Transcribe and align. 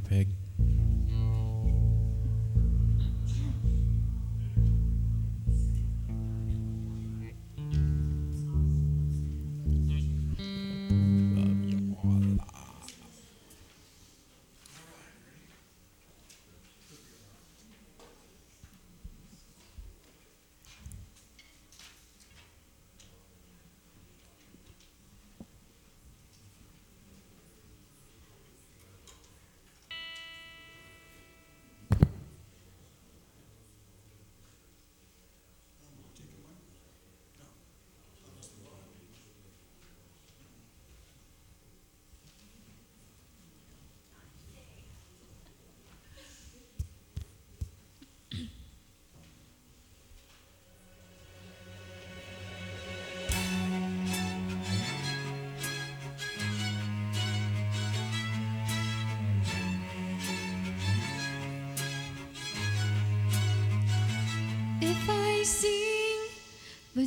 guinea 0.00 0.24
pig. 0.24 0.39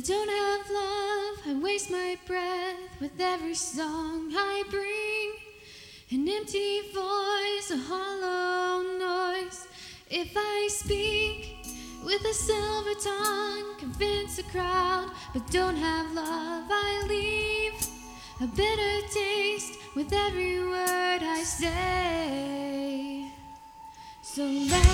don't 0.04 0.28
have 0.28 0.70
love, 0.70 1.38
I 1.46 1.60
waste 1.62 1.90
my 1.90 2.18
breath 2.26 2.76
with 3.00 3.18
every 3.18 3.54
song 3.54 4.30
I 4.36 4.62
bring. 4.68 5.30
An 6.10 6.28
empty 6.28 6.80
voice, 6.92 7.70
a 7.70 7.78
hollow 7.78 8.82
noise. 8.98 9.66
If 10.10 10.32
I 10.36 10.68
speak 10.70 11.56
with 12.04 12.22
a 12.26 12.34
silver 12.34 12.94
tongue, 13.00 13.78
convince 13.78 14.38
a 14.38 14.42
crowd, 14.42 15.10
but 15.32 15.50
don't 15.50 15.76
have 15.76 16.12
love, 16.12 16.64
I 16.68 17.06
leave 17.08 17.88
a 18.42 18.46
bitter 18.46 19.08
taste 19.08 19.78
with 19.96 20.12
every 20.12 20.58
word 20.60 21.22
I 21.22 21.42
say. 21.44 23.32
So 24.20 24.44
let 24.44 24.93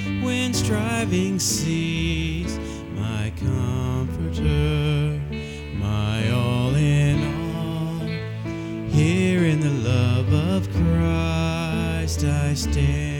when 0.31 0.53
striving 0.53 1.37
cease, 1.39 2.57
my 2.95 3.33
comforter, 3.37 5.19
my 5.75 6.31
all 6.31 6.73
in 6.73 7.17
all. 7.59 7.99
Here 8.87 9.43
in 9.43 9.59
the 9.59 9.75
love 9.91 10.31
of 10.31 10.61
Christ 10.77 12.23
I 12.23 12.53
stand. 12.53 13.11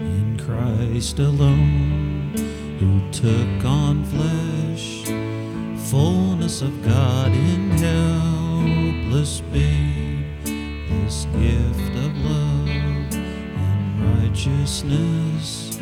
in 0.00 0.38
Christ 0.38 1.18
alone, 1.18 2.34
who 2.78 3.10
took 3.10 3.64
on 3.64 3.71
of 6.62 6.84
God 6.84 7.32
in 7.32 7.70
helpless 7.70 9.40
babe, 9.52 10.24
this 10.44 11.26
gift 11.36 11.96
of 11.96 12.16
love 12.18 12.68
and 12.68 14.20
righteousness, 14.20 15.80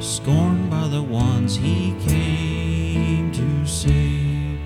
scorned 0.00 0.70
by 0.70 0.88
the 0.88 1.02
ones 1.02 1.56
he 1.56 1.94
came 2.06 3.30
to 3.32 3.66
save, 3.66 4.58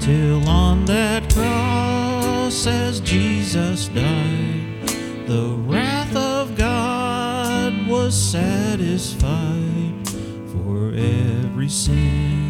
till 0.00 0.48
on 0.48 0.84
that 0.86 1.32
cross 1.32 2.66
as 2.66 2.98
Jesus 3.00 3.86
died. 3.88 4.88
The 5.28 5.54
wrath 5.64 6.16
of 6.16 6.56
God 6.56 7.86
was 7.86 8.20
satisfied, 8.20 10.08
for 10.48 10.92
every 10.92 11.68
sin 11.68 12.43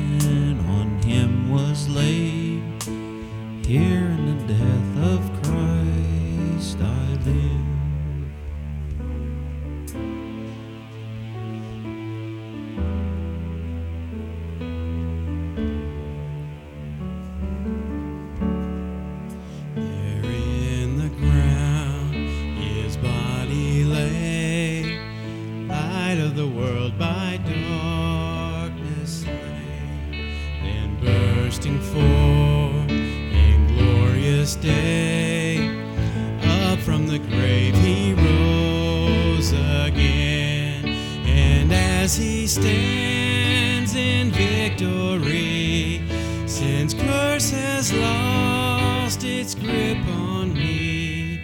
as 42.04 42.18
he 42.18 42.46
stands 42.46 43.96
in 43.96 44.30
victory, 44.30 46.02
sin's 46.46 46.92
curse 46.92 47.50
has 47.50 47.94
lost 47.94 49.24
its 49.24 49.54
grip 49.54 49.96
on 50.08 50.52
me, 50.52 51.40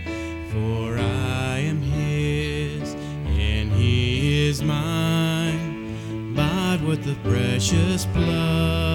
for 0.52 0.98
I 0.98 1.60
am 1.60 1.80
his 1.80 2.92
and 3.38 3.72
he 3.72 4.48
is 4.48 4.62
mine, 4.62 6.34
bought 6.34 6.82
with 6.82 7.04
the 7.04 7.14
precious 7.26 8.04
blood 8.04 8.89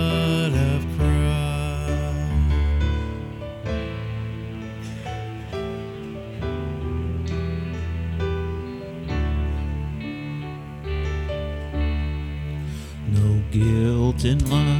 in 14.25 14.39
life, 14.49 14.74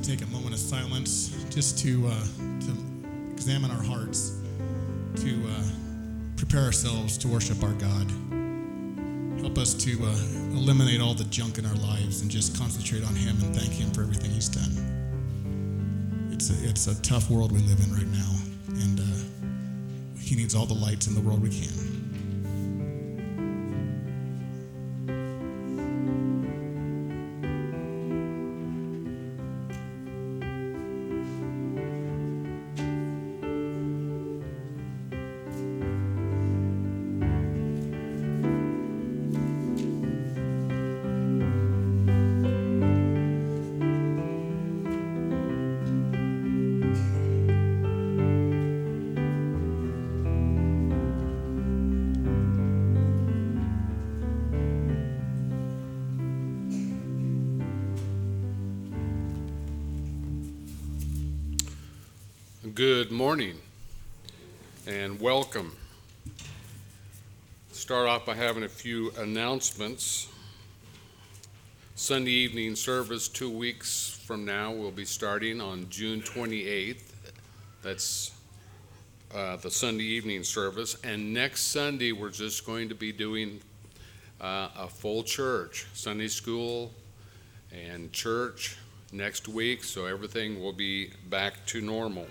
to 0.00 0.08
take 0.08 0.22
a 0.22 0.30
moment 0.30 0.54
of 0.54 0.60
silence 0.60 1.28
just 1.50 1.78
to, 1.78 2.06
uh, 2.06 2.24
to 2.60 2.76
examine 3.32 3.70
our 3.70 3.82
hearts, 3.82 4.38
to 5.16 5.42
uh, 5.46 5.62
prepare 6.36 6.62
ourselves 6.62 7.18
to 7.18 7.28
worship 7.28 7.62
our 7.62 7.74
God. 7.74 8.10
Help 9.40 9.58
us 9.58 9.74
to 9.74 9.98
uh, 10.02 10.56
eliminate 10.56 11.00
all 11.00 11.14
the 11.14 11.24
junk 11.24 11.58
in 11.58 11.66
our 11.66 11.74
lives 11.76 12.22
and 12.22 12.30
just 12.30 12.56
concentrate 12.58 13.04
on 13.04 13.14
Him 13.14 13.36
and 13.42 13.54
thank 13.54 13.72
Him 13.72 13.90
for 13.90 14.02
everything 14.02 14.30
He's 14.30 14.48
done. 14.48 16.30
It's 16.32 16.50
a, 16.50 16.68
it's 16.68 16.86
a 16.86 17.00
tough 17.02 17.30
world 17.30 17.52
we 17.52 17.58
live 17.60 17.80
in 17.80 17.92
right 17.92 18.06
now, 18.06 18.34
and 18.82 19.00
uh, 19.00 20.18
He 20.18 20.34
needs 20.36 20.54
all 20.54 20.66
the 20.66 20.74
lights 20.74 21.08
in 21.08 21.14
the 21.14 21.20
world 21.20 21.42
we 21.42 21.50
can. 21.50 21.89
By 68.30 68.36
having 68.36 68.62
a 68.62 68.68
few 68.68 69.10
announcements. 69.18 70.28
Sunday 71.96 72.30
evening 72.30 72.76
service 72.76 73.26
two 73.26 73.50
weeks 73.50 74.22
from 74.24 74.44
now 74.44 74.70
will 74.70 74.92
be 74.92 75.04
starting 75.04 75.60
on 75.60 75.84
June 75.90 76.20
28th. 76.20 77.10
That's 77.82 78.30
uh, 79.34 79.56
the 79.56 79.68
Sunday 79.68 80.04
evening 80.04 80.44
service. 80.44 80.96
And 81.02 81.34
next 81.34 81.62
Sunday, 81.72 82.12
we're 82.12 82.30
just 82.30 82.64
going 82.64 82.88
to 82.88 82.94
be 82.94 83.10
doing 83.10 83.60
uh, 84.40 84.68
a 84.78 84.86
full 84.86 85.24
church, 85.24 85.88
Sunday 85.92 86.28
school 86.28 86.92
and 87.72 88.12
church 88.12 88.76
next 89.10 89.48
week, 89.48 89.82
so 89.82 90.06
everything 90.06 90.62
will 90.62 90.72
be 90.72 91.10
back 91.30 91.66
to 91.66 91.80
normal. 91.80 92.28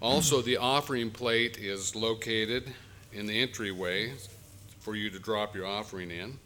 Also, 0.00 0.40
the 0.40 0.56
offering 0.56 1.10
plate 1.10 1.58
is 1.58 1.96
located 1.96 2.72
in 3.12 3.26
the 3.26 3.42
entryway 3.42 4.12
for 4.86 4.94
you 4.94 5.10
to 5.10 5.18
drop 5.18 5.56
your 5.56 5.66
offering 5.66 6.12
in. 6.12 6.38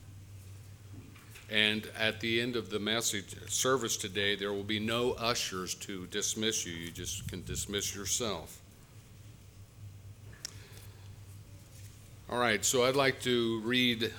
And 1.51 1.87
at 1.99 2.21
the 2.21 2.41
end 2.41 2.57
of 2.57 2.71
the 2.71 2.79
message 2.79 3.37
service 3.51 3.99
today, 3.99 4.35
there 4.35 4.51
will 4.51 4.63
be 4.63 4.79
no 4.79 5.13
ushers 5.13 5.75
to 5.75 6.07
dismiss 6.07 6.65
you. 6.65 6.73
You 6.73 6.91
just 6.91 7.29
can 7.29 7.45
dismiss 7.45 7.95
yourself. 7.95 8.59
All 12.31 12.39
right, 12.39 12.65
so 12.65 12.87
I'd 12.87 12.97
like 12.97 13.21
to 13.25 13.61
read 13.61 14.11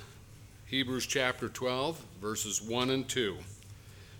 Hebrews 0.68 1.08
chapter 1.08 1.50
12, 1.50 2.00
verses 2.22 2.62
1 2.62 2.92
and 2.92 3.10
2. 3.10 3.38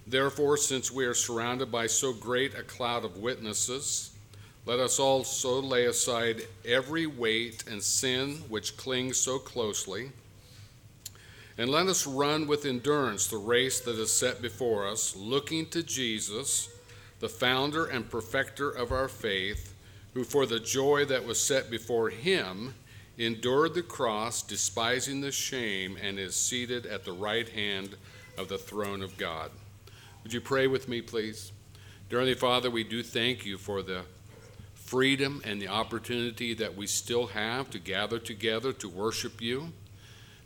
Therefore, 0.08 0.58
since 0.58 0.90
we 0.90 1.06
are 1.06 1.14
surrounded 1.14 1.72
by 1.72 1.86
so 1.86 2.12
great 2.12 2.56
a 2.56 2.64
cloud 2.64 3.06
of 3.06 3.18
witnesses, 3.18 4.10
let 4.66 4.80
us 4.80 5.00
also 5.00 5.62
lay 5.62 5.86
aside 5.86 6.44
every 6.66 7.08
weight 7.08 7.64
and 7.70 7.82
sin 7.82 8.44
which 8.48 8.78
clings 8.78 9.18
so 9.18 9.40
closely, 9.40 10.12
and 11.58 11.70
let 11.70 11.88
us 11.88 12.08
run 12.08 12.48
with 12.48 12.66
endurance 12.66 13.28
the 13.28 13.38
race 13.38 13.80
that 13.82 13.98
is 13.98 14.14
set 14.14 14.42
before 14.42 14.88
us, 14.88 15.16
looking 15.16 15.66
to 15.68 15.84
Jesus, 15.84 16.70
the 17.20 17.30
founder 17.30 17.86
and 17.86 18.10
perfecter 18.10 18.70
of 18.70 18.92
our 18.92 19.08
faith, 19.08 19.74
who 20.14 20.24
for 20.24 20.46
the 20.46 20.60
joy 20.60 21.06
that 21.06 21.26
was 21.26 21.40
set 21.40 21.70
before 21.70 22.10
him 22.10 22.74
endured 23.18 23.74
the 23.74 23.84
cross, 23.84 24.42
despising 24.42 25.22
the 25.22 25.32
shame, 25.32 25.98
and 26.02 26.18
is 26.18 26.36
seated 26.36 26.86
at 26.86 27.06
the 27.06 27.12
right 27.12 27.50
hand 27.50 27.96
of 28.38 28.48
the 28.48 28.58
throne 28.58 29.02
of 29.02 29.18
God. 29.18 29.52
Would 30.24 30.34
you 30.34 30.42
pray 30.42 30.68
with 30.68 30.88
me, 30.88 31.02
please? 31.02 31.52
Dear 32.10 32.20
Heavenly 32.20 32.40
Father, 32.40 32.70
we 32.70 32.84
do 32.84 33.04
thank 33.04 33.46
you 33.46 33.58
for 33.58 33.82
the 33.82 34.02
freedom 34.92 35.42
and 35.46 35.62
the 35.62 35.70
opportunity 35.70 36.54
that 36.54 36.76
we 36.76 36.86
still 36.86 37.28
have 37.28 37.70
to 37.70 37.80
gather 37.80 38.20
together 38.20 38.74
to 38.74 38.90
worship 38.90 39.40
you, 39.40 39.72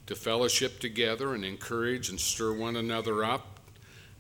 to 0.06 0.16
fellowship 0.16 0.80
together 0.80 1.34
and 1.34 1.44
encourage 1.44 2.10
and 2.10 2.20
stir 2.20 2.54
one 2.54 2.76
another 2.76 3.24
up. 3.24 3.60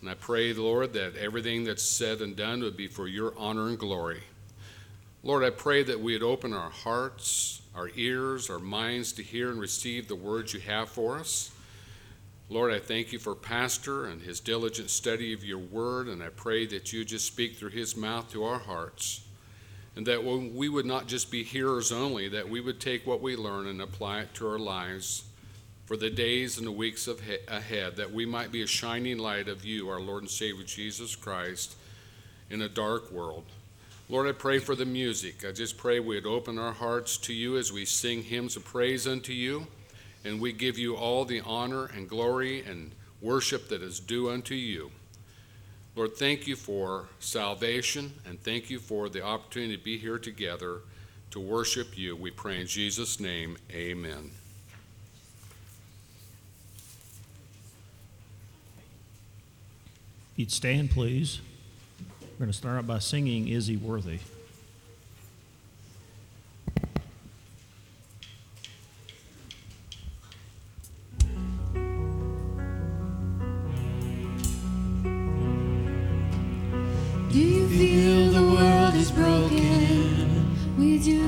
And 0.01 0.09
I 0.09 0.15
pray, 0.15 0.51
Lord, 0.51 0.93
that 0.93 1.15
everything 1.15 1.63
that's 1.63 1.83
said 1.83 2.21
and 2.21 2.35
done 2.35 2.61
would 2.63 2.75
be 2.75 2.87
for 2.87 3.07
your 3.07 3.35
honor 3.37 3.67
and 3.67 3.77
glory. 3.77 4.23
Lord, 5.21 5.43
I 5.43 5.51
pray 5.51 5.83
that 5.83 5.99
we 5.99 6.13
would 6.13 6.23
open 6.23 6.53
our 6.53 6.71
hearts, 6.71 7.61
our 7.75 7.91
ears, 7.95 8.49
our 8.49 8.57
minds 8.57 9.13
to 9.13 9.21
hear 9.21 9.51
and 9.51 9.59
receive 9.59 10.07
the 10.07 10.15
words 10.15 10.55
you 10.55 10.59
have 10.61 10.89
for 10.89 11.19
us. 11.19 11.51
Lord, 12.49 12.73
I 12.73 12.79
thank 12.79 13.11
you 13.11 13.19
for 13.19 13.35
Pastor 13.35 14.05
and 14.05 14.23
his 14.23 14.39
diligent 14.39 14.89
study 14.89 15.33
of 15.33 15.43
your 15.43 15.59
word, 15.59 16.07
and 16.07 16.23
I 16.23 16.29
pray 16.29 16.65
that 16.65 16.91
you 16.91 17.05
just 17.05 17.27
speak 17.27 17.57
through 17.57 17.69
his 17.69 17.95
mouth 17.95 18.31
to 18.31 18.43
our 18.43 18.57
hearts. 18.59 19.21
And 19.95 20.05
that 20.07 20.23
we 20.23 20.67
would 20.67 20.85
not 20.85 21.07
just 21.07 21.31
be 21.31 21.43
hearers 21.43 21.91
only, 21.91 22.27
that 22.29 22.49
we 22.49 22.59
would 22.59 22.81
take 22.81 23.07
what 23.07 23.21
we 23.21 23.35
learn 23.35 23.67
and 23.67 23.81
apply 23.81 24.21
it 24.21 24.33
to 24.35 24.47
our 24.49 24.59
lives 24.59 25.23
for 25.85 25.95
the 25.95 26.09
days 26.09 26.57
and 26.57 26.67
the 26.67 26.71
weeks 26.71 27.07
of 27.07 27.21
he- 27.21 27.37
ahead, 27.47 27.95
that 27.95 28.11
we 28.11 28.25
might 28.25 28.51
be 28.51 28.61
a 28.61 28.67
shining 28.67 29.17
light 29.17 29.47
of 29.47 29.63
you, 29.63 29.87
our 29.87 30.01
Lord 30.01 30.23
and 30.23 30.29
Savior 30.29 30.65
Jesus 30.65 31.15
Christ, 31.15 31.75
in 32.49 32.61
a 32.61 32.67
dark 32.67 33.11
world. 33.11 33.45
Lord, 34.09 34.27
I 34.27 34.33
pray 34.33 34.59
for 34.59 34.75
the 34.75 34.85
music. 34.85 35.45
I 35.45 35.51
just 35.51 35.77
pray 35.77 35.99
we'd 35.99 36.25
open 36.25 36.59
our 36.59 36.73
hearts 36.73 37.17
to 37.19 37.33
you 37.33 37.57
as 37.57 37.71
we 37.71 37.85
sing 37.85 38.23
hymns 38.23 38.55
of 38.55 38.65
praise 38.65 39.07
unto 39.07 39.31
you, 39.31 39.67
and 40.23 40.41
we 40.41 40.51
give 40.51 40.77
you 40.77 40.95
all 40.95 41.23
the 41.23 41.41
honor 41.41 41.85
and 41.85 42.09
glory 42.09 42.63
and 42.63 42.91
worship 43.21 43.69
that 43.69 43.81
is 43.81 43.99
due 43.99 44.29
unto 44.29 44.55
you. 44.55 44.91
Lord, 45.95 46.17
thank 46.17 46.45
you 46.45 46.57
for 46.57 47.07
salvation, 47.19 48.11
and 48.25 48.41
thank 48.43 48.69
you 48.69 48.79
for 48.79 49.07
the 49.07 49.23
opportunity 49.23 49.77
to 49.77 49.83
be 49.83 49.97
here 49.97 50.19
together 50.19 50.81
to 51.31 51.39
worship 51.39 51.97
you. 51.97 52.17
We 52.17 52.31
pray 52.31 52.59
in 52.59 52.67
Jesus' 52.67 53.17
name, 53.17 53.57
amen. 53.71 54.31
If 60.33 60.39
You'd 60.39 60.51
stand, 60.51 60.91
please. 60.91 61.39
We're 62.21 62.39
going 62.39 62.51
to 62.51 62.57
start 62.57 62.77
out 62.77 62.87
by 62.87 62.99
singing 62.99 63.47
Is 63.47 63.67
He 63.67 63.77
Worthy? 63.77 64.19
Feel 77.77 78.31
the 78.31 78.41
world 78.55 78.95
is 78.95 79.11
broken? 79.11 80.77
We 80.77 80.97
do. 80.97 81.23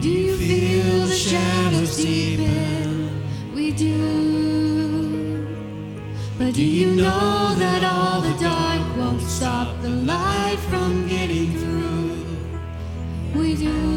Do 0.00 0.08
you 0.08 0.36
feel 0.36 1.06
the 1.06 1.14
shadows 1.14 1.96
deepen? 1.96 3.22
We 3.54 3.70
do. 3.70 5.46
But 6.36 6.54
do 6.54 6.64
you 6.64 6.96
know 6.96 7.54
that 7.54 7.84
all 7.84 8.20
the 8.22 8.36
dark 8.42 8.96
won't 8.96 9.22
stop 9.22 9.80
the 9.82 9.90
light 9.90 10.58
from 10.68 11.06
getting 11.06 11.52
through? 11.52 13.40
We. 13.40 13.54
Do 13.54 13.95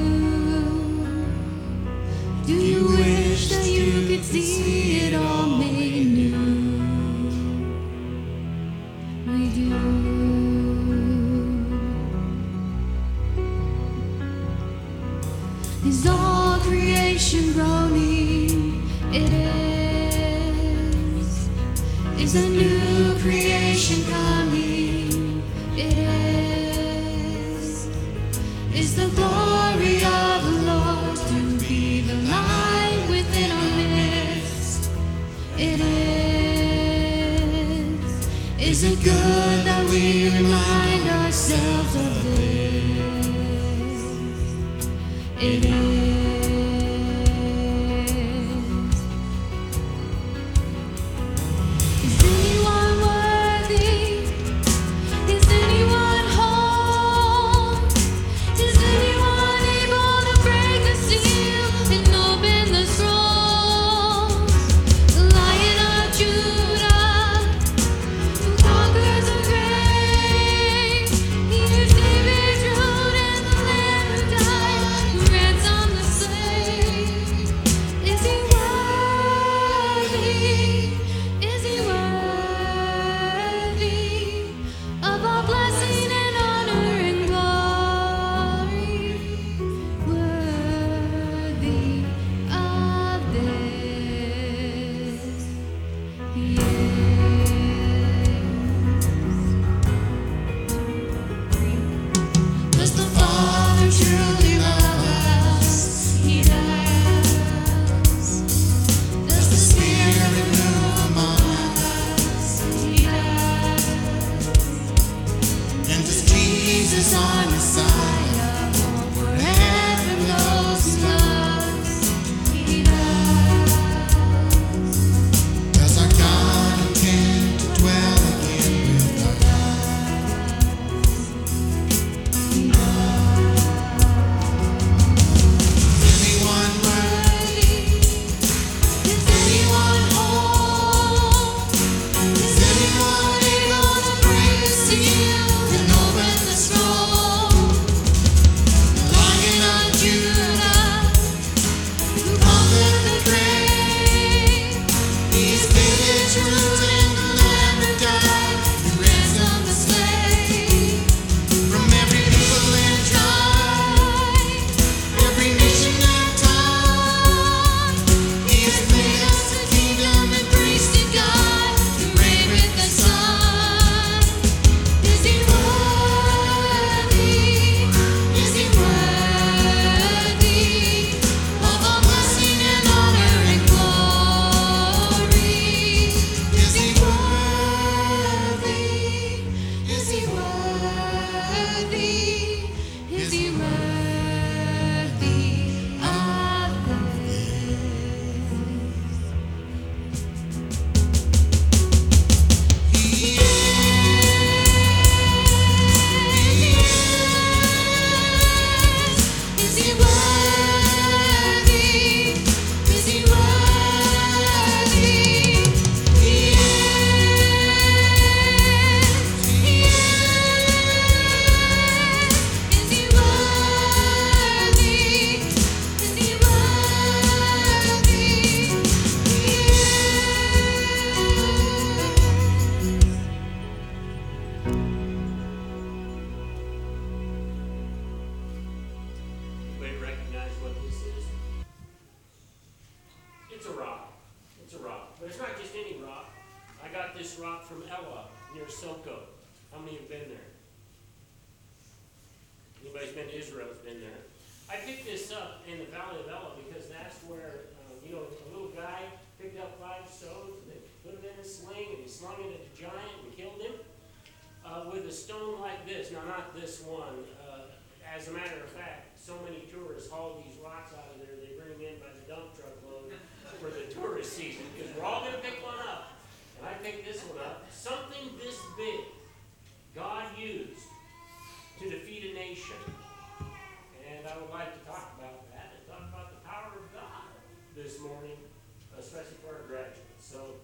especially 288.97 289.37
for 289.43 289.55
our 289.55 289.61
graduates. 289.67 289.99
So 290.19 290.55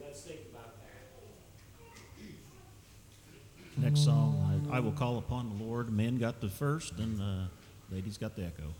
let's 0.00 0.20
think 0.22 0.40
about 0.52 0.76
that. 0.76 0.90
Next 3.76 4.04
song, 4.04 4.68
I, 4.70 4.76
I 4.76 4.80
will 4.80 4.92
call 4.92 5.18
upon 5.18 5.58
the 5.58 5.64
Lord. 5.64 5.90
Men 5.90 6.18
got 6.18 6.40
the 6.40 6.48
first, 6.48 6.98
and 6.98 7.20
uh, 7.20 7.46
ladies 7.90 8.18
got 8.18 8.36
the 8.36 8.44
echo. 8.44 8.74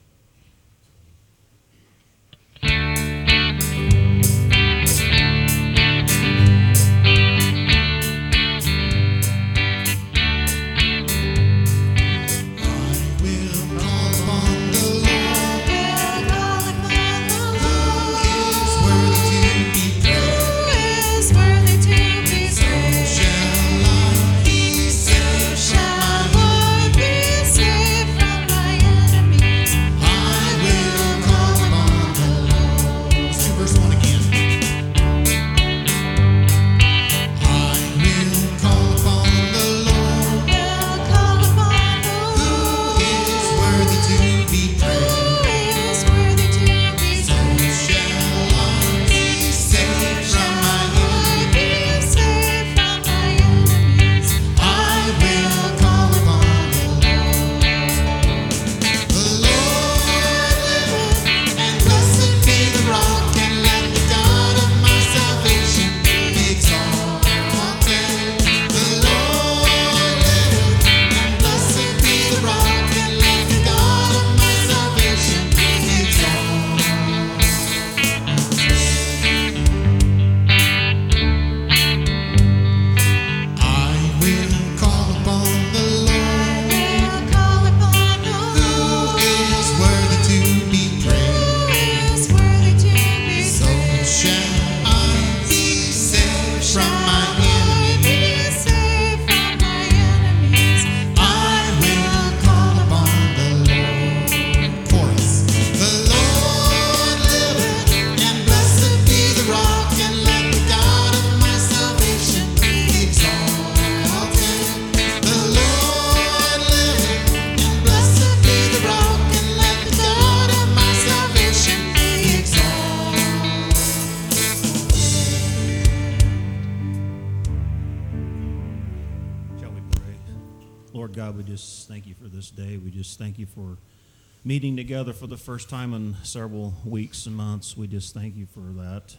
For 135.14 135.26
the 135.26 135.36
first 135.36 135.68
time 135.68 135.94
in 135.94 136.16
several 136.22 136.74
weeks 136.84 137.26
and 137.26 137.36
months. 137.36 137.76
We 137.76 137.86
just 137.86 138.14
thank 138.14 138.36
you 138.36 138.46
for 138.46 138.60
that. 138.80 139.16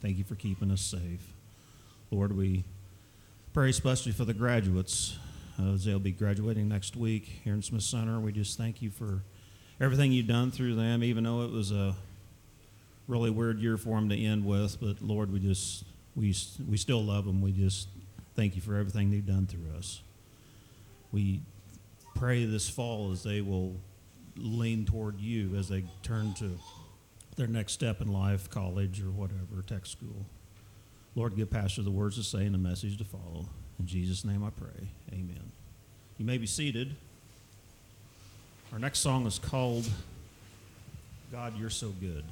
Thank 0.00 0.18
you 0.18 0.24
for 0.24 0.34
keeping 0.34 0.70
us 0.70 0.80
safe. 0.80 1.34
Lord, 2.10 2.36
we 2.36 2.64
pray 3.52 3.70
especially 3.70 4.12
for 4.12 4.24
the 4.24 4.34
graduates 4.34 5.18
uh, 5.60 5.76
they'll 5.84 5.98
be 5.98 6.12
graduating 6.12 6.68
next 6.68 6.96
week 6.96 7.40
here 7.44 7.52
in 7.52 7.62
Smith 7.62 7.82
Center. 7.82 8.18
We 8.18 8.32
just 8.32 8.56
thank 8.56 8.80
you 8.80 8.90
for 8.90 9.22
everything 9.80 10.12
you've 10.12 10.26
done 10.26 10.50
through 10.50 10.74
them, 10.76 11.02
even 11.04 11.24
though 11.24 11.42
it 11.42 11.50
was 11.50 11.70
a 11.70 11.94
really 13.06 13.30
weird 13.30 13.58
year 13.58 13.76
for 13.76 13.96
them 13.96 14.08
to 14.08 14.16
end 14.16 14.44
with. 14.44 14.80
But 14.80 15.02
Lord, 15.02 15.30
we 15.30 15.38
just 15.38 15.84
we 16.14 16.34
we 16.66 16.76
still 16.76 17.02
love 17.02 17.26
them. 17.26 17.42
We 17.42 17.52
just 17.52 17.88
thank 18.36 18.56
you 18.56 18.62
for 18.62 18.76
everything 18.76 19.10
they've 19.10 19.26
done 19.26 19.46
through 19.46 19.76
us. 19.76 20.00
We 21.12 21.42
pray 22.14 22.46
this 22.46 22.70
fall 22.70 23.12
as 23.12 23.22
they 23.22 23.42
will 23.42 23.76
lean 24.40 24.84
toward 24.84 25.20
you 25.20 25.54
as 25.56 25.68
they 25.68 25.84
turn 26.02 26.34
to 26.34 26.58
their 27.36 27.46
next 27.46 27.72
step 27.72 28.00
in 28.00 28.12
life, 28.12 28.50
college 28.50 29.00
or 29.00 29.10
whatever, 29.10 29.62
tech 29.66 29.86
school. 29.86 30.26
Lord, 31.14 31.36
give 31.36 31.50
Pastor 31.50 31.82
the 31.82 31.90
words 31.90 32.16
to 32.16 32.22
say 32.22 32.44
and 32.44 32.54
the 32.54 32.58
message 32.58 32.98
to 32.98 33.04
follow. 33.04 33.46
In 33.78 33.86
Jesus' 33.86 34.24
name 34.24 34.44
I 34.44 34.50
pray. 34.50 34.88
Amen. 35.12 35.52
You 36.18 36.24
may 36.24 36.38
be 36.38 36.46
seated. 36.46 36.94
Our 38.72 38.78
next 38.78 39.00
song 39.00 39.26
is 39.26 39.38
called 39.38 39.88
God, 41.32 41.58
You're 41.58 41.70
So 41.70 41.88
Good. 41.88 42.24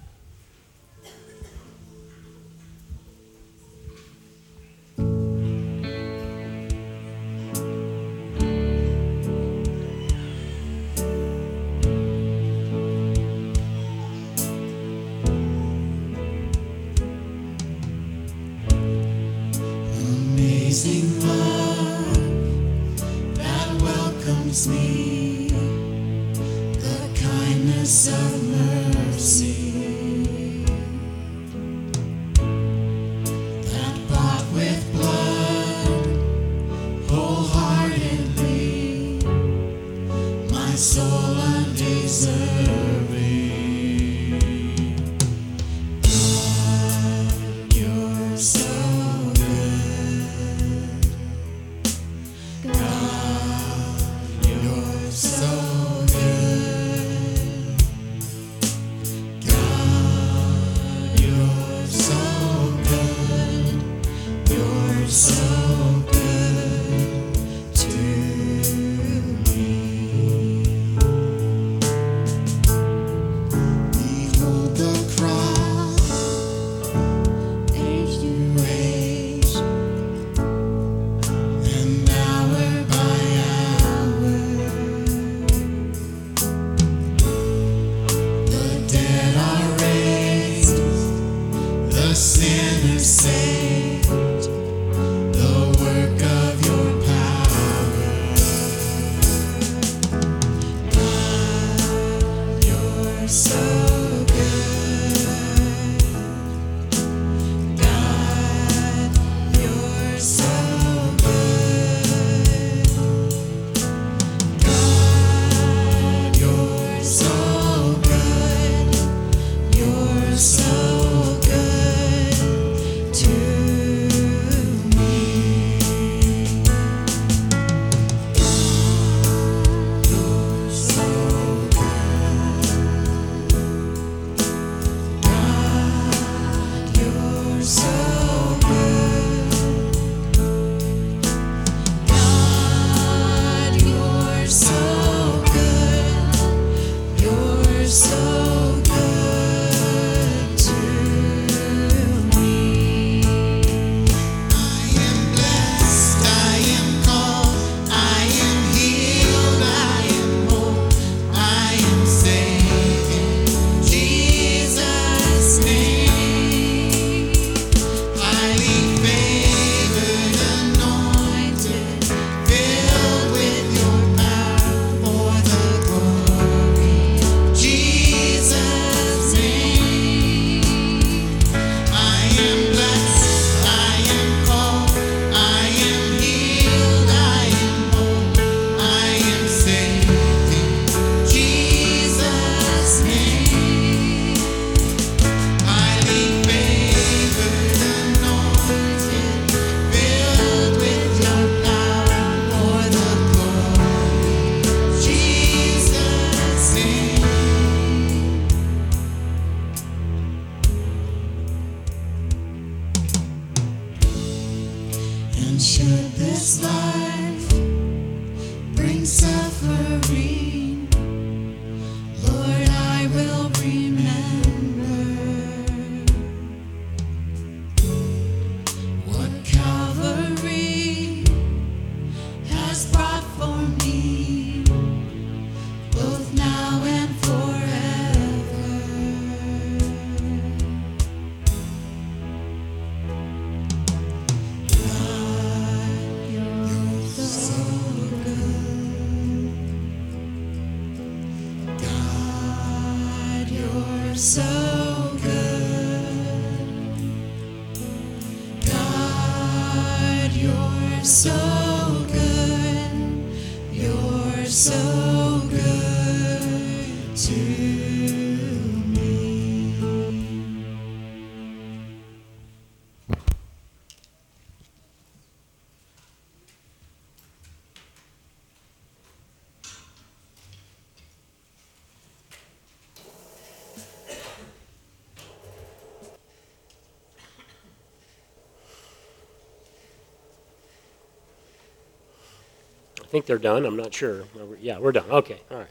Think 293.11 293.27
they're 293.27 293.39
done. 293.39 293.65
I'm 293.65 293.77
not 293.77 293.93
sure. 293.93 294.25
Yeah, 294.61 294.79
we're 294.79 294.93
done. 294.93 295.11
Okay, 295.11 295.41
all 295.51 295.59
right. 295.59 295.69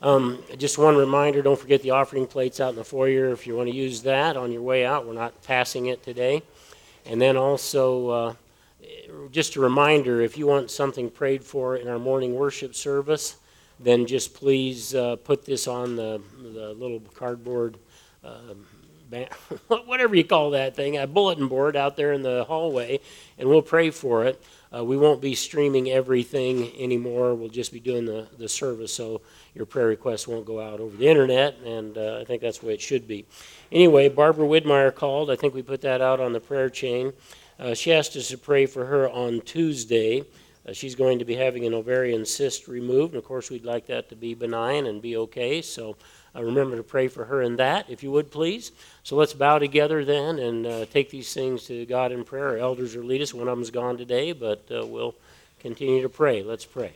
Um, 0.00 0.42
just 0.56 0.78
one 0.78 0.96
reminder, 0.96 1.42
don't 1.42 1.58
forget 1.58 1.82
the 1.82 1.90
offering 1.90 2.26
plates 2.26 2.60
out 2.60 2.70
in 2.70 2.76
the 2.76 2.84
foyer 2.84 3.30
if 3.30 3.46
you 3.46 3.56
want 3.56 3.68
to 3.68 3.74
use 3.74 4.02
that 4.02 4.36
on 4.36 4.52
your 4.52 4.62
way 4.62 4.86
out. 4.86 5.06
We're 5.06 5.14
not 5.14 5.42
passing 5.42 5.86
it 5.86 6.04
today. 6.04 6.42
And 7.04 7.20
then 7.20 7.36
also, 7.36 8.08
uh, 8.08 8.34
just 9.32 9.56
a 9.56 9.60
reminder, 9.60 10.20
if 10.20 10.38
you 10.38 10.46
want 10.46 10.70
something 10.70 11.10
prayed 11.10 11.42
for 11.42 11.76
in 11.76 11.88
our 11.88 11.98
morning 11.98 12.34
worship 12.34 12.76
service, 12.76 13.36
then 13.80 14.06
just 14.06 14.34
please 14.34 14.94
uh, 14.94 15.16
put 15.16 15.44
this 15.44 15.66
on 15.66 15.96
the, 15.96 16.20
the 16.42 16.74
little 16.74 17.00
cardboard, 17.14 17.76
um, 18.22 18.66
whatever 19.68 20.14
you 20.14 20.24
call 20.24 20.50
that 20.50 20.76
thing, 20.76 20.96
a 20.96 21.06
bulletin 21.06 21.48
board 21.48 21.76
out 21.76 21.96
there 21.96 22.12
in 22.12 22.22
the 22.22 22.44
hallway, 22.44 23.00
and 23.38 23.48
we'll 23.48 23.62
pray 23.62 23.90
for 23.90 24.24
it. 24.24 24.42
Uh, 24.74 24.84
we 24.84 24.98
won't 24.98 25.22
be 25.22 25.34
streaming 25.34 25.90
everything 25.90 26.70
anymore. 26.78 27.34
We'll 27.34 27.48
just 27.48 27.72
be 27.72 27.80
doing 27.80 28.04
the, 28.04 28.26
the 28.36 28.48
service, 28.48 28.92
so 28.92 29.22
your 29.54 29.64
prayer 29.64 29.86
requests 29.86 30.28
won't 30.28 30.44
go 30.44 30.60
out 30.60 30.78
over 30.80 30.94
the 30.96 31.08
internet, 31.08 31.56
and 31.64 31.96
uh, 31.96 32.18
I 32.20 32.24
think 32.24 32.42
that's 32.42 32.58
the 32.58 32.66
way 32.66 32.74
it 32.74 32.80
should 32.80 33.08
be. 33.08 33.24
Anyway, 33.72 34.08
Barbara 34.10 34.46
Widmeyer 34.46 34.94
called. 34.94 35.30
I 35.30 35.36
think 35.36 35.54
we 35.54 35.62
put 35.62 35.80
that 35.82 36.02
out 36.02 36.20
on 36.20 36.32
the 36.32 36.40
prayer 36.40 36.68
chain. 36.68 37.12
Uh, 37.58 37.74
she 37.74 37.92
asked 37.92 38.14
us 38.16 38.28
to 38.28 38.38
pray 38.38 38.66
for 38.66 38.84
her 38.84 39.08
on 39.08 39.40
Tuesday. 39.40 40.24
Uh, 40.68 40.72
she's 40.72 40.94
going 40.94 41.18
to 41.18 41.24
be 41.24 41.34
having 41.34 41.64
an 41.64 41.72
ovarian 41.72 42.26
cyst 42.26 42.68
removed, 42.68 43.14
and 43.14 43.22
of 43.22 43.24
course, 43.24 43.50
we'd 43.50 43.64
like 43.64 43.86
that 43.86 44.10
to 44.10 44.16
be 44.16 44.34
benign 44.34 44.86
and 44.86 45.00
be 45.00 45.16
okay. 45.16 45.62
So 45.62 45.96
uh, 46.38 46.42
remember 46.42 46.76
to 46.76 46.82
pray 46.82 47.08
for 47.08 47.24
her 47.24 47.42
in 47.42 47.56
that, 47.56 47.90
if 47.90 48.02
you 48.02 48.10
would, 48.12 48.30
please. 48.30 48.72
So 49.02 49.16
let's 49.16 49.32
bow 49.32 49.58
together 49.58 50.04
then 50.04 50.38
and 50.38 50.66
uh, 50.66 50.84
take 50.86 51.10
these 51.10 51.32
things 51.34 51.64
to 51.64 51.84
God 51.86 52.12
in 52.12 52.24
prayer. 52.24 52.48
Our 52.48 52.58
elders 52.58 52.96
will 52.96 53.04
lead 53.04 53.22
us. 53.22 53.34
One 53.34 53.48
of 53.48 53.56
them's 53.56 53.70
gone 53.70 53.96
today, 53.96 54.32
but 54.32 54.64
uh, 54.70 54.86
we'll 54.86 55.14
continue 55.60 56.02
to 56.02 56.08
pray. 56.08 56.42
Let's 56.42 56.64
pray. 56.64 56.92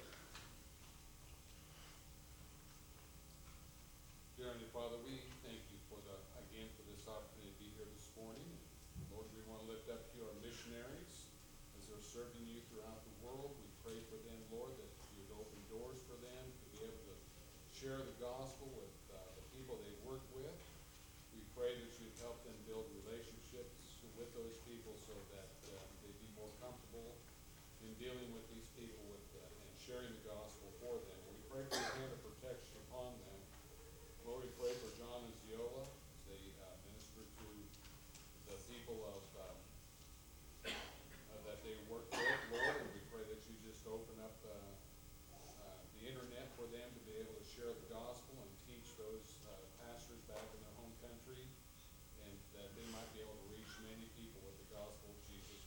that 52.63 52.79
they 52.79 52.87
might 52.95 53.11
be 53.11 53.19
able 53.19 53.35
to 53.35 53.49
reach 53.51 53.75
many 53.83 54.07
people 54.15 54.39
with 54.47 54.55
the 54.63 54.69
gospel 54.71 55.11
of 55.11 55.19
Jesus 55.27 55.67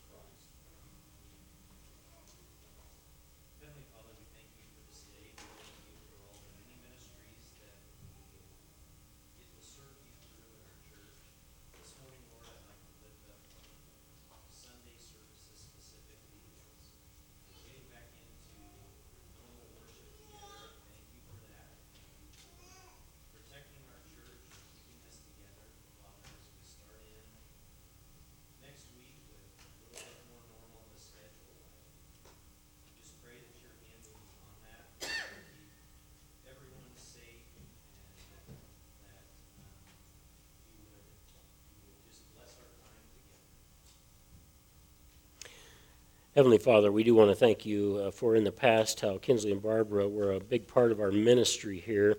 Heavenly 46.36 46.58
Father, 46.58 46.91
we 46.91 47.06
do 47.06 47.15
want 47.15 47.32
to 47.32 47.36
thank 47.36 47.65
you 47.65 48.04
uh, 48.04 48.12
for 48.12 48.36
in 48.36 48.43
the 48.43 48.52
past 48.52 49.00
how 49.00 49.17
Kinsley 49.19 49.54
and 49.54 49.62
Barbara 49.62 50.06
were 50.06 50.34
a 50.34 50.39
big 50.41 50.67
part 50.67 50.91
of 50.91 51.00
our 51.00 51.10
ministry 51.10 51.80
here. 51.80 52.17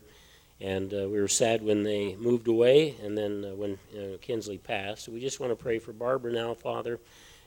And 0.59 0.90
uh, 0.94 1.07
we 1.11 1.20
were 1.20 1.29
sad 1.29 1.61
when 1.61 1.83
they 1.83 2.16
moved 2.16 2.48
away 2.48 2.94
and 3.02 3.18
then 3.18 3.44
uh, 3.44 3.55
when 3.55 3.79
uh, 3.94 4.16
Kinsley 4.22 4.57
passed. 4.57 5.07
We 5.07 5.20
just 5.20 5.38
want 5.38 5.52
to 5.52 5.62
pray 5.62 5.79
for 5.79 5.92
Barbara 5.92 6.33
now, 6.33 6.55
Father, 6.55 6.98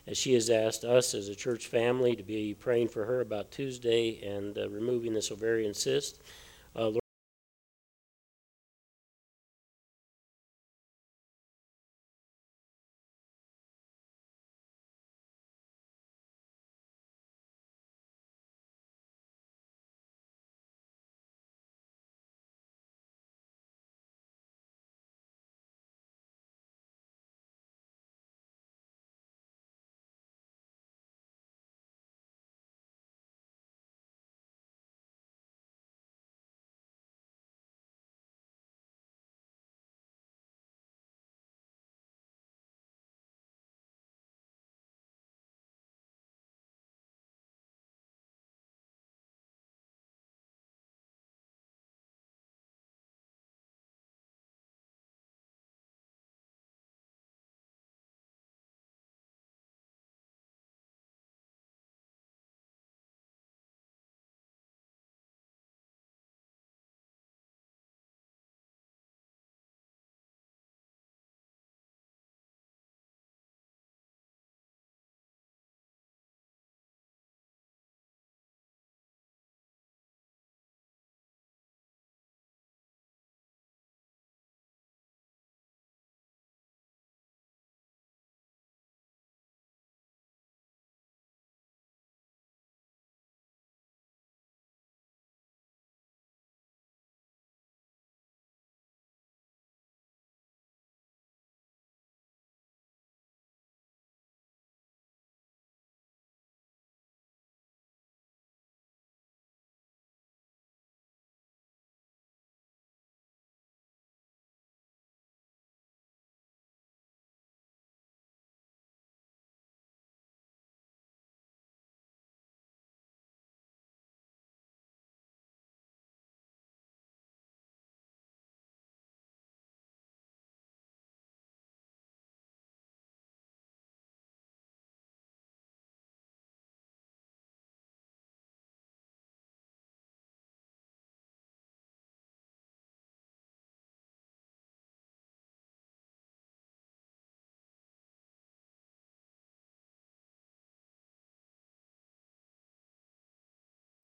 as 0.05 0.15
she 0.19 0.35
has 0.35 0.51
asked 0.51 0.83
us 0.83 1.15
as 1.15 1.27
a 1.27 1.33
church 1.33 1.65
family 1.65 2.15
to 2.15 2.21
be 2.21 2.53
praying 2.53 2.89
for 2.89 3.03
her 3.03 3.21
about 3.21 3.49
Tuesday 3.49 4.21
and 4.23 4.55
uh, 4.55 4.69
removing 4.69 5.15
this 5.15 5.31
ovarian 5.31 5.73
cyst. 5.73 6.21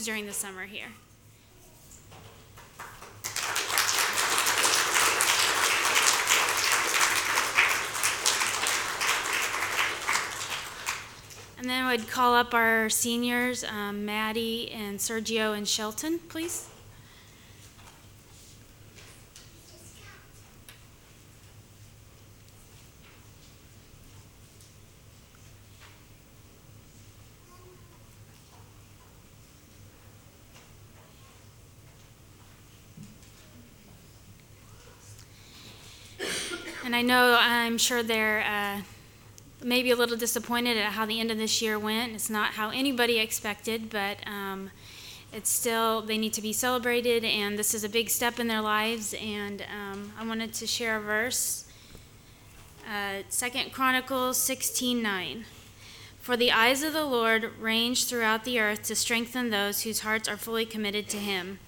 During 0.06 0.28
the 0.28 0.34
summer 0.34 0.66
here. 0.66 0.86
And 11.58 11.68
then 11.68 11.84
I 11.84 11.92
would 11.92 12.08
call 12.08 12.36
up 12.36 12.54
our 12.54 12.90
seniors, 12.90 13.64
um, 13.64 14.06
Maddie 14.06 14.72
and 14.72 15.00
Sergio 15.00 15.58
and 15.58 15.68
Shelton, 15.68 16.20
please. 16.30 16.68
And 36.96 37.12
I 37.12 37.14
know, 37.14 37.38
I'm 37.38 37.78
sure 37.78 38.04
they're 38.04 38.42
uh, 38.42 38.82
maybe 39.62 39.92
a 39.92 39.98
little 39.98 40.16
disappointed 40.16 40.78
at 40.78 40.94
how 40.94 41.06
the 41.06 41.20
end 41.20 41.30
of 41.30 41.38
this 41.38 41.62
year 41.62 41.78
went. 41.78 42.14
It's 42.14 42.30
not 42.30 42.54
how 42.54 42.70
anybody 42.70 43.20
expected, 43.20 43.90
but 43.90 44.18
um, 44.26 44.72
it's 45.34 45.50
still, 45.50 46.02
they 46.02 46.18
need 46.18 46.32
to 46.32 46.42
be 46.42 46.54
celebrated, 46.54 47.26
and 47.26 47.60
this 47.60 47.74
is 47.74 47.84
a 47.84 47.90
big 47.90 48.10
step 48.10 48.40
in 48.40 48.48
their 48.48 48.62
lives. 48.62 49.14
And 49.22 49.64
um, 49.64 50.14
I 50.18 50.26
wanted 50.26 50.54
to 50.54 50.66
share 50.66 50.96
a 50.96 51.02
verse. 51.02 51.66
Uh, 52.90 53.24
Chronicles 53.74 54.38
16 54.38 55.04
9. 55.04 55.46
For 56.22 56.38
the 56.38 56.54
eyes 56.54 56.82
of 56.82 56.94
the 56.94 57.04
Lord 57.04 57.60
range 57.60 58.06
throughout 58.06 58.46
the 58.46 58.62
earth 58.62 58.84
to 58.84 58.96
strengthen 58.96 59.50
those 59.50 59.82
whose 59.82 60.00
hearts 60.00 60.30
are 60.30 60.38
fully 60.38 60.66
committed 60.66 61.10
to 61.10 61.18
Him. 61.18 61.60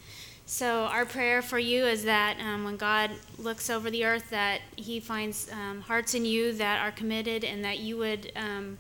So 0.50 0.86
our 0.86 1.04
prayer 1.06 1.42
for 1.42 1.60
you 1.60 1.86
is 1.86 2.06
that 2.06 2.40
um, 2.40 2.64
when 2.64 2.78
God 2.78 3.12
looks 3.38 3.70
over 3.70 3.92
the 3.92 4.06
earth, 4.06 4.30
that 4.30 4.62
He 4.78 5.02
finds 5.02 5.52
um, 5.52 5.82
hearts 5.82 6.14
in 6.14 6.24
you 6.24 6.54
that 6.54 6.82
are 6.82 6.92
committed, 6.92 7.44
and 7.44 7.66
that 7.66 7.80
you 7.80 7.98
would 7.98 8.32
um, 8.34 8.78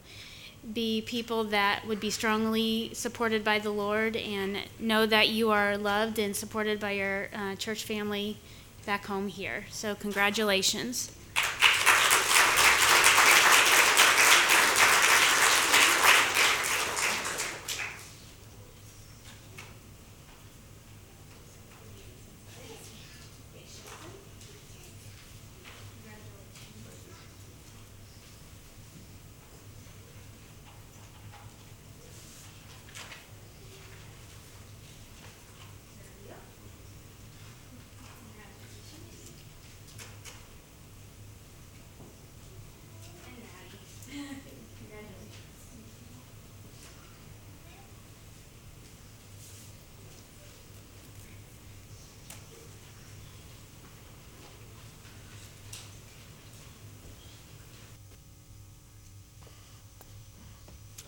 be 0.72 1.02
people 1.02 1.44
that 1.44 1.86
would 1.86 2.00
be 2.00 2.10
strongly 2.10 2.92
supported 2.94 3.44
by 3.44 3.60
the 3.60 3.70
Lord, 3.70 4.16
and 4.16 4.60
know 4.80 5.06
that 5.08 5.28
you 5.28 5.52
are 5.52 5.78
loved 5.78 6.20
and 6.20 6.34
supported 6.34 6.80
by 6.80 6.92
your 6.92 7.28
uh, 7.34 7.56
church 7.56 7.84
family 7.84 8.38
back 8.86 9.06
home 9.08 9.28
here. 9.28 9.66
So 9.70 9.94
congratulations. 9.94 11.17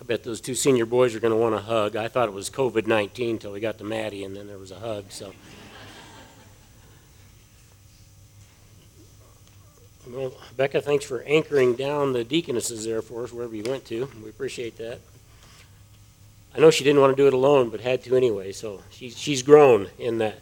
Bet 0.10 0.24
those 0.24 0.42
two 0.42 0.56
senior 0.56 0.88
boys 0.88 1.14
are 1.14 1.20
going 1.20 1.34
to 1.34 1.38
want 1.38 1.54
a 1.54 1.60
hug. 1.60 1.96
I 1.96 2.08
thought 2.08 2.28
it 2.28 2.34
was 2.34 2.50
COVID 2.50 2.88
19 2.88 3.36
until 3.36 3.52
we 3.52 3.60
got 3.60 3.78
to 3.78 3.84
Maddie, 3.84 4.24
and 4.24 4.36
then 4.36 4.48
there 4.48 4.58
was 4.58 4.72
a 4.72 4.80
hug. 4.80 5.06
So. 5.10 5.34
Well, 10.10 10.34
Becca, 10.58 10.82
thanks 10.82 11.06
for 11.06 11.22
anchoring 11.22 11.76
down 11.76 12.14
the 12.14 12.24
deaconesses 12.24 12.86
there 12.86 13.04
for 13.04 13.24
us 13.24 13.32
wherever 13.32 13.56
you 13.56 13.62
went 13.62 13.86
to. 13.86 14.10
We 14.24 14.32
appreciate 14.32 14.78
that. 14.78 15.00
I 16.56 16.60
know 16.60 16.72
she 16.72 16.84
didn't 16.84 17.02
want 17.02 17.16
to 17.16 17.22
do 17.22 17.28
it 17.28 17.34
alone, 17.36 17.70
but 17.70 17.80
had 17.80 18.04
to 18.06 18.16
anyway, 18.16 18.52
so 18.52 18.82
she's, 18.90 19.16
she's 19.16 19.44
grown 19.44 19.90
in 20.00 20.18
that. 20.18 20.40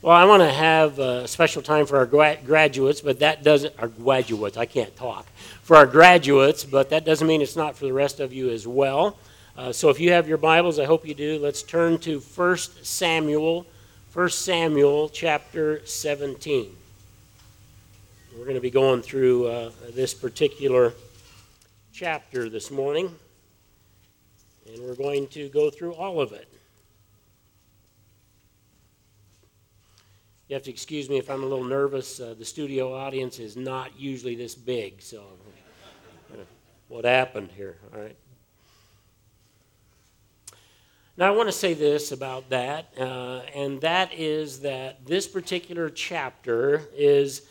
Well, 0.00 0.14
I 0.14 0.26
want 0.26 0.44
to 0.44 0.52
have 0.52 1.00
a 1.00 1.26
special 1.26 1.60
time 1.60 1.84
for 1.84 1.96
our 1.96 2.06
gra- 2.06 2.38
graduates, 2.46 3.00
but 3.00 3.18
that 3.18 3.42
doesn't, 3.42 3.74
our 3.80 3.88
graduates, 3.88 4.56
I 4.56 4.64
can't 4.64 4.94
talk, 4.94 5.26
for 5.62 5.74
our 5.74 5.86
graduates, 5.86 6.62
but 6.62 6.90
that 6.90 7.04
doesn't 7.04 7.26
mean 7.26 7.42
it's 7.42 7.56
not 7.56 7.76
for 7.76 7.84
the 7.84 7.92
rest 7.92 8.20
of 8.20 8.32
you 8.32 8.48
as 8.50 8.64
well. 8.64 9.18
Uh, 9.56 9.72
so 9.72 9.88
if 9.88 9.98
you 9.98 10.12
have 10.12 10.28
your 10.28 10.38
Bibles, 10.38 10.78
I 10.78 10.84
hope 10.84 11.04
you 11.04 11.14
do, 11.14 11.40
let's 11.40 11.64
turn 11.64 11.98
to 11.98 12.20
1 12.20 12.56
Samuel, 12.58 13.66
1 14.12 14.30
Samuel 14.30 15.08
chapter 15.08 15.84
17. 15.84 16.76
We're 18.36 18.44
going 18.44 18.54
to 18.54 18.60
be 18.60 18.70
going 18.70 19.02
through 19.02 19.48
uh, 19.48 19.72
this 19.94 20.14
particular 20.14 20.94
chapter 21.92 22.48
this 22.48 22.70
morning, 22.70 23.12
and 24.72 24.80
we're 24.80 24.94
going 24.94 25.26
to 25.28 25.48
go 25.48 25.70
through 25.70 25.94
all 25.94 26.20
of 26.20 26.30
it. 26.30 26.46
You 30.48 30.54
have 30.54 30.62
to 30.62 30.70
excuse 30.70 31.10
me 31.10 31.18
if 31.18 31.28
I'm 31.28 31.42
a 31.42 31.46
little 31.46 31.64
nervous. 31.64 32.20
Uh, 32.20 32.34
the 32.38 32.44
studio 32.44 32.94
audience 32.94 33.38
is 33.38 33.54
not 33.54 34.00
usually 34.00 34.34
this 34.34 34.54
big, 34.54 35.02
so 35.02 35.22
uh, 36.32 36.36
what 36.88 37.04
happened 37.04 37.50
here? 37.54 37.76
All 37.92 38.00
right. 38.00 38.16
Now, 41.18 41.26
I 41.26 41.36
want 41.36 41.50
to 41.50 41.52
say 41.52 41.74
this 41.74 42.12
about 42.12 42.48
that, 42.48 42.94
uh, 42.98 43.42
and 43.54 43.78
that 43.82 44.14
is 44.14 44.60
that 44.60 45.04
this 45.04 45.26
particular 45.26 45.90
chapter 45.90 46.88
is 46.96 47.42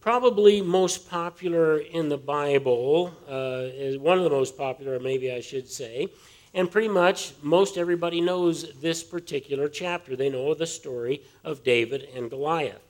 probably 0.00 0.60
most 0.60 1.10
popular 1.10 1.78
in 1.78 2.08
the 2.08 2.18
Bible, 2.18 3.12
uh, 3.28 3.66
is 3.74 3.98
one 3.98 4.18
of 4.18 4.24
the 4.24 4.30
most 4.30 4.56
popular, 4.56 5.00
maybe 5.00 5.32
I 5.32 5.40
should 5.40 5.68
say. 5.68 6.06
And 6.54 6.70
pretty 6.70 6.88
much 6.88 7.34
most 7.42 7.76
everybody 7.76 8.20
knows 8.20 8.72
this 8.80 9.02
particular 9.02 9.68
chapter. 9.68 10.14
They 10.14 10.30
know 10.30 10.54
the 10.54 10.66
story 10.66 11.22
of 11.42 11.64
David 11.64 12.08
and 12.14 12.30
Goliath. 12.30 12.80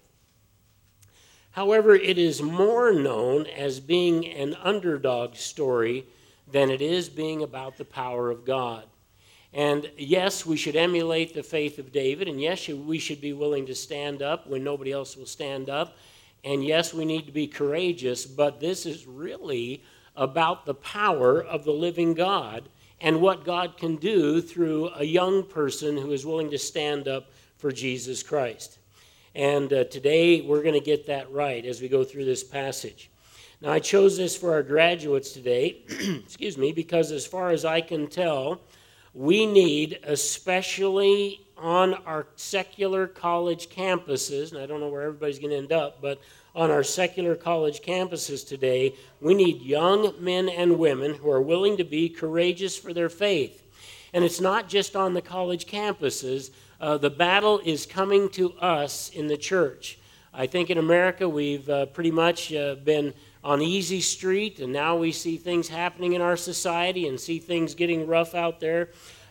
However, 1.52 1.94
it 1.94 2.18
is 2.18 2.42
more 2.42 2.92
known 2.92 3.46
as 3.46 3.80
being 3.80 4.26
an 4.26 4.54
underdog 4.62 5.36
story 5.36 6.04
than 6.50 6.68
it 6.68 6.82
is 6.82 7.08
being 7.08 7.42
about 7.42 7.78
the 7.78 7.84
power 7.84 8.30
of 8.30 8.44
God. 8.44 8.84
And 9.52 9.88
yes, 9.96 10.44
we 10.44 10.56
should 10.56 10.74
emulate 10.74 11.32
the 11.32 11.44
faith 11.44 11.78
of 11.78 11.92
David, 11.92 12.26
and 12.26 12.40
yes, 12.40 12.68
we 12.68 12.98
should 12.98 13.20
be 13.20 13.32
willing 13.32 13.66
to 13.66 13.74
stand 13.74 14.20
up 14.20 14.48
when 14.48 14.64
nobody 14.64 14.90
else 14.90 15.16
will 15.16 15.26
stand 15.26 15.70
up. 15.70 15.96
And 16.42 16.64
yes, 16.64 16.92
we 16.92 17.04
need 17.04 17.24
to 17.26 17.32
be 17.32 17.46
courageous, 17.46 18.26
but 18.26 18.58
this 18.58 18.84
is 18.84 19.06
really 19.06 19.82
about 20.16 20.66
the 20.66 20.74
power 20.74 21.40
of 21.40 21.64
the 21.64 21.72
living 21.72 22.14
God 22.14 22.68
and 23.04 23.20
what 23.20 23.44
God 23.44 23.76
can 23.76 23.96
do 23.96 24.40
through 24.40 24.88
a 24.96 25.04
young 25.04 25.42
person 25.42 25.94
who 25.94 26.12
is 26.12 26.24
willing 26.24 26.50
to 26.50 26.58
stand 26.58 27.06
up 27.06 27.32
for 27.58 27.70
Jesus 27.70 28.22
Christ. 28.22 28.78
And 29.34 29.70
uh, 29.70 29.84
today 29.84 30.40
we're 30.40 30.62
going 30.62 30.72
to 30.72 30.80
get 30.80 31.06
that 31.08 31.30
right 31.30 31.66
as 31.66 31.82
we 31.82 31.88
go 31.88 32.02
through 32.02 32.24
this 32.24 32.42
passage. 32.42 33.10
Now, 33.60 33.72
I 33.72 33.78
chose 33.78 34.16
this 34.16 34.34
for 34.34 34.54
our 34.54 34.62
graduates 34.62 35.32
today, 35.32 35.82
excuse 36.24 36.56
me, 36.56 36.72
because 36.72 37.12
as 37.12 37.26
far 37.26 37.50
as 37.50 37.66
I 37.66 37.82
can 37.82 38.06
tell, 38.06 38.62
we 39.12 39.44
need, 39.44 39.98
especially 40.04 41.46
on 41.58 41.92
our 42.06 42.26
secular 42.36 43.06
college 43.06 43.68
campuses, 43.68 44.52
and 44.52 44.62
I 44.62 44.64
don't 44.64 44.80
know 44.80 44.88
where 44.88 45.02
everybody's 45.02 45.38
going 45.38 45.50
to 45.50 45.58
end 45.58 45.72
up, 45.72 46.00
but 46.00 46.22
on 46.54 46.70
our 46.70 46.84
secular 46.84 47.34
college 47.34 47.82
campuses 47.82 48.46
today, 48.46 48.94
we 49.20 49.34
need 49.34 49.60
young 49.60 50.14
men 50.20 50.48
and 50.48 50.78
women 50.78 51.14
who 51.14 51.30
are 51.30 51.42
willing 51.42 51.76
to 51.76 51.84
be 51.84 52.08
courageous 52.08 52.76
for 52.76 52.92
their 52.92 53.08
faith. 53.08 53.62
And 54.12 54.24
it's 54.24 54.40
not 54.40 54.68
just 54.68 54.94
on 54.94 55.14
the 55.14 55.22
college 55.22 55.66
campuses, 55.66 56.50
uh, 56.80 56.98
the 56.98 57.10
battle 57.10 57.60
is 57.64 57.86
coming 57.86 58.28
to 58.30 58.52
us 58.54 59.10
in 59.10 59.26
the 59.26 59.36
church. 59.36 59.98
I 60.32 60.46
think 60.46 60.70
in 60.70 60.78
America 60.78 61.28
we've 61.28 61.68
uh, 61.68 61.86
pretty 61.86 62.10
much 62.10 62.52
uh, 62.52 62.76
been 62.76 63.14
on 63.42 63.60
easy 63.60 64.00
street, 64.00 64.60
and 64.60 64.72
now 64.72 64.96
we 64.96 65.12
see 65.12 65.36
things 65.36 65.68
happening 65.68 66.14
in 66.14 66.22
our 66.22 66.36
society 66.36 67.08
and 67.08 67.18
see 67.18 67.38
things 67.38 67.74
getting 67.74 68.06
rough 68.06 68.34
out 68.34 68.60
there. 68.60 68.90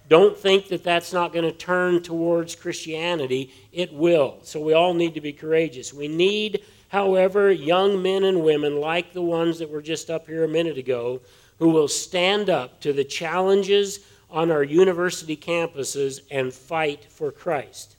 Don't 0.10 0.38
think 0.38 0.68
that 0.68 0.84
that's 0.84 1.14
not 1.14 1.32
going 1.32 1.46
to 1.46 1.58
turn 1.58 2.04
towards 2.04 2.56
Christianity. 2.56 3.54
It 3.72 3.94
will. 3.94 4.38
So 4.44 4.60
we 4.60 4.74
all 4.74 4.94
need 4.94 5.14
to 5.14 5.22
be 5.22 5.34
courageous. 5.34 5.94
We 5.94 6.08
need 6.10 6.64
However, 6.94 7.52
young 7.52 8.04
men 8.04 8.24
and 8.24 8.44
women, 8.44 8.80
like 8.80 9.14
the 9.14 9.22
ones 9.24 9.58
that 9.58 9.72
were 9.72 9.82
just 9.82 10.12
up 10.12 10.28
here 10.28 10.44
a 10.44 10.48
minute 10.48 10.78
ago, 10.78 11.22
who 11.58 11.70
will 11.70 11.88
stand 11.88 12.52
up 12.52 12.80
to 12.82 12.94
the 12.94 13.04
challenges 13.04 14.02
on 14.30 14.52
our 14.52 14.62
university 14.62 15.36
campuses 15.36 16.22
and 16.30 16.54
fight 16.54 17.08
for 17.10 17.32
Christ. 17.32 17.96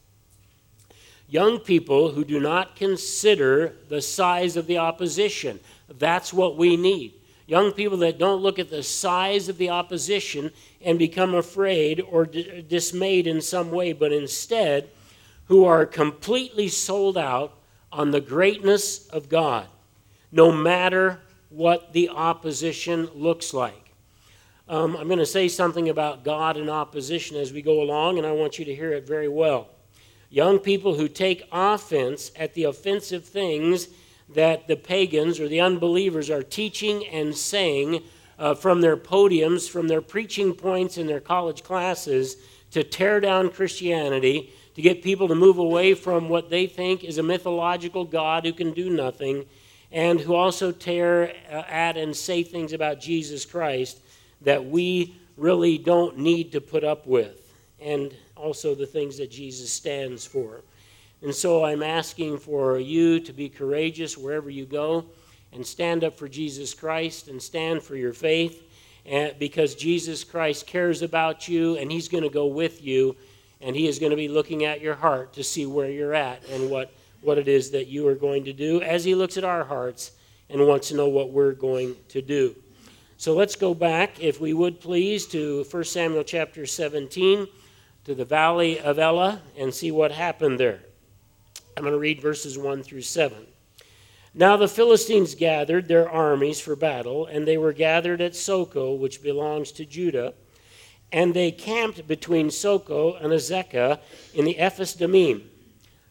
Young 1.28 1.58
people 1.58 2.12
who 2.12 2.24
do 2.24 2.38
not 2.38 2.76
consider 2.76 3.74
the 3.88 4.00
size 4.00 4.56
of 4.56 4.68
the 4.68 4.78
opposition. 4.78 5.58
That's 5.98 6.32
what 6.32 6.56
we 6.56 6.76
need. 6.76 7.14
Young 7.48 7.72
people 7.72 7.98
that 7.98 8.18
don't 8.18 8.42
look 8.42 8.60
at 8.60 8.70
the 8.70 8.84
size 8.84 9.48
of 9.48 9.58
the 9.58 9.70
opposition 9.70 10.52
and 10.80 11.00
become 11.00 11.34
afraid 11.34 12.00
or 12.00 12.26
d- 12.26 12.64
dismayed 12.68 13.26
in 13.26 13.40
some 13.40 13.72
way, 13.72 13.92
but 13.92 14.12
instead 14.12 14.88
who 15.46 15.64
are 15.64 15.84
completely 15.84 16.68
sold 16.68 17.18
out 17.18 17.58
on 17.94 18.10
the 18.10 18.20
greatness 18.20 19.06
of 19.08 19.28
God, 19.28 19.68
no 20.32 20.50
matter 20.50 21.20
what 21.48 21.92
the 21.92 22.08
opposition 22.08 23.08
looks 23.14 23.54
like. 23.54 23.92
Um, 24.68 24.96
I'm 24.96 25.06
going 25.06 25.20
to 25.20 25.26
say 25.26 25.46
something 25.46 25.88
about 25.88 26.24
God 26.24 26.56
and 26.56 26.68
opposition 26.68 27.36
as 27.36 27.52
we 27.52 27.62
go 27.62 27.82
along, 27.82 28.18
and 28.18 28.26
I 28.26 28.32
want 28.32 28.58
you 28.58 28.64
to 28.64 28.74
hear 28.74 28.92
it 28.92 29.06
very 29.06 29.28
well. 29.28 29.68
Young 30.28 30.58
people 30.58 30.96
who 30.96 31.06
take 31.06 31.46
offense 31.52 32.32
at 32.36 32.54
the 32.54 32.64
offensive 32.64 33.24
things 33.24 33.88
that 34.34 34.66
the 34.66 34.76
pagans 34.76 35.38
or 35.38 35.46
the 35.46 35.60
unbelievers 35.60 36.30
are 36.30 36.42
teaching 36.42 37.06
and 37.06 37.36
saying 37.36 38.02
uh, 38.38 38.54
from 38.54 38.80
their 38.80 38.96
podiums, 38.96 39.70
from 39.70 39.86
their 39.86 40.00
preaching 40.00 40.52
points 40.52 40.98
in 40.98 41.06
their 41.06 41.20
college 41.20 41.62
classes 41.62 42.38
to 42.72 42.82
tear 42.82 43.20
down 43.20 43.50
Christianity 43.50 44.52
to 44.74 44.82
get 44.82 45.02
people 45.02 45.28
to 45.28 45.34
move 45.34 45.58
away 45.58 45.94
from 45.94 46.28
what 46.28 46.50
they 46.50 46.66
think 46.66 47.04
is 47.04 47.18
a 47.18 47.22
mythological 47.22 48.04
God 48.04 48.44
who 48.44 48.52
can 48.52 48.72
do 48.72 48.90
nothing, 48.90 49.44
and 49.92 50.18
who 50.18 50.34
also 50.34 50.72
tear 50.72 51.34
uh, 51.50 51.62
at 51.68 51.96
and 51.96 52.16
say 52.16 52.42
things 52.42 52.72
about 52.72 53.00
Jesus 53.00 53.44
Christ 53.44 54.00
that 54.40 54.64
we 54.64 55.16
really 55.36 55.78
don't 55.78 56.18
need 56.18 56.52
to 56.52 56.60
put 56.60 56.84
up 56.84 57.06
with, 57.06 57.54
and 57.80 58.14
also 58.36 58.74
the 58.74 58.86
things 58.86 59.16
that 59.18 59.30
Jesus 59.30 59.72
stands 59.72 60.26
for. 60.26 60.62
And 61.22 61.34
so 61.34 61.64
I'm 61.64 61.82
asking 61.82 62.38
for 62.38 62.78
you 62.78 63.20
to 63.20 63.32
be 63.32 63.48
courageous 63.48 64.18
wherever 64.18 64.50
you 64.50 64.66
go 64.66 65.06
and 65.52 65.64
stand 65.64 66.04
up 66.04 66.18
for 66.18 66.28
Jesus 66.28 66.74
Christ 66.74 67.28
and 67.28 67.40
stand 67.40 67.82
for 67.82 67.96
your 67.96 68.12
faith 68.12 68.62
and 69.06 69.38
because 69.38 69.74
Jesus 69.74 70.24
Christ 70.24 70.66
cares 70.66 71.02
about 71.02 71.48
you 71.48 71.76
and 71.76 71.90
he's 71.90 72.08
going 72.08 72.24
to 72.24 72.30
go 72.30 72.46
with 72.46 72.82
you 72.82 73.16
and 73.64 73.74
He 73.74 73.88
is 73.88 73.98
going 73.98 74.10
to 74.10 74.16
be 74.16 74.28
looking 74.28 74.64
at 74.64 74.80
your 74.80 74.94
heart 74.94 75.32
to 75.32 75.42
see 75.42 75.64
where 75.66 75.90
you're 75.90 76.14
at 76.14 76.46
and 76.50 76.70
what, 76.70 76.92
what 77.22 77.38
it 77.38 77.48
is 77.48 77.70
that 77.70 77.88
you 77.88 78.06
are 78.06 78.14
going 78.14 78.44
to 78.44 78.52
do 78.52 78.82
as 78.82 79.04
He 79.04 79.14
looks 79.14 79.36
at 79.36 79.44
our 79.44 79.64
hearts 79.64 80.12
and 80.50 80.64
wants 80.66 80.88
to 80.88 80.94
know 80.94 81.08
what 81.08 81.30
we're 81.30 81.52
going 81.52 81.96
to 82.08 82.20
do. 82.20 82.54
So 83.16 83.34
let's 83.34 83.56
go 83.56 83.72
back, 83.72 84.22
if 84.22 84.40
we 84.40 84.52
would 84.52 84.80
please, 84.80 85.26
to 85.28 85.64
1 85.70 85.84
Samuel 85.84 86.24
chapter 86.24 86.66
17, 86.66 87.46
to 88.04 88.14
the 88.14 88.24
valley 88.24 88.78
of 88.78 88.98
Elah, 88.98 89.40
and 89.56 89.72
see 89.72 89.90
what 89.90 90.12
happened 90.12 90.60
there. 90.60 90.80
I'm 91.76 91.82
going 91.82 91.94
to 91.94 91.98
read 91.98 92.20
verses 92.20 92.58
1 92.58 92.82
through 92.82 93.00
7. 93.00 93.46
Now 94.34 94.56
the 94.56 94.68
Philistines 94.68 95.34
gathered 95.34 95.88
their 95.88 96.10
armies 96.10 96.60
for 96.60 96.76
battle, 96.76 97.26
and 97.26 97.48
they 97.48 97.56
were 97.56 97.72
gathered 97.72 98.20
at 98.20 98.32
Socoh, 98.32 98.98
which 98.98 99.22
belongs 99.22 99.72
to 99.72 99.86
Judah 99.86 100.34
and 101.14 101.32
they 101.32 101.52
camped 101.52 102.08
between 102.08 102.50
Socoh 102.50 103.16
and 103.22 103.32
Azekah 103.32 104.00
in 104.34 104.44
the 104.44 104.58
Ephes 104.58 104.94
Dammim. 104.94 105.48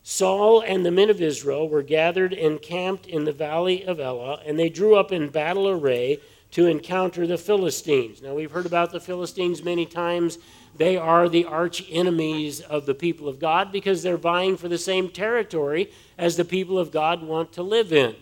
Saul 0.01 0.61
and 0.61 0.85
the 0.85 0.91
men 0.91 1.09
of 1.09 1.21
Israel 1.21 1.67
were 1.67 1.83
gathered 1.83 2.31
and 2.31 2.61
camped 2.61 3.05
in 3.05 3.25
the 3.25 3.33
valley 3.33 3.83
of 3.83 3.99
Elah, 3.99 4.39
and 4.45 4.57
they 4.57 4.69
drew 4.69 4.95
up 4.95 5.11
in 5.11 5.27
battle 5.27 5.67
array 5.67 6.19
to 6.51 6.67
encounter 6.67 7.27
the 7.27 7.37
Philistines. 7.37 8.21
Now, 8.21 8.33
we've 8.33 8.51
heard 8.51 8.65
about 8.65 8.93
the 8.93 9.01
Philistines 9.01 9.61
many 9.61 9.85
times. 9.85 10.37
They 10.77 10.95
are 10.95 11.27
the 11.27 11.45
arch 11.45 11.83
enemies 11.89 12.61
of 12.61 12.85
the 12.85 12.95
people 12.95 13.27
of 13.27 13.39
God 13.39 13.73
because 13.73 14.03
they're 14.03 14.15
vying 14.15 14.55
for 14.55 14.69
the 14.69 14.77
same 14.77 15.09
territory 15.09 15.91
as 16.17 16.37
the 16.37 16.45
people 16.45 16.79
of 16.79 16.91
God 16.91 17.21
want 17.21 17.51
to 17.53 17.61
live 17.61 17.91
in. 17.91 18.15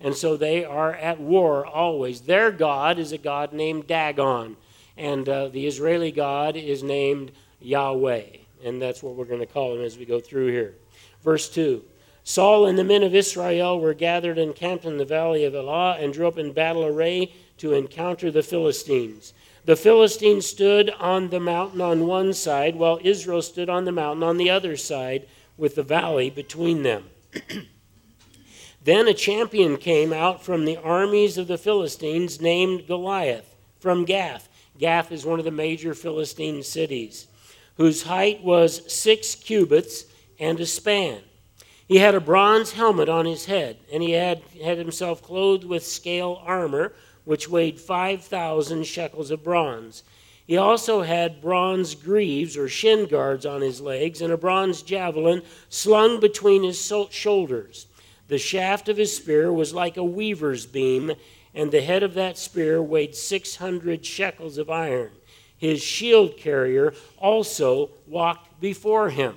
And 0.00 0.16
so 0.16 0.36
they 0.36 0.64
are 0.64 0.94
at 0.94 1.20
war 1.20 1.64
always. 1.64 2.22
Their 2.22 2.50
God 2.50 2.98
is 2.98 3.12
a 3.12 3.18
God 3.18 3.52
named 3.52 3.86
Dagon 3.86 4.56
and 4.96 5.28
uh, 5.28 5.48
the 5.48 5.66
Israeli 5.66 6.12
God 6.12 6.56
is 6.56 6.82
named 6.82 7.32
Yahweh. 7.60 8.24
And 8.64 8.80
that's 8.80 9.02
what 9.02 9.14
we're 9.14 9.24
going 9.24 9.40
to 9.40 9.46
call 9.46 9.74
him 9.74 9.82
as 9.82 9.98
we 9.98 10.04
go 10.04 10.20
through 10.20 10.48
here. 10.48 10.74
Verse 11.22 11.48
2 11.48 11.82
Saul 12.22 12.66
and 12.66 12.78
the 12.78 12.84
men 12.84 13.02
of 13.02 13.14
Israel 13.14 13.78
were 13.78 13.92
gathered 13.92 14.38
and 14.38 14.54
camped 14.54 14.86
in 14.86 14.96
the 14.96 15.04
valley 15.04 15.44
of 15.44 15.54
Elah 15.54 15.98
and 16.00 16.12
drew 16.12 16.26
up 16.26 16.38
in 16.38 16.52
battle 16.52 16.84
array 16.84 17.32
to 17.58 17.74
encounter 17.74 18.30
the 18.30 18.42
Philistines. 18.42 19.34
The 19.66 19.76
Philistines 19.76 20.46
stood 20.46 20.90
on 20.90 21.28
the 21.28 21.40
mountain 21.40 21.80
on 21.80 22.06
one 22.06 22.32
side, 22.34 22.76
while 22.76 22.98
Israel 23.02 23.42
stood 23.42 23.70
on 23.70 23.84
the 23.84 23.92
mountain 23.92 24.22
on 24.22 24.36
the 24.36 24.50
other 24.50 24.76
side, 24.76 25.26
with 25.56 25.74
the 25.74 25.82
valley 25.82 26.30
between 26.30 26.82
them. 26.82 27.04
then 28.84 29.08
a 29.08 29.14
champion 29.14 29.76
came 29.76 30.12
out 30.12 30.44
from 30.44 30.64
the 30.64 30.76
armies 30.76 31.38
of 31.38 31.46
the 31.46 31.58
Philistines 31.58 32.40
named 32.40 32.86
Goliath 32.86 33.54
from 33.78 34.04
Gath. 34.04 34.48
Gath 34.78 35.12
is 35.12 35.24
one 35.24 35.38
of 35.38 35.44
the 35.44 35.50
major 35.50 35.94
Philistine 35.94 36.62
cities, 36.62 37.26
whose 37.76 38.02
height 38.02 38.42
was 38.42 38.92
six 38.92 39.34
cubits 39.34 40.04
and 40.38 40.58
a 40.60 40.66
span. 40.66 41.20
He 41.86 41.98
had 41.98 42.14
a 42.14 42.20
bronze 42.20 42.72
helmet 42.72 43.08
on 43.08 43.26
his 43.26 43.44
head, 43.44 43.76
and 43.92 44.02
he 44.02 44.12
had, 44.12 44.42
had 44.62 44.78
himself 44.78 45.22
clothed 45.22 45.64
with 45.64 45.84
scale 45.84 46.42
armor 46.44 46.94
which 47.24 47.48
weighed 47.48 47.80
5,000 47.80 48.84
shekels 48.84 49.30
of 49.30 49.42
bronze. 49.42 50.02
He 50.46 50.56
also 50.58 51.02
had 51.02 51.40
bronze 51.40 51.94
greaves 51.94 52.56
or 52.56 52.68
shin 52.68 53.06
guards 53.06 53.46
on 53.46 53.62
his 53.62 53.80
legs 53.80 54.20
and 54.20 54.32
a 54.32 54.36
bronze 54.36 54.82
javelin 54.82 55.42
slung 55.70 56.20
between 56.20 56.62
his 56.62 56.92
shoulders. 57.10 57.86
The 58.28 58.38
shaft 58.38 58.88
of 58.88 58.98
his 58.98 59.16
spear 59.16 59.52
was 59.52 59.72
like 59.72 59.96
a 59.96 60.04
weaver's 60.04 60.66
beam, 60.66 61.12
and 61.54 61.70
the 61.70 61.82
head 61.82 62.02
of 62.02 62.14
that 62.14 62.36
spear 62.36 62.82
weighed 62.82 63.14
600 63.14 64.04
shekels 64.04 64.58
of 64.58 64.70
iron. 64.70 65.12
His 65.56 65.82
shield 65.82 66.36
carrier 66.36 66.94
also 67.16 67.90
walked 68.06 68.60
before 68.60 69.10
him. 69.10 69.36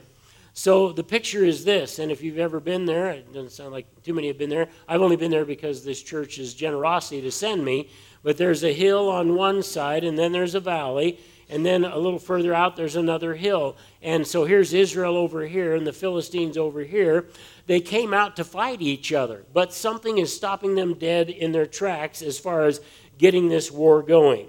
So 0.53 0.91
the 0.91 1.03
picture 1.03 1.45
is 1.45 1.65
this, 1.65 1.99
and 1.99 2.11
if 2.11 2.24
you've 2.24 2.39
ever 2.39 2.59
been 2.59 2.86
there, 2.86 3.09
it 3.11 3.32
doesn't 3.32 3.51
sound 3.51 3.72
like 3.72 3.86
too 4.01 4.13
many 4.13 4.28
have 4.28 4.39
been 4.39 4.49
there. 4.49 4.68
I've 4.88 5.03
only 5.03 5.15
been 5.15 5.30
there 5.30 5.45
because 5.45 5.86
this 5.86 6.01
church's 6.01 6.55
generosity 6.55 7.22
to 7.22 7.32
send 7.32 7.63
me. 7.63 7.89
But 8.24 8.38
there's 8.38 8.63
a 8.63 8.74
hill 8.74 9.07
on 9.09 9.36
one 9.36 9.61
side, 9.61 10.03
and 10.03 10.18
then 10.18 10.32
there's 10.32 10.55
a 10.55 10.59
valley, 10.59 11.20
and 11.50 11.66
then 11.66 11.86
a 11.86 11.98
little 11.98 12.20
further 12.20 12.54
out 12.54 12.76
there's 12.76 12.95
another 12.95 13.36
hill. 13.36 13.78
And 14.02 14.26
so 14.26 14.45
here's 14.45 14.74
Israel 14.74 15.16
over 15.16 15.45
here, 15.45 15.76
and 15.76 15.86
the 15.86 15.93
Philistines 15.93 16.58
over 16.58 16.82
here. 16.82 17.28
They 17.66 17.80
came 17.82 18.14
out 18.14 18.36
to 18.38 18.43
fight 18.43 18.82
each 18.82 19.14
other, 19.14 19.43
but 19.54 19.74
something 19.74 20.18
is 20.18 20.36
stopping 20.36 20.76
them 20.76 20.93
dead 20.93 21.30
in 21.30 21.52
their 21.52 21.66
tracks 21.66 22.22
as 22.22 22.39
far 22.39 22.66
as 22.66 22.82
getting 23.18 23.50
this 23.50 23.72
war 23.72 24.02
going. 24.02 24.48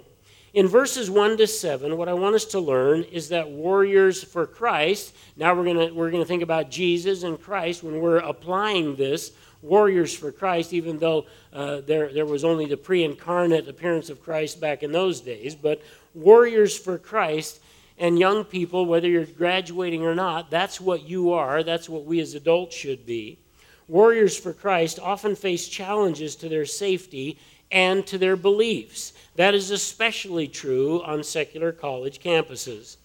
In 0.53 0.67
verses 0.67 1.11
1 1.11 1.37
to 1.37 1.47
7, 1.47 1.95
what 1.95 2.09
I 2.09 2.13
want 2.13 2.35
us 2.35 2.45
to 2.45 2.59
learn 2.59 3.03
is 3.03 3.29
that 3.29 3.49
warriors 3.49 4.23
for 4.23 4.47
Christ, 4.47 5.13
now 5.37 5.53
we're 5.53 5.63
going 5.63 5.95
we're 5.95 6.09
going 6.09 6.23
to 6.23 6.27
think 6.27 6.41
about 6.41 6.71
Jesus 6.71 7.21
and 7.21 7.39
Christ 7.39 7.83
when 7.83 7.99
we're 7.99 8.17
applying 8.17 8.95
this, 8.95 9.31
warriors 9.61 10.15
for 10.15 10.31
Christ, 10.31 10.73
even 10.73 10.97
though 10.97 11.25
uh, 11.53 11.81
there, 11.81 12.11
there 12.11 12.25
was 12.25 12.43
only 12.43 12.65
the 12.65 12.77
pre 12.77 13.03
incarnate 13.03 13.67
appearance 13.67 14.09
of 14.09 14.23
Christ 14.23 14.59
back 14.59 14.81
in 14.81 14.91
those 14.91 15.21
days, 15.21 15.55
but 15.55 15.81
warriors 16.13 16.77
for 16.77 16.97
Christ 16.97 17.61
and 17.97 18.17
young 18.17 18.45
people, 18.45 18.85
whether 18.85 19.07
you're 19.07 19.25
graduating 19.25 20.03
or 20.03 20.15
not, 20.15 20.49
that's 20.49 20.79
what 20.79 21.07
you 21.07 21.33
are. 21.33 21.63
That's 21.63 21.89
what 21.89 22.05
we 22.05 22.19
as 22.19 22.33
adults 22.33 22.75
should 22.75 23.05
be. 23.05 23.39
Warriors 23.87 24.37
for 24.37 24.53
Christ 24.53 24.99
often 24.99 25.35
face 25.35 25.67
challenges 25.67 26.35
to 26.37 26.49
their 26.49 26.65
safety 26.65 27.37
and 27.71 28.05
to 28.07 28.17
their 28.17 28.35
beliefs. 28.35 29.13
That 29.35 29.53
is 29.53 29.71
especially 29.71 30.47
true 30.47 31.01
on 31.03 31.23
secular 31.23 31.71
college 31.71 32.19
campuses. 32.19 32.97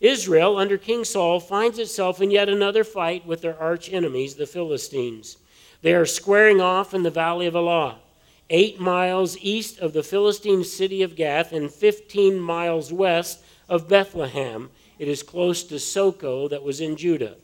Israel, 0.00 0.56
under 0.56 0.78
King 0.78 1.04
Saul, 1.04 1.40
finds 1.40 1.78
itself 1.78 2.22
in 2.22 2.30
yet 2.30 2.48
another 2.48 2.84
fight 2.84 3.26
with 3.26 3.42
their 3.42 3.60
arch 3.60 3.92
enemies, 3.92 4.34
the 4.34 4.46
Philistines. 4.46 5.36
They 5.82 5.94
are 5.94 6.06
squaring 6.06 6.60
off 6.60 6.94
in 6.94 7.02
the 7.02 7.10
valley 7.10 7.46
of 7.46 7.54
Elah, 7.54 7.98
eight 8.50 8.78
miles 8.78 9.38
east 9.38 9.78
of 9.78 9.92
the 9.92 10.02
Philistine 10.02 10.64
city 10.64 11.02
of 11.02 11.16
Gath 11.16 11.52
and 11.52 11.70
15 11.70 12.38
miles 12.38 12.92
west 12.92 13.42
of 13.68 13.88
Bethlehem. 13.88 14.70
It 14.98 15.08
is 15.08 15.22
close 15.22 15.62
to 15.64 15.76
Socoh, 15.76 16.50
that 16.50 16.62
was 16.62 16.80
in 16.80 16.96
Judah. 16.96 17.36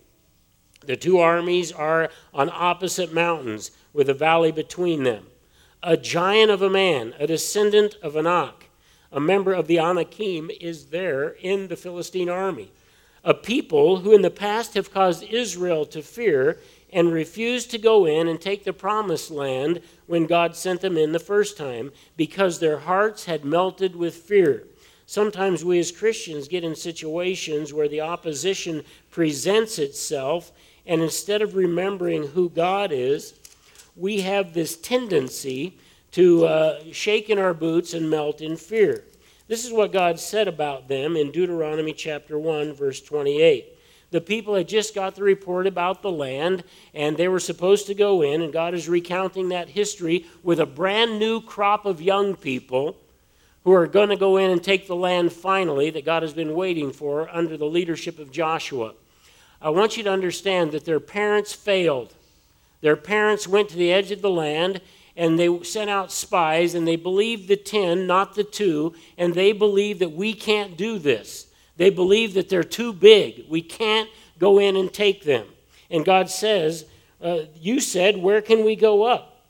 The 0.85 0.97
two 0.97 1.19
armies 1.19 1.73
are 1.73 2.11
on 2.35 2.51
opposite 2.53 3.13
mountains 3.13 3.71
with 3.93 4.11
a 4.11 4.15
valley 4.15 4.53
between 4.53 5.05
them 5.05 5.27
a 5.83 5.97
giant 5.97 6.51
of 6.51 6.63
a 6.63 6.71
man, 6.71 7.15
a 7.19 7.29
descendant 7.29 7.97
of 8.03 8.17
Anak, 8.17 8.71
a 9.13 9.21
member 9.21 9.53
of 9.53 9.69
the 9.69 9.79
Anakim, 9.79 10.51
is 10.61 10.87
there 10.87 11.29
in 11.41 11.69
the 11.69 11.77
Philistine 11.77 12.29
army. 12.29 12.73
A 13.23 13.35
people 13.35 13.99
who 13.99 14.13
in 14.13 14.23
the 14.23 14.31
past 14.31 14.75
have 14.75 14.93
caused 14.93 15.23
Israel 15.23 15.85
to 15.87 16.03
fear 16.03 16.59
and 16.93 17.13
refused 17.13 17.71
to 17.71 17.79
go 17.79 18.05
in 18.05 18.27
and 18.27 18.41
take 18.41 18.65
the 18.65 18.73
promised 18.73 19.31
land 19.31 19.81
when 20.07 20.27
God 20.27 20.55
sent 20.55 20.81
them 20.81 20.97
in 20.97 21.13
the 21.13 21.19
first 21.19 21.57
time 21.57 21.93
because 22.17 22.59
their 22.59 22.79
hearts 22.79 23.25
had 23.25 23.45
melted 23.45 23.97
with 23.97 24.15
fear. 24.15 24.65
Sometimes 25.07 25.65
we 25.65 25.79
as 25.79 25.93
Christians 25.93 26.49
get 26.49 26.65
in 26.65 26.75
situations 26.75 27.73
where 27.73 27.89
the 27.89 28.01
opposition 28.01 28.83
presents 29.11 29.79
itself, 29.79 30.51
and 30.85 31.01
instead 31.01 31.43
of 31.43 31.55
remembering 31.55 32.29
who 32.29 32.49
God 32.49 32.91
is, 32.93 33.35
we 33.95 34.21
have 34.23 34.53
this 34.53 34.77
tendency 34.77 35.79
to 36.13 36.47
uh, 36.47 36.81
shake 36.93 37.31
in 37.31 37.39
our 37.39 37.55
boots 37.55 37.95
and 37.95 38.11
melt 38.11 38.41
in 38.41 38.57
fear. 38.57 39.05
This 39.49 39.65
is 39.65 39.73
what 39.73 39.93
God 39.93 40.19
said 40.19 40.49
about 40.49 40.89
them 40.89 41.17
in 41.17 41.31
Deuteronomy 41.31 41.93
chapter 41.93 42.39
1, 42.39 42.73
verse 42.73 43.01
28. 43.01 43.76
The 44.11 44.21
people 44.21 44.55
had 44.55 44.69
just 44.69 44.95
got 44.95 45.17
the 45.17 45.23
report 45.23 45.67
about 45.67 46.03
the 46.03 46.11
land, 46.11 46.63
and 46.95 47.17
they 47.17 47.29
were 47.29 47.41
supposed 47.41 47.87
to 47.89 47.95
go 47.95 48.23
in, 48.23 48.41
and 48.41 48.53
God 48.53 48.73
is 48.73 48.89
recounting 48.89 49.49
that 49.49 49.71
history 49.71 50.27
with 50.43 50.61
a 50.61 50.67
brand 50.67 51.19
new 51.19 51.41
crop 51.41 51.85
of 51.87 52.01
young 52.01 52.37
people 52.37 52.97
who 53.65 53.73
are 53.73 53.89
going 53.89 54.11
to 54.11 54.17
go 54.17 54.37
in 54.37 54.51
and 54.51 54.63
take 54.63 54.87
the 54.87 54.95
land 54.95 55.33
finally 55.33 55.91
that 55.91 56.05
God 56.05 56.23
has 56.23 56.33
been 56.33 56.55
waiting 56.55 56.93
for 56.93 57.29
under 57.35 57.57
the 57.57 57.67
leadership 57.67 58.21
of 58.21 58.31
Joshua. 58.31 58.95
I 59.61 59.71
want 59.71 59.97
you 59.97 60.05
to 60.05 60.13
understand 60.13 60.71
that 60.71 60.85
their 60.85 61.01
parents 61.01 61.53
failed. 61.53 62.15
Their 62.81 62.95
parents 62.95 63.49
went 63.49 63.69
to 63.71 63.77
the 63.77 63.93
edge 63.93 64.13
of 64.13 64.23
the 64.23 64.31
land 64.31 64.81
and 65.17 65.37
they 65.37 65.63
sent 65.65 65.91
out 65.91 66.13
spies 66.13 66.75
and 66.75 66.87
they 66.87 66.95
believed 66.95 67.49
the 67.49 67.57
10, 67.57 68.07
not 68.07 68.37
the 68.37 68.45
two, 68.45 68.95
and 69.19 69.35
they 69.35 69.51
believed 69.51 69.99
that 69.99 70.13
we 70.13 70.33
can't 70.33 70.77
do 70.77 70.99
this. 71.01 71.46
They 71.77 71.91
believe 71.91 72.35
that 72.35 72.49
they're 72.49 72.65
too 72.65 72.93
big. 72.93 73.45
We 73.49 73.63
can't 73.63 74.09
go 74.39 74.59
in 74.59 74.77
and 74.77 74.93
take 74.93 75.25
them. 75.25 75.47
And 75.91 76.05
God 76.05 76.31
says, 76.31 76.87
uh, 77.21 77.41
You 77.55 77.81
said, 77.81 78.17
Where 78.17 78.41
can 78.41 78.65
we 78.65 78.77
go 78.77 79.05
up? 79.05 79.45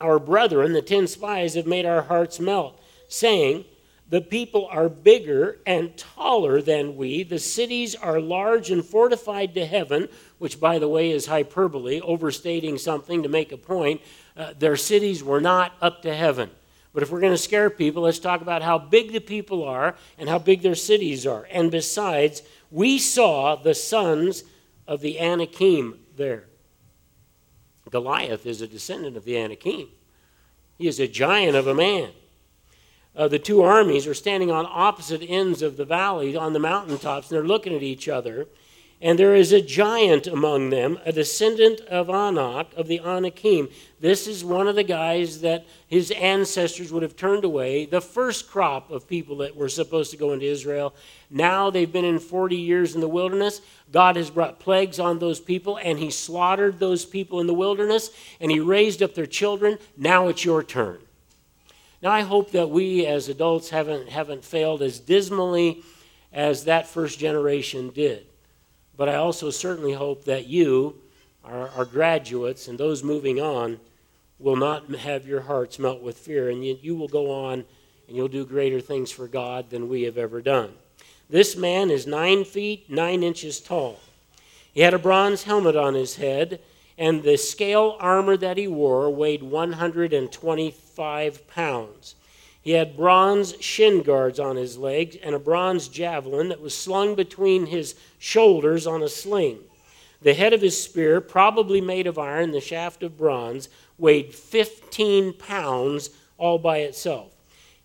Our 0.00 0.18
brethren, 0.18 0.72
the 0.72 0.82
10 0.82 1.06
spies, 1.06 1.54
have 1.54 1.66
made 1.66 1.84
our 1.84 2.02
hearts 2.02 2.40
melt, 2.40 2.80
saying, 3.08 3.64
the 4.10 4.20
people 4.20 4.66
are 4.72 4.88
bigger 4.88 5.60
and 5.64 5.96
taller 5.96 6.60
than 6.60 6.96
we. 6.96 7.22
The 7.22 7.38
cities 7.38 7.94
are 7.94 8.18
large 8.18 8.72
and 8.72 8.84
fortified 8.84 9.54
to 9.54 9.64
heaven, 9.64 10.08
which, 10.38 10.58
by 10.58 10.80
the 10.80 10.88
way, 10.88 11.12
is 11.12 11.26
hyperbole, 11.26 12.00
overstating 12.00 12.76
something 12.76 13.22
to 13.22 13.28
make 13.28 13.52
a 13.52 13.56
point. 13.56 14.00
Uh, 14.36 14.52
their 14.58 14.76
cities 14.76 15.22
were 15.22 15.40
not 15.40 15.74
up 15.80 16.02
to 16.02 16.12
heaven. 16.12 16.50
But 16.92 17.02
if 17.02 17.10
we're 17.10 17.20
going 17.20 17.32
to 17.32 17.38
scare 17.38 17.70
people, 17.70 18.02
let's 18.02 18.18
talk 18.18 18.40
about 18.40 18.62
how 18.62 18.78
big 18.78 19.12
the 19.12 19.20
people 19.20 19.62
are 19.62 19.94
and 20.18 20.28
how 20.28 20.38
big 20.38 20.62
their 20.62 20.74
cities 20.74 21.26
are. 21.26 21.46
And 21.50 21.70
besides, 21.70 22.42
we 22.70 22.98
saw 22.98 23.54
the 23.56 23.74
sons 23.74 24.44
of 24.86 25.00
the 25.00 25.20
Anakim 25.20 26.00
there. 26.16 26.44
Goliath 27.90 28.46
is 28.46 28.60
a 28.60 28.68
descendant 28.68 29.16
of 29.16 29.24
the 29.24 29.36
Anakim. 29.36 29.88
He 30.78 30.86
is 30.86 31.00
a 31.00 31.08
giant 31.08 31.56
of 31.56 31.66
a 31.66 31.74
man 31.74 32.10
uh, 33.16 33.28
the 33.28 33.38
two 33.38 33.62
armies 33.62 34.06
are 34.06 34.14
standing 34.14 34.50
on 34.50 34.66
opposite 34.68 35.22
ends 35.22 35.62
of 35.62 35.76
the 35.76 35.84
valley 35.84 36.36
on 36.36 36.52
the 36.52 36.58
mountaintops, 36.58 37.30
and 37.30 37.36
they're 37.36 37.46
looking 37.46 37.74
at 37.74 37.82
each 37.82 38.08
other. 38.08 38.46
And 39.02 39.18
there 39.18 39.34
is 39.34 39.50
a 39.50 39.62
giant 39.62 40.26
among 40.26 40.68
them, 40.68 40.98
a 41.06 41.12
descendant 41.12 41.80
of 41.82 42.10
Anak, 42.10 42.74
of 42.76 42.86
the 42.86 43.00
Anakim. 43.00 43.70
This 43.98 44.26
is 44.26 44.44
one 44.44 44.68
of 44.68 44.76
the 44.76 44.82
guys 44.82 45.40
that 45.40 45.64
his 45.86 46.10
ancestors 46.10 46.92
would 46.92 47.02
have 47.02 47.16
turned 47.16 47.44
away, 47.44 47.86
the 47.86 48.02
first 48.02 48.50
crop 48.50 48.90
of 48.90 49.08
people 49.08 49.38
that 49.38 49.56
were 49.56 49.70
supposed 49.70 50.10
to 50.10 50.18
go 50.18 50.34
into 50.34 50.44
Israel. 50.44 50.94
Now 51.30 51.70
they've 51.70 51.90
been 51.90 52.04
in 52.04 52.18
40 52.18 52.56
years 52.56 52.94
in 52.94 53.00
the 53.00 53.08
wilderness. 53.08 53.62
God 53.90 54.16
has 54.16 54.28
brought 54.28 54.60
plagues 54.60 55.00
on 55.00 55.18
those 55.18 55.40
people, 55.40 55.78
and 55.78 55.98
he 55.98 56.10
slaughtered 56.10 56.78
those 56.78 57.06
people 57.06 57.40
in 57.40 57.46
the 57.46 57.54
wilderness, 57.54 58.10
and 58.38 58.50
he 58.50 58.60
raised 58.60 59.02
up 59.02 59.14
their 59.14 59.24
children. 59.24 59.78
Now 59.96 60.28
it's 60.28 60.44
your 60.44 60.62
turn. 60.62 60.98
Now, 62.02 62.12
I 62.12 62.22
hope 62.22 62.52
that 62.52 62.70
we 62.70 63.06
as 63.06 63.28
adults 63.28 63.70
haven't, 63.70 64.08
haven't 64.08 64.44
failed 64.44 64.80
as 64.80 64.98
dismally 64.98 65.82
as 66.32 66.64
that 66.64 66.86
first 66.86 67.18
generation 67.18 67.90
did. 67.90 68.26
But 69.00 69.08
I 69.08 69.14
also 69.14 69.48
certainly 69.48 69.94
hope 69.94 70.24
that 70.24 70.46
you, 70.46 70.96
our, 71.42 71.70
our 71.70 71.86
graduates, 71.86 72.68
and 72.68 72.76
those 72.76 73.02
moving 73.02 73.40
on, 73.40 73.80
will 74.38 74.56
not 74.56 74.94
have 74.94 75.26
your 75.26 75.40
hearts 75.40 75.78
melt 75.78 76.02
with 76.02 76.18
fear, 76.18 76.50
and 76.50 76.62
you, 76.62 76.78
you 76.82 76.94
will 76.94 77.08
go 77.08 77.30
on 77.30 77.64
and 78.06 78.14
you'll 78.14 78.28
do 78.28 78.44
greater 78.44 78.78
things 78.78 79.10
for 79.10 79.26
God 79.26 79.70
than 79.70 79.88
we 79.88 80.02
have 80.02 80.18
ever 80.18 80.42
done. 80.42 80.74
This 81.30 81.56
man 81.56 81.90
is 81.90 82.06
nine 82.06 82.44
feet, 82.44 82.90
nine 82.90 83.22
inches 83.22 83.58
tall. 83.58 84.00
He 84.74 84.82
had 84.82 84.92
a 84.92 84.98
bronze 84.98 85.44
helmet 85.44 85.76
on 85.76 85.94
his 85.94 86.16
head, 86.16 86.60
and 86.98 87.22
the 87.22 87.38
scale 87.38 87.96
armor 88.00 88.36
that 88.36 88.58
he 88.58 88.68
wore 88.68 89.08
weighed 89.08 89.42
125 89.42 91.48
pounds. 91.48 92.16
He 92.62 92.72
had 92.72 92.96
bronze 92.96 93.54
shin 93.60 94.02
guards 94.02 94.38
on 94.38 94.56
his 94.56 94.76
legs 94.76 95.16
and 95.22 95.34
a 95.34 95.38
bronze 95.38 95.88
javelin 95.88 96.48
that 96.50 96.60
was 96.60 96.76
slung 96.76 97.14
between 97.14 97.66
his 97.66 97.94
shoulders 98.18 98.86
on 98.86 99.02
a 99.02 99.08
sling. 99.08 99.60
The 100.22 100.34
head 100.34 100.52
of 100.52 100.60
his 100.60 100.82
spear, 100.82 101.20
probably 101.22 101.80
made 101.80 102.06
of 102.06 102.18
iron, 102.18 102.50
the 102.50 102.60
shaft 102.60 103.02
of 103.02 103.16
bronze, 103.16 103.70
weighed 103.96 104.34
15 104.34 105.32
pounds 105.34 106.10
all 106.36 106.58
by 106.58 106.78
itself. 106.78 107.32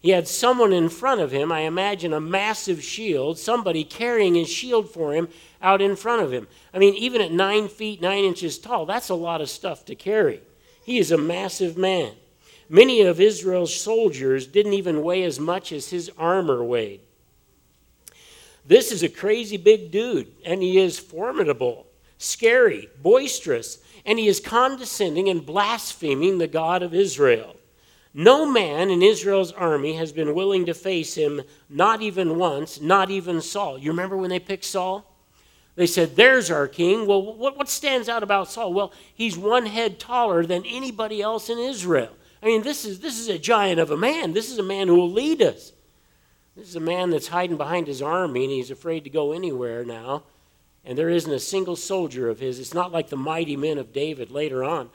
He 0.02 0.12
had 0.12 0.28
someone 0.28 0.74
in 0.74 0.90
front 0.90 1.22
of 1.22 1.32
him, 1.32 1.52
I 1.52 1.62
imagine 1.62 2.14
a 2.14 2.20
massive 2.20 2.84
shield, 2.84 3.40
somebody 3.40 3.84
carrying 3.84 4.36
his 4.36 4.50
shield 4.50 4.90
for 4.90 5.14
him 5.14 5.30
out 5.62 5.82
in 5.82 5.96
front 5.96 6.22
of 6.22 6.32
him. 6.32 6.48
I 6.74 6.78
mean, 6.78 6.94
even 6.94 7.22
at 7.22 7.32
nine 7.32 7.70
feet, 7.70 8.02
nine 8.02 8.24
inches 8.24 8.60
tall, 8.60 8.86
that's 8.86 9.10
a 9.10 9.16
lot 9.16 9.42
of 9.42 9.50
stuff 9.50 9.86
to 9.86 9.96
carry. 9.96 10.42
He 10.84 11.00
is 11.00 11.12
a 11.12 11.18
massive 11.18 11.76
man. 11.78 12.12
Many 12.70 13.02
of 13.02 13.20
Israel's 13.20 13.76
soldiers 13.76 14.48
didn't 14.48 14.74
even 14.74 15.04
weigh 15.04 15.24
as 15.24 15.40
much 15.40 15.72
as 15.72 15.90
his 15.90 16.12
armor 16.18 16.64
weighed. 16.64 17.02
This 18.66 18.92
is 18.92 19.04
a 19.04 19.10
crazy 19.10 19.58
big 19.58 19.92
dude, 19.92 20.32
and 20.44 20.62
he 20.62 20.80
is 20.80 20.98
formidable, 20.98 21.86
scary, 22.18 22.90
boisterous, 23.02 23.78
and 24.06 24.18
he 24.18 24.28
is 24.28 24.40
condescending 24.40 25.30
and 25.30 25.46
blaspheming 25.46 26.38
the 26.38 26.48
God 26.48 26.82
of 26.82 26.94
Israel. 26.94 27.56
No 28.14 28.50
man 28.50 28.90
in 28.90 29.02
Israel's 29.02 29.52
army 29.52 29.94
has 29.94 30.12
been 30.12 30.34
willing 30.34 30.66
to 30.66 30.74
face 30.74 31.16
him, 31.16 31.42
not 31.70 32.02
even 32.02 32.38
once, 32.38 32.80
not 32.80 33.12
even 33.12 33.42
Saul. 33.42 33.78
You 33.78 33.92
remember 33.92 34.16
when 34.16 34.30
they 34.30 34.40
picked 34.40 34.64
Saul? 34.64 35.12
They 35.76 35.86
said, 35.86 36.16
There's 36.16 36.50
our 36.50 36.68
king. 36.68 37.06
Well, 37.06 37.36
what, 37.36 37.68
stands 37.68 38.08
out 38.08 38.24
about 38.24 38.50
Saul? 38.50 38.74
Well, 38.74 38.94
he's 39.14 39.38
one 39.38 39.66
head 39.66 40.00
taller 40.00 40.46
than 40.46 40.66
anybody 40.66 41.22
else 41.22 41.50
in 41.50 41.60
Israel. 41.60 42.16
I 42.46 42.50
mean, 42.50 42.62
this 42.62 42.86
is, 42.86 43.00
this 43.00 43.18
is 43.18 43.28
a 43.28 43.40
giant 43.40 43.80
of 43.80 43.90
a 43.90 43.98
man. 43.98 44.34
This 44.34 44.52
is 44.52 44.60
a 44.60 44.64
man 44.64 44.88
who 44.88 44.94
will 44.98 45.12
lead 45.12 45.42
us. 45.42 45.74
This 46.56 46.70
is 46.70 46.76
a 46.76 46.80
man 46.80 47.10
that's 47.10 47.30
hiding 47.30 47.58
behind 47.58 47.88
his 47.88 48.04
army 48.04 48.44
and 48.44 48.54
he's 48.54 48.70
afraid 48.70 49.04
to 49.06 49.10
go 49.10 49.32
anywhere 49.32 49.84
now. 49.84 50.22
And 50.86 50.96
there 50.96 51.10
isn't 51.10 51.34
a 51.34 51.40
single 51.40 51.76
soldier 51.76 52.30
of 52.30 52.40
his. 52.40 52.60
It's 52.60 52.76
not 52.76 52.92
like 52.92 53.10
the 53.10 53.18
mighty 53.18 53.58
men 53.58 53.80
of 53.80 53.92
David 53.92 54.30
later 54.30 54.64
on. 54.64 54.92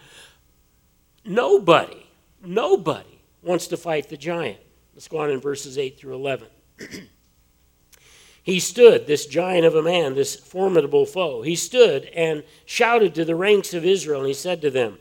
Nobody, 1.24 2.06
nobody 2.40 3.20
wants 3.42 3.66
to 3.66 3.76
fight 3.76 4.08
the 4.08 4.16
giant. 4.16 4.60
Let's 4.94 5.08
go 5.08 5.18
on 5.18 5.30
in 5.30 5.40
verses 5.40 5.76
8 5.76 5.98
through 5.98 6.14
11. 6.14 6.46
he 8.44 8.60
stood, 8.60 9.08
this 9.08 9.26
giant 9.26 9.66
of 9.66 9.74
a 9.74 9.82
man, 9.82 10.14
this 10.14 10.36
formidable 10.36 11.04
foe. 11.04 11.42
He 11.42 11.56
stood 11.56 12.04
and 12.14 12.44
shouted 12.64 13.12
to 13.16 13.24
the 13.24 13.34
ranks 13.34 13.74
of 13.74 13.84
Israel, 13.84 14.20
and 14.20 14.28
he 14.28 14.34
said 14.34 14.62
to 14.62 14.70
them, 14.70 14.98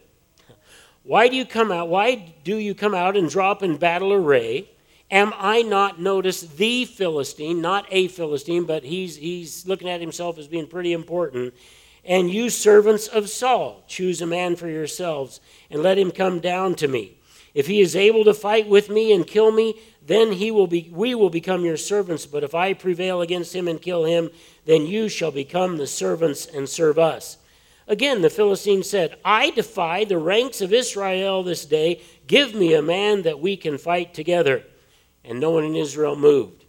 why 1.10 1.28
do 1.28 1.36
you 1.36 1.44
come 1.44 1.72
out? 1.72 1.90
Why 1.90 2.36
do 2.44 2.58
you 2.58 2.76
come 2.76 2.94
out 2.94 3.18
and 3.18 3.28
drop 3.28 3.64
in 3.64 3.78
battle 3.78 4.14
array? 4.14 4.70
Am 5.10 5.34
I 5.40 5.64
not 5.64 6.00
notice 6.00 6.42
the 6.42 6.86
Philistine, 6.86 7.64
not 7.64 7.88
a 7.90 8.10
Philistine, 8.10 8.66
but 8.66 8.84
he's 8.84 9.16
he's 9.16 9.66
looking 9.66 9.90
at 9.90 10.02
himself 10.02 10.38
as 10.38 10.48
being 10.48 10.68
pretty 10.68 10.94
important. 10.94 11.56
And 12.06 12.30
you 12.30 12.52
servants 12.52 13.08
of 13.08 13.28
Saul, 13.28 13.84
choose 13.88 14.22
a 14.22 14.28
man 14.28 14.56
for 14.56 14.68
yourselves 14.68 15.42
and 15.72 15.82
let 15.82 15.98
him 15.98 16.12
come 16.12 16.42
down 16.42 16.76
to 16.76 16.88
me. 16.88 17.18
If 17.56 17.66
he 17.66 17.82
is 17.82 17.96
able 17.96 18.24
to 18.26 18.34
fight 18.36 18.70
with 18.70 18.88
me 18.92 19.12
and 19.12 19.26
kill 19.26 19.52
me, 19.52 19.80
then 20.06 20.34
he 20.34 20.52
will 20.52 20.68
be 20.68 20.92
we 20.94 21.16
will 21.16 21.32
become 21.32 21.66
your 21.66 21.78
servants, 21.78 22.28
but 22.28 22.44
if 22.44 22.54
I 22.54 22.74
prevail 22.74 23.22
against 23.22 23.56
him 23.56 23.68
and 23.68 23.82
kill 23.82 24.06
him, 24.06 24.30
then 24.66 24.86
you 24.86 25.10
shall 25.10 25.32
become 25.32 25.78
the 25.78 25.88
servants 25.88 26.46
and 26.46 26.70
serve 26.70 27.00
us. 27.00 27.40
Again, 27.90 28.22
the 28.22 28.30
Philistine 28.30 28.84
said, 28.84 29.18
I 29.26 29.50
defy 29.50 30.04
the 30.04 30.20
ranks 30.20 30.62
of 30.62 30.72
Israel 30.72 31.42
this 31.42 31.66
day. 31.66 32.02
Give 32.28 32.54
me 32.54 32.76
a 32.76 32.84
man 32.84 33.24
that 33.24 33.40
we 33.40 33.58
can 33.58 33.80
fight 33.80 34.14
together. 34.14 34.64
And 35.26 35.40
no 35.40 35.50
one 35.50 35.64
in 35.64 35.76
Israel 35.76 36.16
moved. 36.16 36.66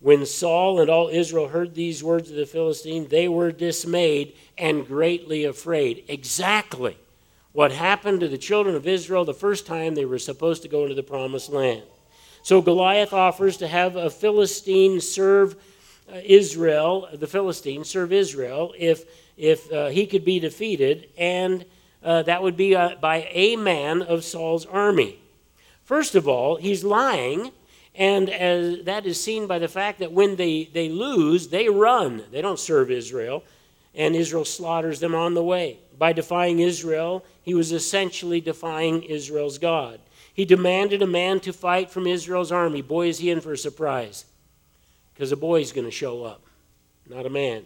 When 0.00 0.26
Saul 0.26 0.80
and 0.80 0.90
all 0.90 1.08
Israel 1.08 1.48
heard 1.48 1.74
these 1.74 2.02
words 2.02 2.30
of 2.30 2.36
the 2.36 2.46
Philistine, 2.46 3.06
they 3.06 3.28
were 3.28 3.52
dismayed 3.52 4.34
and 4.58 4.86
greatly 4.86 5.44
afraid. 5.44 6.04
Exactly 6.08 6.98
what 7.52 7.70
happened 7.70 8.18
to 8.20 8.28
the 8.28 8.38
children 8.38 8.74
of 8.74 8.88
Israel 8.88 9.24
the 9.24 9.34
first 9.34 9.66
time 9.66 9.94
they 9.94 10.04
were 10.04 10.18
supposed 10.18 10.62
to 10.62 10.68
go 10.68 10.82
into 10.82 10.96
the 10.96 11.02
promised 11.02 11.50
land. 11.50 11.82
So 12.42 12.60
Goliath 12.60 13.12
offers 13.12 13.56
to 13.58 13.68
have 13.68 13.94
a 13.94 14.10
Philistine 14.10 15.00
serve 15.00 15.54
uh, 16.12 16.20
Israel, 16.24 17.08
the 17.12 17.26
Philistine 17.26 17.84
serve 17.84 18.12
Israel, 18.12 18.74
if 18.76 19.04
if 19.40 19.72
uh, 19.72 19.86
he 19.86 20.06
could 20.06 20.24
be 20.24 20.38
defeated, 20.38 21.08
and 21.16 21.64
uh, 22.04 22.22
that 22.22 22.42
would 22.42 22.56
be 22.56 22.76
uh, 22.76 22.96
by 23.00 23.28
a 23.30 23.56
man 23.56 24.02
of 24.02 24.22
Saul's 24.22 24.66
army. 24.66 25.18
First 25.82 26.14
of 26.14 26.28
all, 26.28 26.56
he's 26.56 26.84
lying, 26.84 27.50
and 27.94 28.28
as 28.28 28.84
that 28.84 29.06
is 29.06 29.18
seen 29.18 29.46
by 29.46 29.58
the 29.58 29.66
fact 29.66 29.98
that 29.98 30.12
when 30.12 30.36
they, 30.36 30.64
they 30.64 30.88
lose, 30.90 31.48
they 31.48 31.68
run. 31.68 32.22
They 32.30 32.42
don't 32.42 32.58
serve 32.58 32.90
Israel, 32.90 33.42
and 33.94 34.14
Israel 34.14 34.44
slaughters 34.44 35.00
them 35.00 35.14
on 35.14 35.34
the 35.34 35.42
way. 35.42 35.78
By 35.98 36.12
defying 36.12 36.60
Israel, 36.60 37.24
he 37.42 37.54
was 37.54 37.72
essentially 37.72 38.40
defying 38.40 39.02
Israel's 39.02 39.58
God. 39.58 40.00
He 40.34 40.44
demanded 40.44 41.02
a 41.02 41.06
man 41.06 41.40
to 41.40 41.52
fight 41.52 41.90
from 41.90 42.06
Israel's 42.06 42.52
army. 42.52 42.82
Boy, 42.82 43.08
is 43.08 43.18
he 43.18 43.30
in 43.30 43.40
for 43.40 43.52
a 43.52 43.58
surprise, 43.58 44.26
because 45.14 45.32
a 45.32 45.36
boy's 45.36 45.72
going 45.72 45.86
to 45.86 45.90
show 45.90 46.24
up, 46.24 46.42
not 47.08 47.26
a 47.26 47.30
man. 47.30 47.64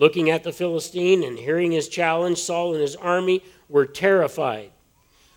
Looking 0.00 0.30
at 0.30 0.44
the 0.44 0.52
Philistine 0.52 1.22
and 1.22 1.38
hearing 1.38 1.72
his 1.72 1.86
challenge, 1.86 2.38
Saul 2.38 2.72
and 2.72 2.80
his 2.80 2.96
army 2.96 3.44
were 3.68 3.84
terrified. 3.84 4.70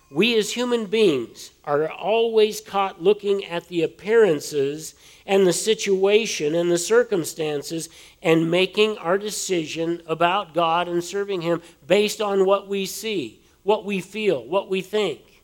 We 0.10 0.38
as 0.38 0.54
human 0.54 0.86
beings 0.86 1.52
are 1.66 1.92
always 1.92 2.62
caught 2.62 3.04
looking 3.04 3.44
at 3.44 3.68
the 3.68 3.84
appearances 3.84 4.96
and 5.26 5.46
the 5.46 5.52
situation 5.52 6.56
and 6.56 6.72
the 6.72 6.78
circumstances 6.78 7.90
and 8.22 8.50
making 8.50 8.98
our 9.00 9.18
decision 9.18 10.02
about 10.08 10.54
God 10.54 10.88
and 10.88 11.04
serving 11.04 11.42
Him 11.42 11.62
based 11.86 12.22
on 12.22 12.46
what 12.46 12.70
we 12.70 12.86
see, 12.86 13.42
what 13.64 13.84
we 13.84 14.00
feel, 14.00 14.46
what 14.46 14.70
we 14.70 14.80
think. 14.80 15.44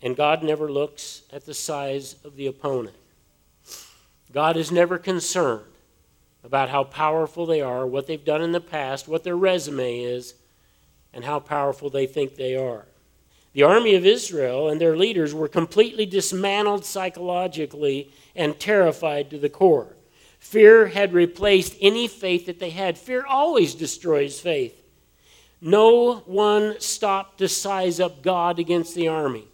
And 0.00 0.14
God 0.14 0.44
never 0.44 0.70
looks 0.70 1.22
at 1.32 1.46
the 1.46 1.54
size 1.54 2.14
of 2.24 2.36
the 2.36 2.46
opponent. 2.46 2.96
God 4.30 4.56
is 4.56 4.70
never 4.70 4.98
concerned 4.98 5.71
about 6.44 6.68
how 6.68 6.84
powerful 6.84 7.46
they 7.46 7.60
are, 7.60 7.86
what 7.86 8.06
they've 8.06 8.24
done 8.24 8.42
in 8.42 8.52
the 8.52 8.60
past, 8.60 9.08
what 9.08 9.24
their 9.24 9.36
resume 9.36 10.00
is, 10.00 10.34
and 11.12 11.24
how 11.24 11.38
powerful 11.38 11.90
they 11.90 12.06
think 12.06 12.34
they 12.34 12.56
are. 12.56 12.86
The 13.52 13.62
army 13.62 13.94
of 13.94 14.06
Israel 14.06 14.68
and 14.68 14.80
their 14.80 14.96
leaders 14.96 15.34
were 15.34 15.48
completely 15.48 16.06
dismantled 16.06 16.84
psychologically 16.84 18.10
and 18.34 18.58
terrified 18.58 19.30
to 19.30 19.38
the 19.38 19.50
core. 19.50 19.96
Fear 20.38 20.88
had 20.88 21.12
replaced 21.12 21.76
any 21.80 22.08
faith 22.08 22.46
that 22.46 22.58
they 22.58 22.70
had. 22.70 22.98
Fear 22.98 23.24
always 23.26 23.74
destroys 23.74 24.40
faith. 24.40 24.82
No 25.60 26.16
one 26.26 26.80
stopped 26.80 27.38
to 27.38 27.48
size 27.48 28.00
up 28.00 28.22
God 28.22 28.58
against 28.58 28.94
the 28.94 29.06
army 29.06 29.51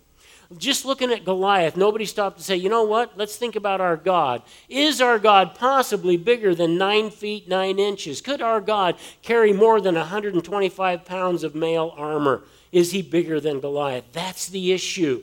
just 0.57 0.86
looking 0.86 1.12
at 1.12 1.26
Goliath, 1.26 1.76
nobody 1.76 2.07
stopped 2.07 2.38
to 2.38 2.42
say, 2.42 2.57
you 2.57 2.70
know 2.70 2.84
what? 2.84 3.18
Let's 3.18 3.36
think 3.36 3.55
about 3.55 3.82
our 3.82 3.99
God. 3.99 4.42
Is 4.68 5.01
our 5.03 5.18
God 5.18 5.55
possibly 5.55 6.16
bigger 6.16 6.55
than 6.55 6.78
nine 6.78 7.11
feet 7.11 7.49
nine 7.49 7.78
inches? 7.78 8.22
Could 8.22 8.40
our 8.40 8.62
God 8.62 8.96
carry 9.20 9.53
more 9.53 9.78
than 9.80 9.94
125 9.94 11.05
pounds 11.05 11.44
of 11.44 11.55
mail 11.55 11.92
armor? 11.99 12.44
Is 12.72 12.92
he 12.92 13.03
bigger 13.03 13.40
than 13.40 13.61
Goliath? 13.61 14.05
That's 14.12 14.49
the 14.49 14.72
issue. 14.72 15.22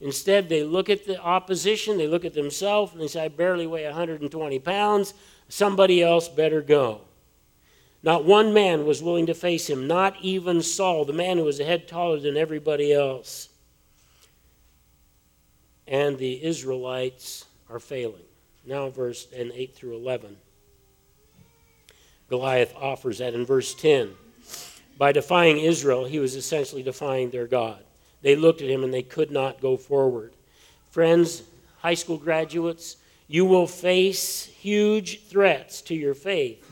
Instead, 0.00 0.48
they 0.48 0.64
look 0.64 0.90
at 0.90 1.06
the 1.06 1.20
opposition, 1.20 1.96
they 1.96 2.08
look 2.08 2.24
at 2.24 2.34
themselves, 2.34 2.92
and 2.92 3.00
they 3.00 3.06
say, 3.06 3.26
I 3.26 3.28
barely 3.28 3.66
weigh 3.68 3.84
120 3.84 4.58
pounds. 4.60 5.14
Somebody 5.48 6.02
else 6.02 6.28
better 6.28 6.62
go. 6.62 7.02
Not 8.02 8.24
one 8.24 8.52
man 8.52 8.86
was 8.86 9.02
willing 9.02 9.26
to 9.26 9.34
face 9.34 9.68
him, 9.68 9.86
not 9.86 10.16
even 10.22 10.62
Saul, 10.62 11.04
the 11.04 11.12
man 11.12 11.36
who 11.36 11.44
was 11.44 11.60
a 11.60 11.64
head 11.64 11.86
taller 11.86 12.18
than 12.18 12.36
everybody 12.36 12.92
else 12.92 13.49
and 15.90 16.16
the 16.16 16.42
Israelites 16.42 17.44
are 17.68 17.80
failing. 17.80 18.22
Now, 18.64 18.88
verse 18.88 19.26
and 19.36 19.50
8 19.52 19.74
through 19.74 19.96
11. 19.96 20.36
Goliath 22.28 22.72
offers 22.76 23.18
that 23.18 23.34
in 23.34 23.44
verse 23.44 23.74
10. 23.74 24.12
By 24.96 25.10
defying 25.10 25.58
Israel, 25.58 26.04
he 26.04 26.20
was 26.20 26.36
essentially 26.36 26.84
defying 26.84 27.30
their 27.30 27.48
God. 27.48 27.82
They 28.22 28.36
looked 28.36 28.62
at 28.62 28.70
him 28.70 28.84
and 28.84 28.94
they 28.94 29.02
could 29.02 29.32
not 29.32 29.60
go 29.60 29.76
forward. 29.76 30.32
Friends, 30.90 31.42
high 31.78 31.94
school 31.94 32.18
graduates, 32.18 32.96
you 33.26 33.44
will 33.44 33.66
face 33.66 34.44
huge 34.44 35.24
threats 35.24 35.80
to 35.82 35.94
your 35.94 36.14
faith. 36.14 36.70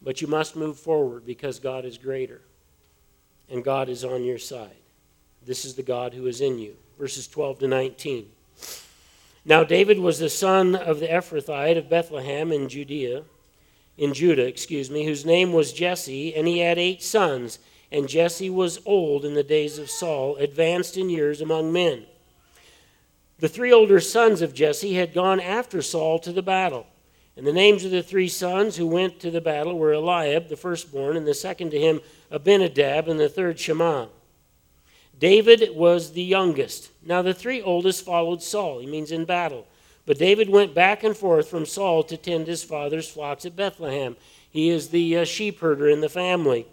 But 0.00 0.22
you 0.22 0.28
must 0.28 0.56
move 0.56 0.78
forward 0.78 1.26
because 1.26 1.58
God 1.58 1.84
is 1.84 1.98
greater 1.98 2.40
and 3.50 3.64
God 3.64 3.88
is 3.88 4.04
on 4.04 4.24
your 4.24 4.38
side. 4.38 4.76
This 5.44 5.66
is 5.66 5.74
the 5.74 5.82
God 5.82 6.14
who 6.14 6.26
is 6.26 6.40
in 6.40 6.58
you. 6.58 6.76
Verses 6.98 7.26
12 7.28 7.60
to 7.60 7.68
19. 7.68 8.28
Now 9.44 9.64
David 9.64 9.98
was 9.98 10.18
the 10.18 10.30
son 10.30 10.74
of 10.74 11.00
the 11.00 11.08
Ephrathite 11.08 11.76
of 11.76 11.90
Bethlehem 11.90 12.50
in 12.50 12.68
Judea, 12.68 13.24
in 13.96 14.14
Judah, 14.14 14.46
excuse 14.46 14.90
me, 14.90 15.04
whose 15.04 15.24
name 15.26 15.52
was 15.52 15.72
Jesse, 15.72 16.34
and 16.34 16.48
he 16.48 16.58
had 16.58 16.78
eight 16.78 17.02
sons. 17.02 17.58
And 17.92 18.08
Jesse 18.08 18.50
was 18.50 18.80
old 18.86 19.24
in 19.24 19.34
the 19.34 19.42
days 19.42 19.78
of 19.78 19.90
Saul, 19.90 20.36
advanced 20.36 20.96
in 20.96 21.10
years 21.10 21.40
among 21.40 21.72
men. 21.72 22.06
The 23.38 23.48
three 23.48 23.72
older 23.72 24.00
sons 24.00 24.42
of 24.42 24.54
Jesse 24.54 24.94
had 24.94 25.12
gone 25.12 25.40
after 25.40 25.82
Saul 25.82 26.18
to 26.20 26.32
the 26.32 26.42
battle. 26.42 26.86
And 27.36 27.46
the 27.46 27.52
names 27.52 27.84
of 27.84 27.90
the 27.90 28.02
three 28.02 28.28
sons 28.28 28.76
who 28.76 28.86
went 28.86 29.20
to 29.20 29.30
the 29.30 29.40
battle 29.40 29.76
were 29.76 29.92
Eliab, 29.92 30.48
the 30.48 30.56
firstborn, 30.56 31.16
and 31.16 31.26
the 31.26 31.34
second 31.34 31.70
to 31.70 31.78
him 31.78 32.00
Abinadab, 32.30 33.08
and 33.08 33.18
the 33.18 33.28
third 33.28 33.58
Shammah. 33.58 34.08
David 35.18 35.70
was 35.74 36.12
the 36.12 36.22
youngest. 36.22 36.90
Now 37.04 37.22
the 37.22 37.34
three 37.34 37.62
oldest 37.62 38.04
followed 38.04 38.42
Saul, 38.42 38.80
he 38.80 38.86
means 38.86 39.12
in 39.12 39.24
battle. 39.24 39.66
But 40.06 40.18
David 40.18 40.50
went 40.50 40.74
back 40.74 41.02
and 41.02 41.16
forth 41.16 41.48
from 41.48 41.66
Saul 41.66 42.02
to 42.04 42.16
tend 42.16 42.46
his 42.46 42.62
father's 42.62 43.08
flocks 43.08 43.46
at 43.46 43.56
Bethlehem. 43.56 44.16
He 44.50 44.68
is 44.68 44.88
the 44.88 45.18
uh, 45.18 45.24
sheep 45.24 45.60
herder 45.60 45.88
in 45.88 46.00
the 46.00 46.08
family. 46.08 46.66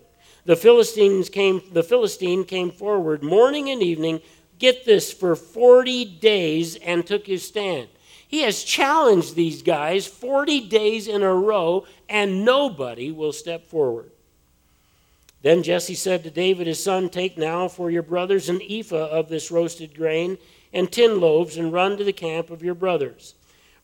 The 0.46 0.56
Philistines 0.56 1.30
came 1.30 1.62
the 1.72 1.84
Philistine 1.84 2.44
came 2.44 2.72
forward 2.72 3.24
morning 3.24 3.70
and 3.70 3.82
evening, 3.82 4.22
get 4.60 4.86
this, 4.86 5.14
for 5.14 5.36
40 5.36 6.06
days 6.06 6.76
and 6.78 7.06
took 7.06 7.28
his 7.28 7.48
stand. 7.48 7.88
He 8.28 8.42
has 8.42 8.64
challenged 8.64 9.36
these 9.36 9.62
guys 9.62 10.08
40 10.08 10.68
days 10.68 11.08
in 11.08 11.22
a 11.22 11.34
row, 11.34 11.86
and 12.08 12.46
nobody 12.46 13.12
will 13.12 13.34
step 13.34 13.68
forward. 13.68 14.11
Then 15.42 15.64
Jesse 15.64 15.96
said 15.96 16.24
to 16.24 16.30
David 16.30 16.68
his 16.68 16.84
son, 16.84 17.10
Take 17.10 17.38
now 17.38 17.68
for 17.68 17.90
your 17.90 18.04
brothers 18.04 18.48
an 18.50 18.62
ephah 18.62 19.10
of 19.10 19.30
this 19.30 19.50
roasted 19.50 19.96
grain 19.96 20.38
and 20.74 20.92
ten 20.92 21.20
loaves, 21.20 21.58
and 21.58 21.74
run 21.74 21.98
to 21.98 22.04
the 22.04 22.14
camp 22.14 22.50
of 22.50 22.64
your 22.64 22.76
brothers. 22.76 23.36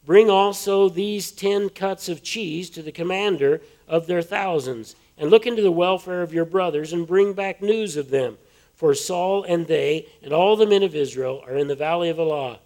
Bring 0.06 0.30
also 0.30 0.88
these 0.88 1.32
ten 1.32 1.70
cuts 1.70 2.08
of 2.08 2.24
cheese 2.24 2.70
to 2.70 2.82
the 2.82 2.94
commander 2.94 3.62
of 3.88 4.08
their 4.08 4.22
thousands, 4.22 4.96
and 5.18 5.30
look 5.30 5.46
into 5.46 5.62
the 5.62 5.72
welfare 5.72 6.22
of 6.22 6.34
your 6.34 6.46
brothers, 6.46 6.94
and 6.94 7.06
bring 7.06 7.34
back 7.34 7.62
news 7.62 7.98
of 7.98 8.10
them. 8.10 8.38
For 8.74 8.94
Saul 8.94 9.44
and 9.44 9.68
they 9.68 10.08
and 10.22 10.32
all 10.32 10.56
the 10.56 10.68
men 10.68 10.84
of 10.84 10.96
Israel 10.96 11.44
are 11.46 11.58
in 11.58 11.68
the 11.68 11.76
valley 11.76 12.10
of 12.10 12.20
Elah 12.20 12.60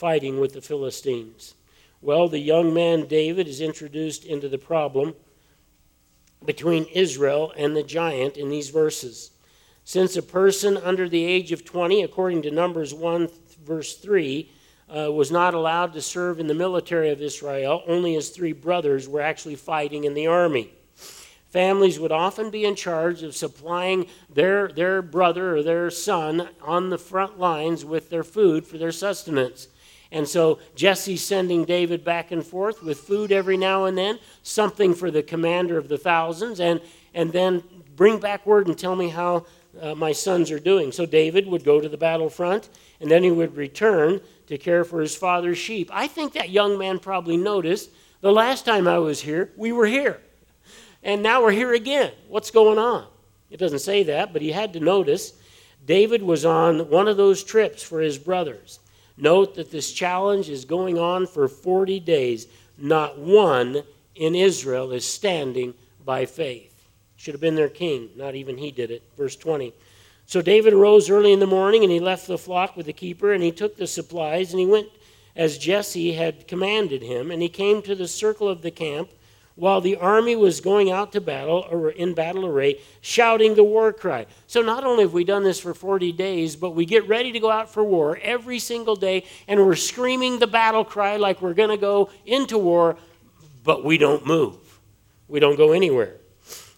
fighting 0.00 0.40
with 0.40 0.54
the 0.54 0.62
Philistines. 0.62 1.54
Well, 2.00 2.26
the 2.26 2.38
young 2.38 2.72
man 2.72 3.06
David 3.06 3.46
is 3.46 3.60
introduced 3.60 4.24
into 4.24 4.48
the 4.48 4.56
problem 4.56 5.14
between 6.44 6.84
Israel 6.86 7.52
and 7.56 7.76
the 7.76 7.82
giant 7.82 8.36
in 8.36 8.48
these 8.48 8.70
verses. 8.70 9.30
Since 9.84 10.16
a 10.16 10.22
person 10.22 10.76
under 10.76 11.08
the 11.08 11.24
age 11.24 11.52
of 11.52 11.64
20, 11.64 12.02
according 12.02 12.42
to 12.42 12.50
Numbers 12.50 12.94
1, 12.94 13.28
verse 13.64 13.96
3, 13.96 14.50
uh, 14.88 15.12
was 15.12 15.30
not 15.30 15.54
allowed 15.54 15.92
to 15.92 16.02
serve 16.02 16.40
in 16.40 16.46
the 16.46 16.54
military 16.54 17.10
of 17.10 17.22
Israel, 17.22 17.82
only 17.86 18.14
his 18.14 18.30
three 18.30 18.52
brothers 18.52 19.08
were 19.08 19.20
actually 19.20 19.54
fighting 19.54 20.04
in 20.04 20.14
the 20.14 20.26
army. 20.26 20.70
Families 21.48 21.98
would 21.98 22.12
often 22.12 22.50
be 22.50 22.64
in 22.64 22.76
charge 22.76 23.22
of 23.22 23.34
supplying 23.34 24.06
their, 24.32 24.68
their 24.68 25.02
brother 25.02 25.56
or 25.56 25.62
their 25.62 25.90
son 25.90 26.48
on 26.62 26.90
the 26.90 26.98
front 26.98 27.40
lines 27.40 27.84
with 27.84 28.08
their 28.10 28.22
food 28.22 28.64
for 28.64 28.78
their 28.78 28.92
sustenance. 28.92 29.66
And 30.12 30.26
so 30.26 30.58
Jesse's 30.74 31.24
sending 31.24 31.64
David 31.64 32.04
back 32.04 32.32
and 32.32 32.44
forth 32.44 32.82
with 32.82 32.98
food 32.98 33.30
every 33.30 33.56
now 33.56 33.84
and 33.84 33.96
then, 33.96 34.18
something 34.42 34.94
for 34.94 35.10
the 35.10 35.22
commander 35.22 35.78
of 35.78 35.88
the 35.88 35.98
thousands, 35.98 36.60
and, 36.60 36.80
and 37.14 37.32
then 37.32 37.62
bring 37.94 38.18
back 38.18 38.44
word 38.44 38.66
and 38.66 38.76
tell 38.76 38.96
me 38.96 39.08
how 39.08 39.46
uh, 39.80 39.94
my 39.94 40.10
sons 40.10 40.50
are 40.50 40.58
doing. 40.58 40.90
So 40.90 41.06
David 41.06 41.46
would 41.46 41.64
go 41.64 41.80
to 41.80 41.88
the 41.88 41.96
battlefront, 41.96 42.68
and 43.00 43.10
then 43.10 43.22
he 43.22 43.30
would 43.30 43.56
return 43.56 44.20
to 44.48 44.58
care 44.58 44.82
for 44.82 45.00
his 45.00 45.14
father's 45.14 45.58
sheep. 45.58 45.90
I 45.92 46.08
think 46.08 46.32
that 46.32 46.50
young 46.50 46.76
man 46.76 46.98
probably 46.98 47.36
noticed 47.36 47.90
the 48.20 48.32
last 48.32 48.64
time 48.64 48.88
I 48.88 48.98
was 48.98 49.20
here, 49.20 49.52
we 49.56 49.70
were 49.70 49.86
here. 49.86 50.20
And 51.02 51.22
now 51.22 51.40
we're 51.42 51.52
here 51.52 51.72
again. 51.72 52.12
What's 52.28 52.50
going 52.50 52.78
on? 52.78 53.06
It 53.48 53.58
doesn't 53.58 53.78
say 53.78 54.02
that, 54.02 54.32
but 54.32 54.42
he 54.42 54.50
had 54.50 54.72
to 54.74 54.80
notice. 54.80 55.32
David 55.86 56.22
was 56.22 56.44
on 56.44 56.90
one 56.90 57.08
of 57.08 57.16
those 57.16 57.42
trips 57.42 57.82
for 57.82 58.00
his 58.00 58.18
brothers. 58.18 58.79
Note 59.20 59.54
that 59.56 59.70
this 59.70 59.92
challenge 59.92 60.48
is 60.48 60.64
going 60.64 60.98
on 60.98 61.26
for 61.26 61.46
40 61.46 62.00
days. 62.00 62.46
Not 62.78 63.18
one 63.18 63.82
in 64.14 64.34
Israel 64.34 64.92
is 64.92 65.04
standing 65.04 65.74
by 66.04 66.24
faith. 66.26 66.86
Should 67.16 67.34
have 67.34 67.40
been 67.40 67.54
their 67.54 67.68
king. 67.68 68.08
Not 68.16 68.34
even 68.34 68.56
he 68.56 68.70
did 68.70 68.90
it. 68.90 69.02
Verse 69.16 69.36
20. 69.36 69.74
So 70.24 70.40
David 70.40 70.72
arose 70.72 71.10
early 71.10 71.32
in 71.32 71.40
the 71.40 71.46
morning 71.46 71.82
and 71.82 71.92
he 71.92 72.00
left 72.00 72.26
the 72.26 72.38
flock 72.38 72.76
with 72.76 72.86
the 72.86 72.92
keeper 72.92 73.32
and 73.32 73.42
he 73.42 73.52
took 73.52 73.76
the 73.76 73.86
supplies 73.86 74.52
and 74.52 74.60
he 74.60 74.66
went 74.66 74.88
as 75.36 75.58
Jesse 75.58 76.12
had 76.12 76.48
commanded 76.48 77.02
him 77.02 77.30
and 77.30 77.42
he 77.42 77.48
came 77.48 77.82
to 77.82 77.94
the 77.94 78.08
circle 78.08 78.48
of 78.48 78.62
the 78.62 78.70
camp 78.70 79.10
while 79.54 79.80
the 79.80 79.96
army 79.96 80.36
was 80.36 80.60
going 80.60 80.90
out 80.90 81.12
to 81.12 81.20
battle 81.20 81.66
or 81.70 81.90
in 81.90 82.14
battle 82.14 82.46
array, 82.46 82.80
shouting 83.00 83.54
the 83.54 83.64
war 83.64 83.92
cry. 83.92 84.26
So 84.46 84.62
not 84.62 84.84
only 84.84 85.04
have 85.04 85.12
we 85.12 85.24
done 85.24 85.44
this 85.44 85.60
for 85.60 85.74
40 85.74 86.12
days, 86.12 86.56
but 86.56 86.70
we 86.70 86.84
get 86.86 87.06
ready 87.08 87.32
to 87.32 87.40
go 87.40 87.50
out 87.50 87.70
for 87.70 87.84
war 87.84 88.18
every 88.22 88.58
single 88.58 88.96
day, 88.96 89.24
and 89.48 89.60
we're 89.60 89.74
screaming 89.74 90.38
the 90.38 90.46
battle 90.46 90.84
cry 90.84 91.16
like 91.16 91.42
we're 91.42 91.54
going 91.54 91.70
to 91.70 91.76
go 91.76 92.10
into 92.24 92.58
war, 92.58 92.96
but 93.64 93.84
we 93.84 93.98
don't 93.98 94.26
move. 94.26 94.80
We 95.28 95.40
don't 95.40 95.56
go 95.56 95.72
anywhere. 95.72 96.16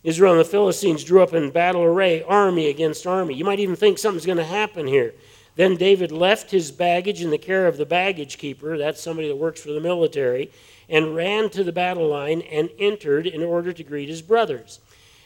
Israel 0.05 0.33
and 0.33 0.41
the 0.41 0.45
Philistines 0.45 1.05
drew 1.05 1.23
up 1.23 1.33
in 1.33 1.51
battle 1.51 1.83
array, 1.83 2.23
army 2.25 2.69
against 2.69 3.07
army. 3.07 3.35
You 3.35 3.45
might 3.45 3.61
even 3.61 3.77
think 3.77 3.99
something's 3.99 4.27
going 4.27 4.39
to 4.39 4.45
happen 4.45 4.87
here. 4.87 5.15
Then 5.55 5.77
David 5.77 6.11
left 6.11 6.51
his 6.51 6.73
baggage 6.73 7.23
in 7.23 7.31
the 7.31 7.39
care 7.39 7.67
of 7.67 7.77
the 7.77 7.87
baggage 7.87 8.39
keeper, 8.39 8.79
that's 8.79 9.03
somebody 9.03 9.29
that 9.29 9.37
works 9.37 9.61
for 9.61 9.71
the 9.71 9.81
military, 9.81 10.51
and 10.89 11.15
ran 11.15 11.51
to 11.51 11.65
the 11.65 11.73
battle 11.73 12.09
line 12.09 12.43
and 12.43 12.71
entered 12.79 13.27
in 13.27 13.43
order 13.43 13.73
to 13.73 13.85
greet 13.85 14.09
his 14.09 14.23
brothers. 14.23 14.81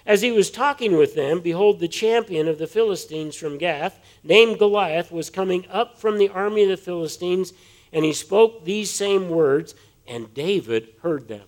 As 0.07 0.23
he 0.23 0.31
was 0.31 0.51
talking 0.51 0.97
with 0.97 1.17
them, 1.17 1.41
behold, 1.41 1.81
the 1.81 1.89
champion 1.89 2.47
of 2.47 2.59
the 2.59 2.69
Philistines 2.69 3.35
from 3.35 3.59
Gath, 3.59 3.99
named 4.23 4.59
Goliath, 4.59 5.11
was 5.11 5.31
coming 5.31 5.67
up 5.69 5.99
from 5.99 6.19
the 6.19 6.29
army 6.29 6.63
of 6.63 6.69
the 6.69 6.77
Philistines, 6.77 7.53
and 7.93 8.05
he 8.05 8.13
spoke 8.13 8.65
these 8.65 8.91
same 8.91 9.29
words, 9.29 9.75
and 10.07 10.33
David 10.33 10.91
heard 11.03 11.27
them. 11.27 11.47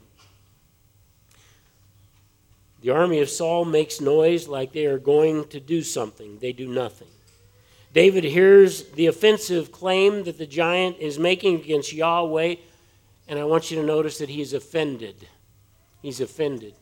The 2.80 2.90
army 2.90 3.20
of 3.20 3.28
Saul 3.28 3.64
makes 3.64 4.00
noise 4.00 4.48
like 4.48 4.72
they 4.72 4.86
are 4.86 4.98
going 4.98 5.48
to 5.48 5.60
do 5.60 5.82
something. 5.82 6.38
They 6.38 6.52
do 6.52 6.68
nothing. 6.68 7.08
David 7.92 8.24
hears 8.24 8.84
the 8.90 9.06
offensive 9.06 9.72
claim 9.72 10.24
that 10.24 10.38
the 10.38 10.46
giant 10.46 10.98
is 10.98 11.18
making 11.18 11.56
against 11.56 11.92
Yahweh 11.92 12.56
and 13.28 13.38
I 13.38 13.44
want 13.44 13.70
you 13.70 13.78
to 13.80 13.86
notice 13.86 14.18
that 14.18 14.30
he 14.30 14.40
is 14.40 14.54
offended. 14.54 15.28
He's 16.00 16.20
offended. 16.20 16.74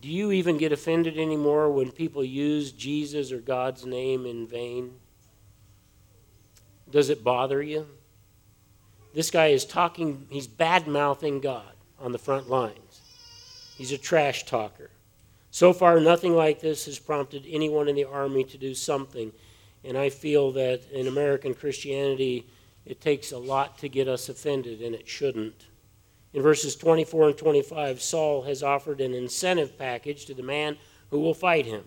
Do 0.00 0.08
you 0.08 0.32
even 0.32 0.56
get 0.56 0.72
offended 0.72 1.18
anymore 1.18 1.70
when 1.70 1.90
people 1.90 2.24
use 2.24 2.72
Jesus 2.72 3.32
or 3.32 3.38
God's 3.38 3.84
name 3.84 4.24
in 4.24 4.46
vain? 4.46 4.94
Does 6.90 7.10
it 7.10 7.24
bother 7.24 7.62
you? 7.62 7.86
This 9.14 9.30
guy 9.30 9.48
is 9.48 9.64
talking, 9.64 10.26
he's 10.30 10.46
bad 10.46 10.86
mouthing 10.86 11.40
God 11.40 11.72
on 11.98 12.12
the 12.12 12.18
front 12.18 12.48
lines. 12.48 13.00
He's 13.76 13.92
a 13.92 13.98
trash 13.98 14.44
talker. 14.44 14.90
So 15.50 15.72
far, 15.72 16.00
nothing 16.00 16.34
like 16.34 16.60
this 16.60 16.86
has 16.86 16.98
prompted 16.98 17.44
anyone 17.48 17.88
in 17.88 17.96
the 17.96 18.04
army 18.04 18.44
to 18.44 18.58
do 18.58 18.74
something. 18.74 19.32
And 19.84 19.96
I 19.96 20.10
feel 20.10 20.52
that 20.52 20.82
in 20.92 21.06
American 21.06 21.54
Christianity, 21.54 22.46
it 22.86 23.00
takes 23.00 23.32
a 23.32 23.38
lot 23.38 23.78
to 23.78 23.88
get 23.88 24.08
us 24.08 24.28
offended, 24.28 24.80
and 24.80 24.94
it 24.94 25.08
shouldn't. 25.08 25.66
In 26.32 26.42
verses 26.42 26.76
24 26.76 27.28
and 27.28 27.38
25, 27.38 28.00
Saul 28.00 28.42
has 28.42 28.62
offered 28.62 29.00
an 29.00 29.12
incentive 29.12 29.76
package 29.76 30.26
to 30.26 30.34
the 30.34 30.42
man 30.42 30.76
who 31.10 31.20
will 31.20 31.34
fight 31.34 31.66
him. 31.66 31.84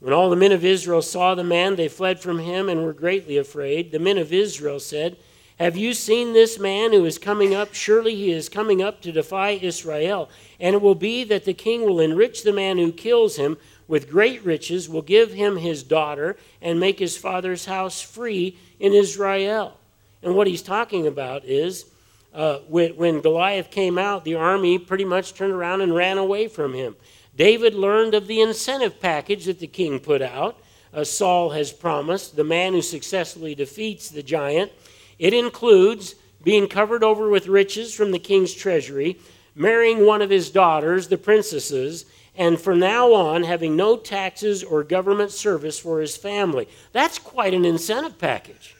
When 0.00 0.12
all 0.12 0.28
the 0.28 0.36
men 0.36 0.52
of 0.52 0.64
Israel 0.64 1.00
saw 1.00 1.34
the 1.34 1.44
man, 1.44 1.76
they 1.76 1.88
fled 1.88 2.20
from 2.20 2.38
him 2.40 2.68
and 2.68 2.84
were 2.84 2.92
greatly 2.92 3.38
afraid. 3.38 3.90
The 3.90 3.98
men 3.98 4.18
of 4.18 4.32
Israel 4.32 4.78
said, 4.78 5.16
Have 5.58 5.76
you 5.76 5.94
seen 5.94 6.32
this 6.32 6.58
man 6.58 6.92
who 6.92 7.06
is 7.06 7.16
coming 7.16 7.54
up? 7.54 7.72
Surely 7.72 8.14
he 8.14 8.30
is 8.30 8.50
coming 8.50 8.82
up 8.82 9.00
to 9.02 9.12
defy 9.12 9.50
Israel. 9.50 10.28
And 10.60 10.74
it 10.74 10.82
will 10.82 10.94
be 10.94 11.24
that 11.24 11.44
the 11.44 11.54
king 11.54 11.82
will 11.82 12.00
enrich 12.00 12.42
the 12.42 12.52
man 12.52 12.76
who 12.76 12.92
kills 12.92 13.36
him 13.36 13.56
with 13.88 14.10
great 14.10 14.44
riches, 14.44 14.88
will 14.88 15.02
give 15.02 15.32
him 15.32 15.56
his 15.56 15.82
daughter, 15.82 16.36
and 16.60 16.80
make 16.80 16.98
his 16.98 17.16
father's 17.16 17.66
house 17.66 18.02
free 18.02 18.58
in 18.80 18.92
Israel. 18.92 19.78
And 20.24 20.34
what 20.34 20.46
he's 20.46 20.62
talking 20.62 21.06
about 21.06 21.44
is 21.44 21.84
uh, 22.32 22.58
when, 22.66 22.96
when 22.96 23.20
Goliath 23.20 23.70
came 23.70 23.98
out, 23.98 24.24
the 24.24 24.34
army 24.34 24.78
pretty 24.78 25.04
much 25.04 25.34
turned 25.34 25.52
around 25.52 25.82
and 25.82 25.94
ran 25.94 26.18
away 26.18 26.48
from 26.48 26.72
him. 26.72 26.96
David 27.36 27.74
learned 27.74 28.14
of 28.14 28.26
the 28.26 28.40
incentive 28.40 29.00
package 29.00 29.44
that 29.44 29.60
the 29.60 29.66
king 29.66 30.00
put 30.00 30.22
out. 30.22 30.58
Uh, 30.92 31.04
Saul 31.04 31.50
has 31.50 31.72
promised, 31.72 32.36
the 32.36 32.44
man 32.44 32.72
who 32.72 32.80
successfully 32.80 33.54
defeats 33.54 34.08
the 34.08 34.22
giant. 34.22 34.72
It 35.18 35.34
includes 35.34 36.14
being 36.42 36.68
covered 36.68 37.04
over 37.04 37.28
with 37.28 37.46
riches 37.46 37.94
from 37.94 38.10
the 38.10 38.18
king's 38.18 38.54
treasury, 38.54 39.18
marrying 39.54 40.06
one 40.06 40.22
of 40.22 40.30
his 40.30 40.50
daughters, 40.50 41.08
the 41.08 41.18
princesses, 41.18 42.06
and 42.36 42.60
from 42.60 42.78
now 42.78 43.12
on 43.12 43.42
having 43.42 43.76
no 43.76 43.96
taxes 43.96 44.64
or 44.64 44.82
government 44.84 45.30
service 45.30 45.78
for 45.78 46.00
his 46.00 46.16
family. 46.16 46.68
That's 46.92 47.18
quite 47.18 47.54
an 47.54 47.64
incentive 47.64 48.18
package. 48.18 48.73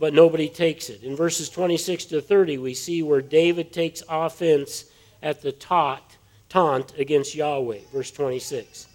But 0.00 0.14
nobody 0.14 0.48
takes 0.48 0.88
it. 0.88 1.02
In 1.02 1.14
verses 1.14 1.50
26 1.50 2.06
to 2.06 2.22
30, 2.22 2.56
we 2.56 2.72
see 2.72 3.02
where 3.02 3.20
David 3.20 3.70
takes 3.70 4.02
offense 4.08 4.86
at 5.22 5.42
the 5.42 5.52
taunt, 5.52 6.02
taunt 6.48 6.94
against 6.98 7.34
Yahweh. 7.34 7.80
Verse 7.92 8.10
26. 8.10 8.86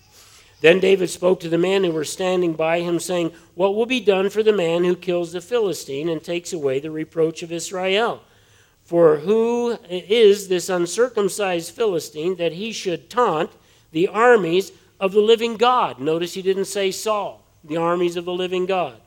Then 0.61 0.79
David 0.79 1.11
spoke 1.11 1.39
to 1.41 1.49
the 1.49 1.59
men 1.59 1.83
who 1.83 1.91
were 1.91 2.05
standing 2.05 2.53
by 2.53 2.79
him, 2.79 2.99
saying, 2.99 3.33
What 3.53 3.75
will 3.75 3.85
be 3.85 3.99
done 3.99 4.31
for 4.31 4.41
the 4.41 4.51
man 4.51 4.83
who 4.83 4.95
kills 4.95 5.31
the 5.31 5.41
Philistine 5.41 6.09
and 6.09 6.23
takes 6.23 6.53
away 6.53 6.79
the 6.79 6.89
reproach 6.89 7.43
of 7.43 7.51
Israel? 7.51 8.23
For 8.83 9.17
who 9.17 9.77
is 9.89 10.47
this 10.47 10.69
uncircumcised 10.69 11.75
Philistine 11.75 12.35
that 12.37 12.53
he 12.53 12.71
should 12.71 13.11
taunt 13.11 13.51
the 13.91 14.07
armies 14.07 14.71
of 14.99 15.11
the 15.11 15.21
living 15.21 15.57
God? 15.57 15.99
Notice 15.99 16.33
he 16.33 16.41
didn't 16.41 16.65
say 16.65 16.89
Saul, 16.89 17.45
the 17.63 17.77
armies 17.77 18.15
of 18.15 18.25
the 18.25 18.33
living 18.33 18.65
God. 18.65 18.99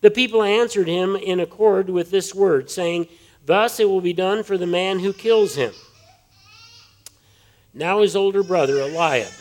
The 0.00 0.10
people 0.10 0.42
answered 0.42 0.88
him 0.88 1.16
in 1.16 1.40
accord 1.40 1.90
with 1.90 2.10
this 2.10 2.34
word, 2.34 2.70
saying, 2.70 3.08
Thus 3.44 3.80
it 3.80 3.88
will 3.88 4.00
be 4.00 4.12
done 4.12 4.42
for 4.42 4.56
the 4.56 4.66
man 4.66 5.00
who 5.00 5.12
kills 5.12 5.54
him. 5.56 5.72
Now 7.74 8.02
his 8.02 8.14
older 8.14 8.42
brother 8.42 8.78
Eliab 8.78 9.32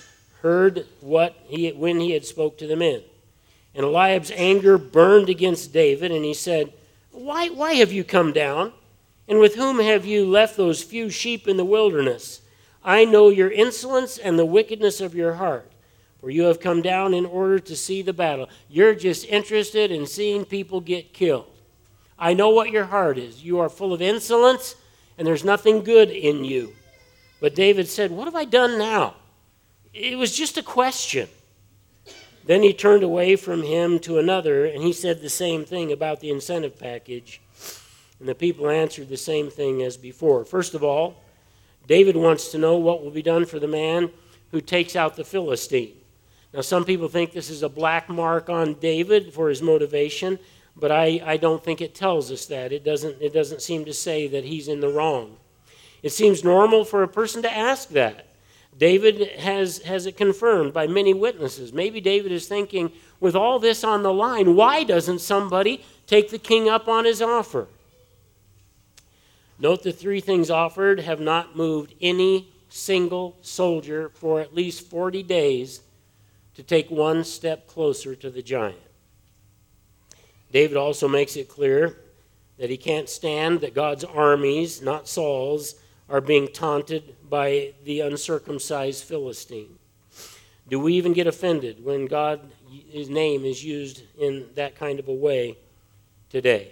heard 0.41 0.85
what 1.01 1.35
he 1.47 1.71
when 1.71 1.99
he 1.99 2.11
had 2.11 2.25
spoke 2.25 2.57
to 2.57 2.67
the 2.67 2.75
men. 2.75 3.01
And 3.75 3.85
Eliab's 3.85 4.31
anger 4.31 4.77
burned 4.77 5.29
against 5.29 5.73
David, 5.73 6.11
and 6.11 6.25
he 6.25 6.33
said, 6.33 6.73
Why, 7.11 7.49
why 7.49 7.73
have 7.75 7.91
you 7.91 8.03
come 8.03 8.33
down? 8.33 8.73
And 9.27 9.39
with 9.39 9.55
whom 9.55 9.79
have 9.79 10.05
you 10.05 10.25
left 10.25 10.57
those 10.57 10.83
few 10.83 11.09
sheep 11.09 11.47
in 11.47 11.57
the 11.57 11.65
wilderness? 11.65 12.41
I 12.83 13.05
know 13.05 13.29
your 13.29 13.51
insolence 13.51 14.17
and 14.17 14.39
the 14.39 14.45
wickedness 14.45 15.01
of 15.01 15.13
your 15.13 15.33
heart, 15.33 15.69
for 16.19 16.29
you 16.29 16.43
have 16.43 16.59
come 16.59 16.81
down 16.81 17.13
in 17.13 17.25
order 17.25 17.59
to 17.59 17.75
see 17.75 18.01
the 18.01 18.13
battle. 18.13 18.49
You're 18.69 18.95
just 18.95 19.25
interested 19.25 19.91
in 19.91 20.07
seeing 20.07 20.45
people 20.45 20.81
get 20.81 21.13
killed. 21.13 21.51
I 22.17 22.33
know 22.33 22.49
what 22.49 22.71
your 22.71 22.85
heart 22.85 23.17
is. 23.17 23.43
You 23.43 23.59
are 23.59 23.69
full 23.69 23.93
of 23.93 24.01
insolence, 24.01 24.75
and 25.17 25.27
there's 25.27 25.43
nothing 25.43 25.83
good 25.83 26.09
in 26.09 26.43
you. 26.43 26.73
But 27.39 27.55
David 27.55 27.87
said, 27.87 28.11
What 28.11 28.25
have 28.25 28.35
I 28.35 28.45
done 28.45 28.79
now? 28.79 29.15
It 29.93 30.17
was 30.17 30.35
just 30.35 30.57
a 30.57 30.63
question. 30.63 31.29
Then 32.45 32.63
he 32.63 32.73
turned 32.73 33.03
away 33.03 33.35
from 33.35 33.61
him 33.61 33.99
to 33.99 34.19
another, 34.19 34.65
and 34.65 34.81
he 34.81 34.93
said 34.93 35.21
the 35.21 35.29
same 35.29 35.65
thing 35.65 35.91
about 35.91 36.21
the 36.21 36.31
incentive 36.31 36.79
package. 36.79 37.41
And 38.19 38.27
the 38.27 38.35
people 38.35 38.69
answered 38.69 39.09
the 39.09 39.17
same 39.17 39.49
thing 39.49 39.83
as 39.83 39.97
before. 39.97 40.45
First 40.45 40.73
of 40.73 40.83
all, 40.83 41.21
David 41.87 42.15
wants 42.15 42.49
to 42.49 42.57
know 42.57 42.77
what 42.77 43.03
will 43.03 43.11
be 43.11 43.21
done 43.21 43.45
for 43.45 43.59
the 43.59 43.67
man 43.67 44.11
who 44.51 44.61
takes 44.61 44.95
out 44.95 45.15
the 45.15 45.23
Philistine. 45.23 45.93
Now, 46.53 46.61
some 46.61 46.85
people 46.85 47.07
think 47.07 47.33
this 47.33 47.49
is 47.49 47.63
a 47.63 47.69
black 47.69 48.09
mark 48.09 48.49
on 48.49 48.75
David 48.75 49.33
for 49.33 49.49
his 49.49 49.61
motivation, 49.61 50.39
but 50.75 50.91
I, 50.91 51.21
I 51.25 51.37
don't 51.37 51.63
think 51.63 51.81
it 51.81 51.93
tells 51.93 52.31
us 52.31 52.45
that. 52.47 52.71
It 52.71 52.83
doesn't, 52.83 53.21
it 53.21 53.33
doesn't 53.33 53.61
seem 53.61 53.85
to 53.85 53.93
say 53.93 54.27
that 54.27 54.45
he's 54.45 54.67
in 54.67 54.79
the 54.79 54.89
wrong. 54.89 55.37
It 56.03 56.11
seems 56.11 56.43
normal 56.43 56.85
for 56.85 57.03
a 57.03 57.07
person 57.07 57.41
to 57.41 57.51
ask 57.51 57.89
that. 57.89 58.27
David 58.77 59.39
has, 59.39 59.79
has 59.79 60.05
it 60.05 60.15
confirmed 60.15 60.71
by 60.71 60.87
many 60.87 61.13
witnesses. 61.13 61.73
Maybe 61.73 61.99
David 61.99 62.31
is 62.31 62.47
thinking, 62.47 62.91
with 63.19 63.35
all 63.35 63.57
this 63.57 63.83
on 63.83 64.03
the 64.03 64.13
line, 64.13 64.55
why 64.55 64.83
doesn't 64.83 65.19
somebody 65.19 65.83
take 66.05 66.29
the 66.29 66.37
king 66.37 66.69
up 66.69 66.87
on 66.87 67.05
his 67.05 67.21
offer? 67.21 67.67
Note 69.59 69.81
the 69.81 69.91
three 69.91 70.21
things 70.21 70.51
offered 70.51 70.99
have 70.99 71.19
not 71.19 71.55
moved 71.55 71.95
any 71.99 72.49
single 72.69 73.35
soldier 73.41 74.09
for 74.09 74.39
at 74.39 74.53
least 74.53 74.87
40 74.87 75.23
days 75.23 75.81
to 76.57 76.63
take 76.63 76.89
one 76.89 77.23
step 77.23 77.67
closer 77.67 78.15
to 78.15 78.31
the 78.31 78.41
giant. 78.41 78.81
David 80.51 80.75
also 80.75 81.07
makes 81.07 81.35
it 81.35 81.47
clear 81.47 81.99
that 82.57 82.71
he 82.71 82.77
can't 82.77 83.07
stand 83.07 83.61
that 83.61 83.75
God's 83.75 84.03
armies, 84.03 84.81
not 84.81 85.07
Saul's, 85.07 85.75
are 86.09 86.19
being 86.19 86.47
taunted 86.47 87.15
by 87.29 87.75
the 87.85 87.99
uncircumcised 87.99 89.03
Philistine. 89.03 89.77
Do 90.67 90.79
we 90.79 90.95
even 90.95 91.13
get 91.13 91.27
offended 91.27 91.85
when 91.85 92.07
God, 92.07 92.39
his 92.89 93.07
name 93.07 93.45
is 93.45 93.63
used 93.63 94.01
in 94.17 94.47
that 94.55 94.75
kind 94.75 94.97
of 94.97 95.07
a 95.07 95.13
way 95.13 95.59
today? 96.31 96.71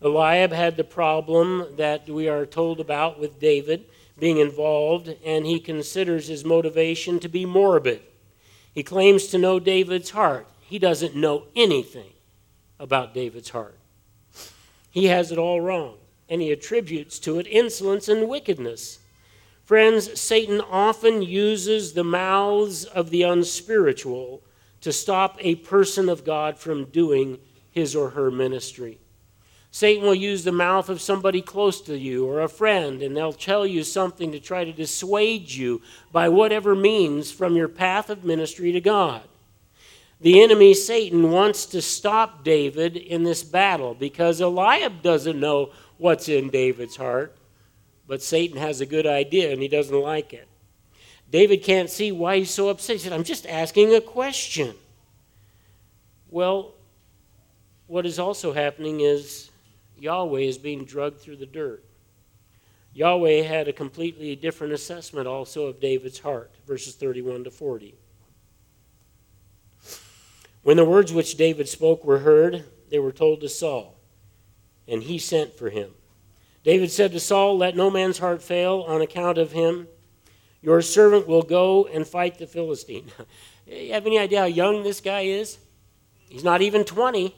Eliab 0.00 0.52
had 0.52 0.78
the 0.78 0.84
problem 0.84 1.66
that 1.76 2.08
we 2.08 2.28
are 2.30 2.46
told 2.46 2.80
about 2.80 3.20
with 3.20 3.38
David 3.38 3.84
being 4.18 4.38
involved, 4.38 5.14
and 5.22 5.44
he 5.44 5.60
considers 5.60 6.28
his 6.28 6.46
motivation 6.46 7.20
to 7.20 7.28
be 7.28 7.44
morbid. 7.44 8.00
He 8.76 8.82
claims 8.82 9.28
to 9.28 9.38
know 9.38 9.58
David's 9.58 10.10
heart. 10.10 10.46
He 10.60 10.78
doesn't 10.78 11.16
know 11.16 11.44
anything 11.56 12.10
about 12.78 13.14
David's 13.14 13.48
heart. 13.48 13.78
He 14.90 15.06
has 15.06 15.32
it 15.32 15.38
all 15.38 15.62
wrong, 15.62 15.94
and 16.28 16.42
he 16.42 16.52
attributes 16.52 17.18
to 17.20 17.38
it 17.38 17.46
insolence 17.46 18.06
and 18.06 18.28
wickedness. 18.28 18.98
Friends, 19.64 20.20
Satan 20.20 20.60
often 20.60 21.22
uses 21.22 21.94
the 21.94 22.04
mouths 22.04 22.84
of 22.84 23.08
the 23.08 23.22
unspiritual 23.22 24.42
to 24.82 24.92
stop 24.92 25.38
a 25.40 25.54
person 25.54 26.10
of 26.10 26.26
God 26.26 26.58
from 26.58 26.84
doing 26.84 27.38
his 27.70 27.96
or 27.96 28.10
her 28.10 28.30
ministry. 28.30 28.98
Satan 29.76 30.06
will 30.06 30.14
use 30.14 30.42
the 30.42 30.52
mouth 30.52 30.88
of 30.88 31.02
somebody 31.02 31.42
close 31.42 31.82
to 31.82 31.98
you 31.98 32.24
or 32.24 32.40
a 32.40 32.48
friend, 32.48 33.02
and 33.02 33.14
they'll 33.14 33.30
tell 33.30 33.66
you 33.66 33.84
something 33.84 34.32
to 34.32 34.40
try 34.40 34.64
to 34.64 34.72
dissuade 34.72 35.50
you 35.50 35.82
by 36.10 36.30
whatever 36.30 36.74
means 36.74 37.30
from 37.30 37.56
your 37.56 37.68
path 37.68 38.08
of 38.08 38.24
ministry 38.24 38.72
to 38.72 38.80
God. 38.80 39.20
The 40.18 40.40
enemy, 40.42 40.72
Satan, 40.72 41.30
wants 41.30 41.66
to 41.66 41.82
stop 41.82 42.42
David 42.42 42.96
in 42.96 43.22
this 43.22 43.42
battle 43.42 43.92
because 43.92 44.40
Eliab 44.40 45.02
doesn't 45.02 45.38
know 45.38 45.72
what's 45.98 46.30
in 46.30 46.48
David's 46.48 46.96
heart, 46.96 47.36
but 48.06 48.22
Satan 48.22 48.56
has 48.56 48.80
a 48.80 48.86
good 48.86 49.06
idea 49.06 49.52
and 49.52 49.60
he 49.60 49.68
doesn't 49.68 50.00
like 50.00 50.32
it. 50.32 50.48
David 51.30 51.62
can't 51.62 51.90
see 51.90 52.10
why 52.12 52.38
he's 52.38 52.50
so 52.50 52.70
upset. 52.70 52.96
He 52.96 53.02
said, 53.02 53.12
I'm 53.12 53.24
just 53.24 53.44
asking 53.44 53.94
a 53.94 54.00
question. 54.00 54.74
Well, 56.30 56.72
what 57.88 58.06
is 58.06 58.18
also 58.18 58.54
happening 58.54 59.00
is 59.00 59.45
Yahweh 59.98 60.40
is 60.40 60.58
being 60.58 60.84
drugged 60.84 61.20
through 61.20 61.36
the 61.36 61.46
dirt. 61.46 61.84
Yahweh 62.92 63.42
had 63.42 63.68
a 63.68 63.72
completely 63.72 64.34
different 64.36 64.72
assessment 64.72 65.26
also 65.26 65.66
of 65.66 65.80
David's 65.80 66.20
heart, 66.20 66.50
verses 66.66 66.94
31 66.94 67.44
to 67.44 67.50
40. 67.50 67.94
When 70.62 70.78
the 70.78 70.84
words 70.84 71.12
which 71.12 71.36
David 71.36 71.68
spoke 71.68 72.04
were 72.04 72.20
heard, 72.20 72.64
they 72.90 72.98
were 72.98 73.12
told 73.12 73.40
to 73.42 73.48
Saul, 73.48 73.98
and 74.88 75.02
he 75.02 75.18
sent 75.18 75.54
for 75.54 75.70
him. 75.70 75.92
David 76.64 76.90
said 76.90 77.12
to 77.12 77.20
Saul, 77.20 77.56
Let 77.56 77.76
no 77.76 77.90
man's 77.90 78.18
heart 78.18 78.42
fail 78.42 78.84
on 78.88 79.00
account 79.00 79.38
of 79.38 79.52
him. 79.52 79.86
Your 80.62 80.82
servant 80.82 81.28
will 81.28 81.42
go 81.42 81.86
and 81.86 82.04
fight 82.04 82.38
the 82.38 82.46
Philistine. 82.46 83.12
you 83.66 83.92
have 83.92 84.06
any 84.06 84.18
idea 84.18 84.40
how 84.40 84.46
young 84.46 84.82
this 84.82 85.00
guy 85.00 85.20
is? 85.20 85.58
He's 86.28 86.42
not 86.42 86.62
even 86.62 86.82
20. 86.84 87.36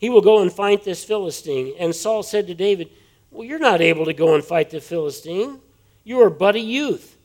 He 0.00 0.08
will 0.08 0.22
go 0.22 0.40
and 0.40 0.50
fight 0.50 0.82
this 0.82 1.04
Philistine. 1.04 1.74
And 1.78 1.94
Saul 1.94 2.22
said 2.22 2.46
to 2.46 2.54
David, 2.54 2.88
Well, 3.30 3.46
you're 3.46 3.58
not 3.58 3.82
able 3.82 4.06
to 4.06 4.14
go 4.14 4.34
and 4.34 4.42
fight 4.42 4.70
the 4.70 4.80
Philistine. 4.80 5.60
You 6.04 6.22
are 6.22 6.30
but 6.30 6.56
a 6.56 6.60
youth. 6.60 7.18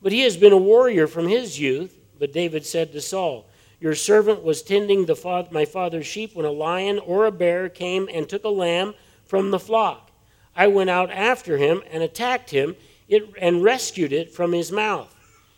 But 0.00 0.12
he 0.12 0.20
has 0.20 0.36
been 0.36 0.52
a 0.52 0.56
warrior 0.56 1.08
from 1.08 1.26
his 1.26 1.58
youth. 1.58 1.98
But 2.20 2.32
David 2.32 2.64
said 2.64 2.92
to 2.92 3.00
Saul, 3.00 3.46
Your 3.80 3.96
servant 3.96 4.44
was 4.44 4.62
tending 4.62 5.06
the 5.06 5.48
my 5.50 5.64
father's 5.64 6.06
sheep 6.06 6.36
when 6.36 6.46
a 6.46 6.52
lion 6.52 7.00
or 7.00 7.26
a 7.26 7.32
bear 7.32 7.68
came 7.68 8.08
and 8.12 8.28
took 8.28 8.44
a 8.44 8.48
lamb 8.48 8.94
from 9.24 9.50
the 9.50 9.58
flock. 9.58 10.12
I 10.54 10.68
went 10.68 10.90
out 10.90 11.10
after 11.10 11.56
him 11.56 11.82
and 11.90 12.02
attacked 12.02 12.50
him 12.50 12.76
and 13.40 13.64
rescued 13.64 14.12
it 14.12 14.32
from 14.32 14.52
his 14.52 14.70
mouth. 14.70 15.14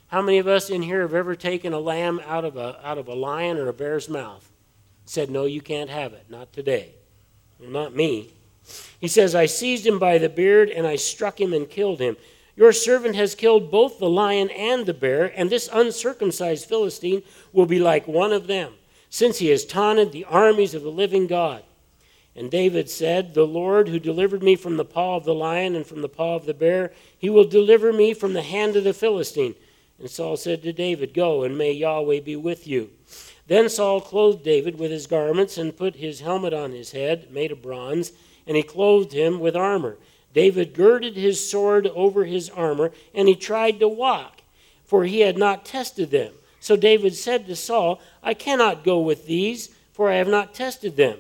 How 0.07 0.23
many 0.23 0.39
of 0.39 0.47
us 0.47 0.71
in 0.71 0.83
here 0.83 1.03
have 1.03 1.15
ever 1.15 1.35
taken 1.35 1.73
a 1.73 1.79
lamb 1.79 2.21
out 2.27 2.45
of 2.45 2.57
a, 2.57 2.81
out 2.87 2.99
of 2.99 3.09
a 3.09 3.15
lion 3.15 3.59
or 3.59 3.69
a 3.69 3.75
bear's 3.75 4.09
mouth? 4.09 4.52
Said, 5.13 5.31
No, 5.31 5.45
you 5.45 5.61
can't 5.61 5.91
have 5.91 6.15
it. 6.15 6.25
Not 6.31 6.53
today. 6.53 6.95
Well, 7.61 7.71
not 7.71 7.95
me. 7.95 8.33
He 8.99 9.09
says, 9.09 9.35
I 9.35 9.47
seized 9.47 9.87
him 9.87 9.99
by 9.99 10.17
the 10.19 10.29
beard 10.29 10.71
and 10.71 10.87
I 10.87 10.97
struck 10.97 11.41
him 11.41 11.53
and 11.53 11.69
killed 11.69 12.01
him. 12.01 12.17
Your 12.57 12.73
servant 12.73 13.15
has 13.17 13.35
killed 13.35 13.71
both 13.71 13.99
the 13.99 14.09
lion 14.09 14.51
and 14.51 14.85
the 14.85 14.95
bear, 14.95 15.33
and 15.37 15.49
this 15.49 15.71
uncircumcised 15.73 16.69
Philistine 16.69 17.23
will 17.53 17.67
be 17.67 17.79
like 17.79 18.07
one 18.07 18.33
of 18.33 18.47
them, 18.47 18.75
since 19.09 19.39
he 19.39 19.49
has 19.49 19.65
taunted 19.65 20.13
the 20.13 20.27
armies 20.27 20.75
of 20.75 20.83
the 20.83 20.91
living 20.91 21.27
God. 21.27 21.63
And 22.37 22.51
David 22.51 22.91
said, 22.91 23.33
The 23.33 23.47
Lord 23.47 23.89
who 23.89 23.99
delivered 23.99 24.43
me 24.43 24.55
from 24.55 24.77
the 24.77 24.85
paw 24.85 25.17
of 25.17 25.25
the 25.25 25.35
lion 25.35 25.75
and 25.75 25.87
from 25.87 26.03
the 26.03 26.09
paw 26.11 26.37
of 26.37 26.45
the 26.45 26.55
bear, 26.55 26.93
he 27.19 27.31
will 27.31 27.45
deliver 27.45 27.93
me 27.93 28.13
from 28.13 28.35
the 28.35 28.43
hand 28.43 28.77
of 28.77 28.85
the 28.85 28.95
Philistine. 28.95 29.55
And 29.99 30.11
Saul 30.11 30.37
said 30.37 30.63
to 30.63 30.73
David, 30.73 31.15
Go, 31.15 31.43
and 31.43 31.57
may 31.57 31.73
Yahweh 31.73 32.21
be 32.21 32.37
with 32.37 32.67
you. 32.67 32.91
Then 33.47 33.69
Saul 33.69 34.01
clothed 34.01 34.45
David 34.45 34.79
with 34.79 34.91
his 34.91 35.07
garments 35.07 35.59
and 35.59 35.77
put 35.77 35.97
his 35.97 36.21
helmet 36.21 36.53
on 36.53 36.73
his 36.73 36.93
head, 36.93 37.31
made 37.31 37.53
of 37.53 37.63
bronze, 37.63 38.13
and 38.47 38.57
he 38.57 38.63
clothed 38.63 39.13
him 39.13 39.41
with 39.41 39.57
armor. 39.57 39.97
David 40.33 40.75
girded 40.75 41.17
his 41.17 41.49
sword 41.49 41.87
over 41.89 42.25
his 42.25 42.49
armor, 42.51 42.93
and 43.15 43.29
he 43.29 43.35
tried 43.35 43.81
to 43.81 43.89
walk, 43.89 44.43
for 44.85 45.05
he 45.05 45.21
had 45.21 45.37
not 45.37 45.65
tested 45.65 46.11
them. 46.11 46.33
So 46.61 46.77
David 46.77 47.15
said 47.15 47.47
to 47.47 47.57
Saul, 47.57 48.01
I 48.23 48.35
cannot 48.35 48.85
go 48.85 49.01
with 49.01 49.27
these, 49.27 49.71
for 49.93 50.09
I 50.09 50.15
have 50.15 50.29
not 50.29 50.55
tested 50.55 50.97
them. 50.97 51.19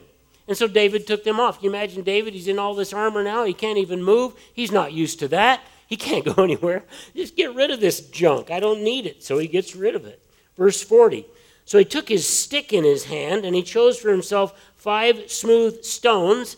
And 0.48 0.56
so 0.56 0.66
David 0.66 1.06
took 1.06 1.24
them 1.24 1.40
off. 1.40 1.58
Can 1.58 1.64
you 1.64 1.70
imagine 1.70 2.02
David? 2.02 2.34
He's 2.34 2.48
in 2.48 2.58
all 2.58 2.74
this 2.74 2.92
armor 2.92 3.22
now. 3.22 3.44
He 3.44 3.52
can't 3.54 3.78
even 3.78 4.02
move. 4.02 4.34
He's 4.52 4.72
not 4.72 4.92
used 4.92 5.18
to 5.20 5.28
that. 5.28 5.62
He 5.86 5.96
can't 5.96 6.24
go 6.36 6.42
anywhere. 6.42 6.84
Just 7.14 7.36
get 7.36 7.54
rid 7.54 7.70
of 7.70 7.80
this 7.80 8.00
junk. 8.08 8.50
I 8.50 8.60
don't 8.60 8.82
need 8.82 9.06
it. 9.06 9.22
So 9.22 9.38
he 9.38 9.46
gets 9.46 9.76
rid 9.76 9.94
of 9.94 10.04
it. 10.04 10.20
Verse 10.56 10.82
40. 10.82 11.26
So 11.64 11.78
he 11.78 11.84
took 11.84 12.08
his 12.08 12.28
stick 12.28 12.72
in 12.72 12.84
his 12.84 13.04
hand 13.04 13.44
and 13.44 13.54
he 13.54 13.62
chose 13.62 13.98
for 13.98 14.10
himself 14.10 14.58
five 14.76 15.30
smooth 15.30 15.84
stones. 15.84 16.56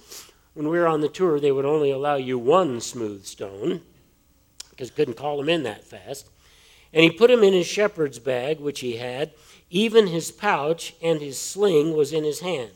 When 0.55 0.69
we 0.69 0.79
were 0.79 0.87
on 0.87 1.01
the 1.01 1.09
tour, 1.09 1.41
they 1.41 1.53
would 1.53 1.65
only 1.65 1.91
allow 1.91 2.17
you 2.17 2.39
one 2.39 2.81
smooth 2.81 3.25
stone 3.25 3.83
because 4.71 4.91
couldn't 4.91 5.17
call 5.17 5.37
them 5.37 5.49
in 5.49 5.63
that 5.65 5.85
fast. 5.85 6.29
And 6.93 7.03
he 7.03 7.11
put 7.11 7.31
him 7.31 7.43
in 7.43 7.53
his 7.53 7.67
shepherd's 7.67 8.19
bag, 8.19 8.61
which 8.61 8.81
he 8.81 8.97
had. 8.97 9.33
Even 9.71 10.07
his 10.07 10.31
pouch 10.31 10.95
and 11.03 11.21
his 11.21 11.39
sling 11.41 11.97
was 11.97 12.13
in 12.13 12.25
his 12.25 12.41
hand. 12.41 12.71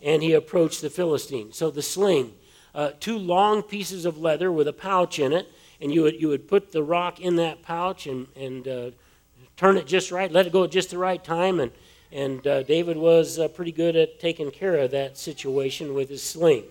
And 0.00 0.22
he 0.22 0.32
approached 0.32 0.80
the 0.80 0.90
Philistine. 0.90 1.52
So 1.52 1.70
the 1.70 1.82
sling, 1.82 2.34
uh, 2.74 2.90
two 3.00 3.18
long 3.18 3.62
pieces 3.62 4.04
of 4.04 4.18
leather 4.18 4.52
with 4.52 4.68
a 4.68 4.72
pouch 4.72 5.18
in 5.18 5.32
it, 5.32 5.48
and 5.80 5.92
you 5.92 6.02
would, 6.02 6.20
you 6.20 6.28
would 6.28 6.46
put 6.46 6.72
the 6.72 6.82
rock 6.82 7.20
in 7.20 7.36
that 7.36 7.62
pouch 7.62 8.06
and, 8.06 8.28
and 8.36 8.68
uh, 8.68 8.90
turn 9.56 9.76
it 9.76 9.86
just 9.86 10.10
right, 10.10 10.30
let 10.30 10.46
it 10.46 10.52
go 10.52 10.64
at 10.64 10.70
just 10.70 10.90
the 10.90 10.98
right 10.98 11.22
time. 11.22 11.60
And, 11.60 11.72
and 12.12 12.46
uh, 12.46 12.62
David 12.62 12.96
was 12.96 13.38
uh, 13.38 13.48
pretty 13.48 13.72
good 13.72 13.96
at 13.96 14.20
taking 14.20 14.50
care 14.50 14.76
of 14.76 14.90
that 14.92 15.16
situation 15.18 15.94
with 15.94 16.08
his 16.08 16.22
sling. 16.22 16.64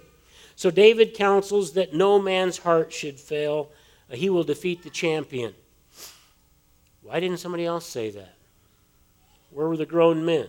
So 0.56 0.70
David 0.70 1.14
counsels 1.14 1.74
that 1.74 1.94
no 1.94 2.20
man's 2.20 2.60
heart 2.60 2.94
should 2.94 3.20
fail. 3.20 3.70
Uh, 4.12 4.16
he 4.16 4.30
will 4.30 4.44
defeat 4.44 4.84
the 4.84 4.90
champion. 4.90 5.54
Why 7.02 7.20
didn't 7.20 7.40
somebody 7.40 7.66
else 7.66 7.86
say 7.86 8.12
that? 8.12 8.36
Where 9.52 9.68
were 9.68 9.78
the 9.78 9.86
grown 9.86 10.26
men? 10.26 10.48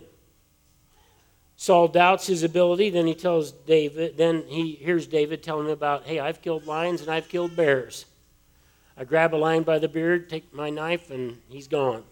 Saul 1.57 1.87
doubts 1.87 2.27
his 2.27 2.43
ability, 2.43 2.89
then 2.89 3.07
he 3.07 3.15
tells 3.15 3.51
David, 3.51 4.17
then 4.17 4.43
he 4.47 4.73
hears 4.73 5.07
David 5.07 5.41
telling 5.41 5.67
him 5.67 5.71
about, 5.71 6.03
hey, 6.03 6.19
I've 6.19 6.41
killed 6.41 6.67
lions 6.67 7.01
and 7.01 7.09
I've 7.09 7.29
killed 7.29 7.55
bears. 7.55 8.05
I 8.97 9.05
grab 9.05 9.33
a 9.33 9.37
lion 9.37 9.63
by 9.63 9.79
the 9.79 9.87
beard, 9.87 10.29
take 10.29 10.53
my 10.53 10.69
knife, 10.69 11.11
and 11.11 11.37
he's 11.49 11.67
gone. 11.67 12.03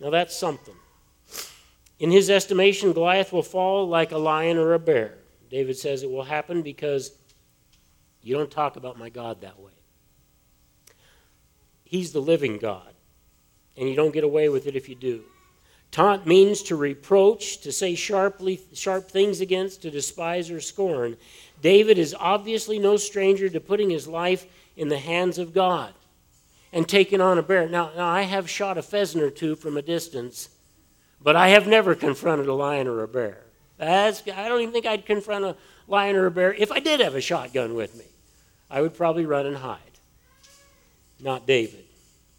Now 0.00 0.10
that's 0.10 0.34
something. 0.34 0.74
In 1.98 2.10
his 2.10 2.30
estimation, 2.30 2.92
Goliath 2.92 3.32
will 3.32 3.42
fall 3.42 3.86
like 3.86 4.12
a 4.12 4.18
lion 4.18 4.56
or 4.56 4.72
a 4.72 4.78
bear. 4.78 5.18
David 5.50 5.76
says 5.76 6.02
it 6.02 6.10
will 6.10 6.24
happen 6.24 6.62
because 6.62 7.12
you 8.22 8.34
don't 8.34 8.50
talk 8.50 8.76
about 8.76 8.98
my 8.98 9.10
God 9.10 9.42
that 9.42 9.60
way. 9.60 9.72
He's 11.84 12.12
the 12.12 12.22
living 12.22 12.56
God, 12.56 12.94
and 13.76 13.88
you 13.88 13.96
don't 13.96 14.14
get 14.14 14.24
away 14.24 14.48
with 14.48 14.66
it 14.66 14.76
if 14.76 14.88
you 14.88 14.94
do. 14.94 15.22
Taunt 15.90 16.24
means 16.24 16.62
to 16.62 16.76
reproach, 16.76 17.58
to 17.62 17.72
say 17.72 17.96
sharply, 17.96 18.60
sharp 18.72 19.10
things 19.10 19.40
against, 19.40 19.82
to 19.82 19.90
despise 19.90 20.50
or 20.50 20.60
scorn. 20.60 21.16
David 21.60 21.98
is 21.98 22.14
obviously 22.18 22.78
no 22.78 22.96
stranger 22.96 23.48
to 23.50 23.60
putting 23.60 23.90
his 23.90 24.06
life 24.06 24.46
in 24.76 24.88
the 24.88 24.98
hands 24.98 25.36
of 25.36 25.52
God 25.52 25.92
and 26.72 26.88
taking 26.88 27.20
on 27.20 27.38
a 27.38 27.42
bear. 27.42 27.68
Now, 27.68 27.90
now, 27.96 28.08
I 28.08 28.22
have 28.22 28.48
shot 28.48 28.78
a 28.78 28.82
pheasant 28.82 29.22
or 29.22 29.30
two 29.30 29.56
from 29.56 29.76
a 29.76 29.82
distance, 29.82 30.48
but 31.20 31.36
I 31.36 31.48
have 31.48 31.66
never 31.66 31.94
confronted 31.94 32.46
a 32.46 32.54
lion 32.54 32.86
or 32.86 33.02
a 33.02 33.08
bear. 33.08 33.44
That's, 33.76 34.22
I 34.28 34.48
don't 34.48 34.60
even 34.60 34.72
think 34.72 34.86
I'd 34.86 35.06
confront 35.06 35.44
a 35.44 35.56
lion 35.88 36.16
or 36.16 36.26
a 36.26 36.30
bear 36.30 36.54
if 36.54 36.70
I 36.70 36.80
did 36.80 37.00
have 37.00 37.14
a 37.14 37.20
shotgun 37.20 37.74
with 37.74 37.96
me. 37.96 38.04
I 38.70 38.82
would 38.82 38.94
probably 38.94 39.26
run 39.26 39.46
and 39.46 39.56
hide. 39.56 39.78
Not 41.18 41.46
David. 41.46 41.84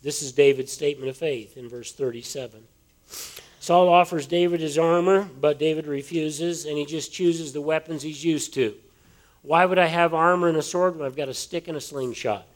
This 0.01 0.21
is 0.21 0.31
David's 0.31 0.71
statement 0.71 1.09
of 1.09 1.17
faith 1.17 1.57
in 1.57 1.69
verse 1.69 1.91
37. 1.91 2.63
Saul 3.59 3.89
offers 3.89 4.25
David 4.25 4.59
his 4.59 4.77
armor, 4.77 5.29
but 5.39 5.59
David 5.59 5.85
refuses, 5.85 6.65
and 6.65 6.77
he 6.77 6.85
just 6.85 7.13
chooses 7.13 7.53
the 7.53 7.61
weapons 7.61 8.01
he's 8.01 8.23
used 8.23 8.55
to. 8.55 8.73
Why 9.43 9.65
would 9.65 9.77
I 9.77 9.85
have 9.85 10.13
armor 10.13 10.47
and 10.47 10.57
a 10.57 10.63
sword 10.63 10.95
when 10.95 11.05
I've 11.05 11.15
got 11.15 11.29
a 11.29 11.33
stick 11.33 11.67
and 11.67 11.77
a 11.77 11.81
slingshot? 11.81 12.47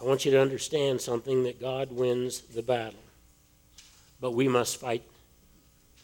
I 0.00 0.04
want 0.04 0.24
you 0.24 0.30
to 0.30 0.40
understand 0.40 1.00
something 1.00 1.44
that 1.44 1.60
God 1.60 1.92
wins 1.92 2.40
the 2.40 2.62
battle, 2.62 3.00
but 4.20 4.32
we 4.32 4.48
must 4.48 4.78
fight 4.78 5.02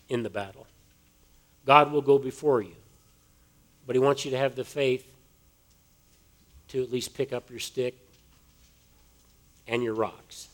in 0.09 0.23
the 0.23 0.31
battle. 0.31 0.67
God 1.65 1.91
will 1.91 2.03
go 2.03 2.19
before 2.19 2.61
you, 2.61 2.75
but 3.87 3.97
He 3.97 4.01
wants 4.01 4.25
you 4.25 4.31
to 4.33 4.39
have 4.39 4.55
the 4.55 4.65
faith 4.65 5.07
to 6.69 6.83
at 6.83 6.93
least 6.93 7.15
pick 7.15 7.33
up 7.33 7.51
your 7.51 7.59
stick 7.59 7.95
and 9.67 9.83
your 9.83 9.95
rocks. 9.95 10.49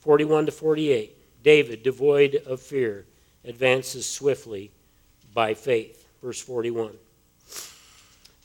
41 0.00 0.46
to 0.46 0.52
48. 0.52 1.12
David, 1.42 1.82
devoid 1.84 2.42
of 2.46 2.60
fear, 2.60 3.04
advances 3.44 4.08
swiftly 4.08 4.70
by 5.32 5.54
faith. 5.54 6.08
Verse 6.20 6.40
41. 6.40 6.90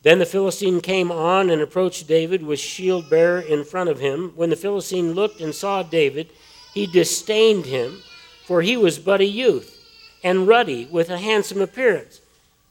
Then 0.04 0.20
the 0.20 0.26
Philistine 0.26 0.82
came 0.82 1.12
on 1.12 1.49
and 1.49 1.62
approached 1.62 2.08
David 2.08 2.41
with 2.41 2.60
shield 2.60 3.10
bearer 3.10 3.39
in 3.39 3.64
front 3.64 3.89
of 3.89 3.99
him. 3.99 4.34
When 4.36 4.49
the 4.49 4.56
Philistine 4.56 5.14
looked 5.14 5.41
and 5.41 5.54
saw 5.54 5.84
David, 5.84 6.32
he 6.74 6.88
disdained 6.88 7.66
him, 7.66 8.02
for 8.45 8.62
he 8.62 8.76
was 8.76 8.97
but 8.97 9.22
a 9.22 9.26
youth 9.26 9.78
and 10.24 10.47
ruddy 10.47 10.88
with 10.91 11.10
a 11.10 11.20
handsome 11.20 11.62
appearance. 11.62 12.22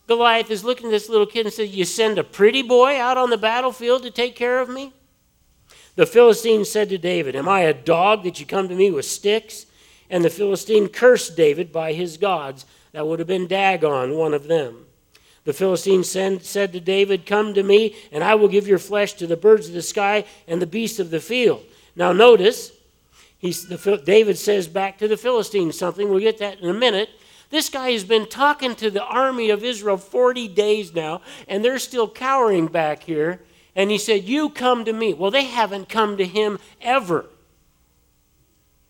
Goliath 0.09 0.51
is 0.51 0.65
looking 0.65 0.87
at 0.87 0.91
this 0.91 1.09
little 1.09 1.27
kid 1.27 1.47
and 1.47 1.53
says, 1.53 1.71
You 1.71 1.85
send 1.85 2.19
a 2.19 2.25
pretty 2.25 2.63
boy 2.63 2.99
out 2.99 3.17
on 3.17 3.31
the 3.31 3.39
battlefield 3.39 4.03
to 4.03 4.11
take 4.11 4.35
care 4.35 4.61
of 4.61 4.69
me? 4.69 4.93
The 5.95 6.07
Philistine 6.07 6.65
said 6.65 6.89
to 6.89 6.99
David, 6.99 7.37
Am 7.37 7.49
I 7.49 7.61
a 7.61 7.75
dog 7.75 8.25
that 8.25 8.41
you 8.41 8.47
come 8.47 8.69
to 8.69 8.75
me 8.75 8.91
with 8.91 9.05
sticks? 9.05 9.67
And 10.09 10.25
the 10.25 10.31
Philistine 10.31 10.89
cursed 10.89 11.37
David 11.37 11.71
by 11.71 11.93
his 11.93 12.17
gods. 12.17 12.67
That 12.91 13.07
would 13.07 13.21
have 13.21 13.29
been 13.29 13.47
Dagon, 13.47 14.17
one 14.17 14.35
of 14.35 14.49
them. 14.49 14.87
The 15.45 15.53
Philistine 15.53 16.05
said 16.05 16.73
to 16.73 16.81
David, 16.81 17.25
Come 17.25 17.55
to 17.55 17.63
me, 17.63 17.97
and 18.13 18.23
I 18.23 18.35
will 18.35 18.49
give 18.49 18.69
your 18.69 18.79
flesh 18.79 19.15
to 19.15 19.27
the 19.27 19.37
birds 19.37 19.69
of 19.69 19.75
the 19.75 19.83
sky 19.83 20.25
and 20.47 20.61
the 20.61 20.67
beasts 20.67 20.99
of 20.99 21.11
the 21.11 21.21
field. 21.21 21.65
Now, 21.97 22.13
notice, 22.13 22.73
the, 23.41 24.03
David 24.05 24.37
says 24.39 24.69
back 24.69 24.99
to 24.99 25.09
the 25.09 25.17
Philistine 25.17 25.73
something. 25.73 26.09
We'll 26.09 26.21
get 26.21 26.39
that 26.39 26.61
in 26.61 26.69
a 26.69 26.75
minute. 26.75 27.09
This 27.49 27.69
guy 27.69 27.91
has 27.93 28.05
been 28.05 28.29
talking 28.29 28.75
to 28.77 28.91
the 28.91 29.03
army 29.03 29.51
of 29.51 29.65
Israel 29.65 29.97
40 29.97 30.47
days 30.49 30.95
now, 30.95 31.23
and 31.49 31.65
they're 31.65 31.79
still 31.79 32.09
cowering 32.09 32.67
back 32.67 33.03
here. 33.03 33.41
And 33.75 33.91
he 33.91 33.99
said, 33.99 34.25
You 34.25 34.51
come 34.51 34.85
to 34.85 34.93
me. 34.93 35.15
Well, 35.15 35.31
they 35.31 35.45
haven't 35.45 35.89
come 35.89 36.17
to 36.17 36.25
him 36.25 36.59
ever. 36.81 37.27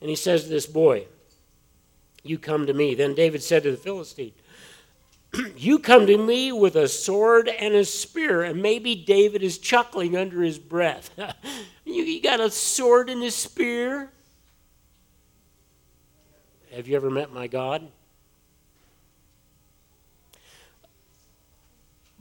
And 0.01 0.11
he 0.11 0.17
says 0.17 0.45
to 0.45 0.49
this 0.49 0.67
boy, 0.67 1.07
You 2.23 2.39
come 2.39 2.67
to 2.67 2.75
me. 2.75 2.95
Then 2.95 3.15
David 3.15 3.43
said 3.43 3.63
to 3.63 3.71
the 3.71 3.77
Philistine, 3.77 4.33
You 5.57 5.79
come 5.79 6.07
to 6.07 6.17
me 6.17 6.53
with 6.53 6.77
a 6.77 6.89
sword 6.89 7.49
and 7.49 7.75
a 7.75 7.85
spear. 7.85 8.43
And 8.43 8.63
maybe 8.63 8.95
David 8.95 9.43
is 9.43 9.59
chuckling 9.59 10.17
under 10.17 10.43
his 10.43 10.59
breath. 10.59 11.11
you, 11.85 12.03
you 12.03 12.23
got 12.23 12.41
a 12.41 12.51
sword 12.51 13.11
and 13.11 13.23
a 13.23 13.31
spear? 13.31 14.11
Have 16.75 16.89
you 16.89 16.97
ever 16.97 17.11
met 17.11 17.33
my 17.33 17.47
God? 17.47 17.89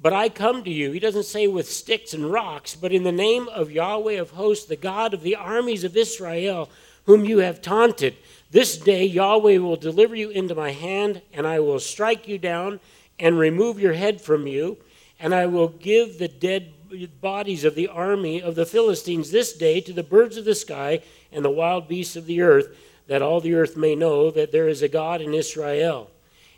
But 0.01 0.13
I 0.13 0.29
come 0.29 0.63
to 0.63 0.69
you, 0.69 0.91
he 0.91 0.99
doesn't 0.99 1.25
say 1.25 1.47
with 1.47 1.69
sticks 1.69 2.13
and 2.13 2.31
rocks, 2.31 2.73
but 2.73 2.93
in 2.93 3.03
the 3.03 3.11
name 3.11 3.49
of 3.49 3.69
Yahweh 3.69 4.13
of 4.13 4.31
hosts, 4.31 4.65
the 4.65 4.77
God 4.77 5.13
of 5.13 5.23
the 5.23 5.35
armies 5.35 5.83
of 5.83 5.97
Israel, 5.97 6.69
whom 7.03 7.25
you 7.25 7.39
have 7.39 7.61
taunted. 7.61 8.15
This 8.49 8.77
day 8.77 9.03
Yahweh 9.03 9.57
will 9.57 9.75
deliver 9.75 10.15
you 10.15 10.29
into 10.29 10.55
my 10.55 10.71
hand, 10.71 11.21
and 11.33 11.45
I 11.45 11.59
will 11.59 11.81
strike 11.81 12.29
you 12.29 12.37
down 12.37 12.79
and 13.19 13.37
remove 13.37 13.79
your 13.79 13.93
head 13.93 14.21
from 14.21 14.47
you, 14.47 14.77
and 15.19 15.33
I 15.33 15.45
will 15.45 15.67
give 15.67 16.17
the 16.17 16.27
dead 16.27 16.73
bodies 17.21 17.63
of 17.63 17.75
the 17.75 17.87
army 17.87 18.41
of 18.41 18.55
the 18.55 18.65
Philistines 18.65 19.31
this 19.31 19.53
day 19.53 19.81
to 19.81 19.93
the 19.93 20.03
birds 20.03 20.37
of 20.37 20.45
the 20.45 20.55
sky 20.55 21.01
and 21.31 21.43
the 21.43 21.49
wild 21.49 21.87
beasts 21.87 22.15
of 22.15 22.25
the 22.25 22.41
earth, 22.41 22.75
that 23.07 23.21
all 23.21 23.41
the 23.41 23.53
earth 23.53 23.75
may 23.75 23.95
know 23.95 24.31
that 24.31 24.51
there 24.51 24.67
is 24.67 24.81
a 24.81 24.87
God 24.87 25.21
in 25.21 25.33
Israel 25.33 26.09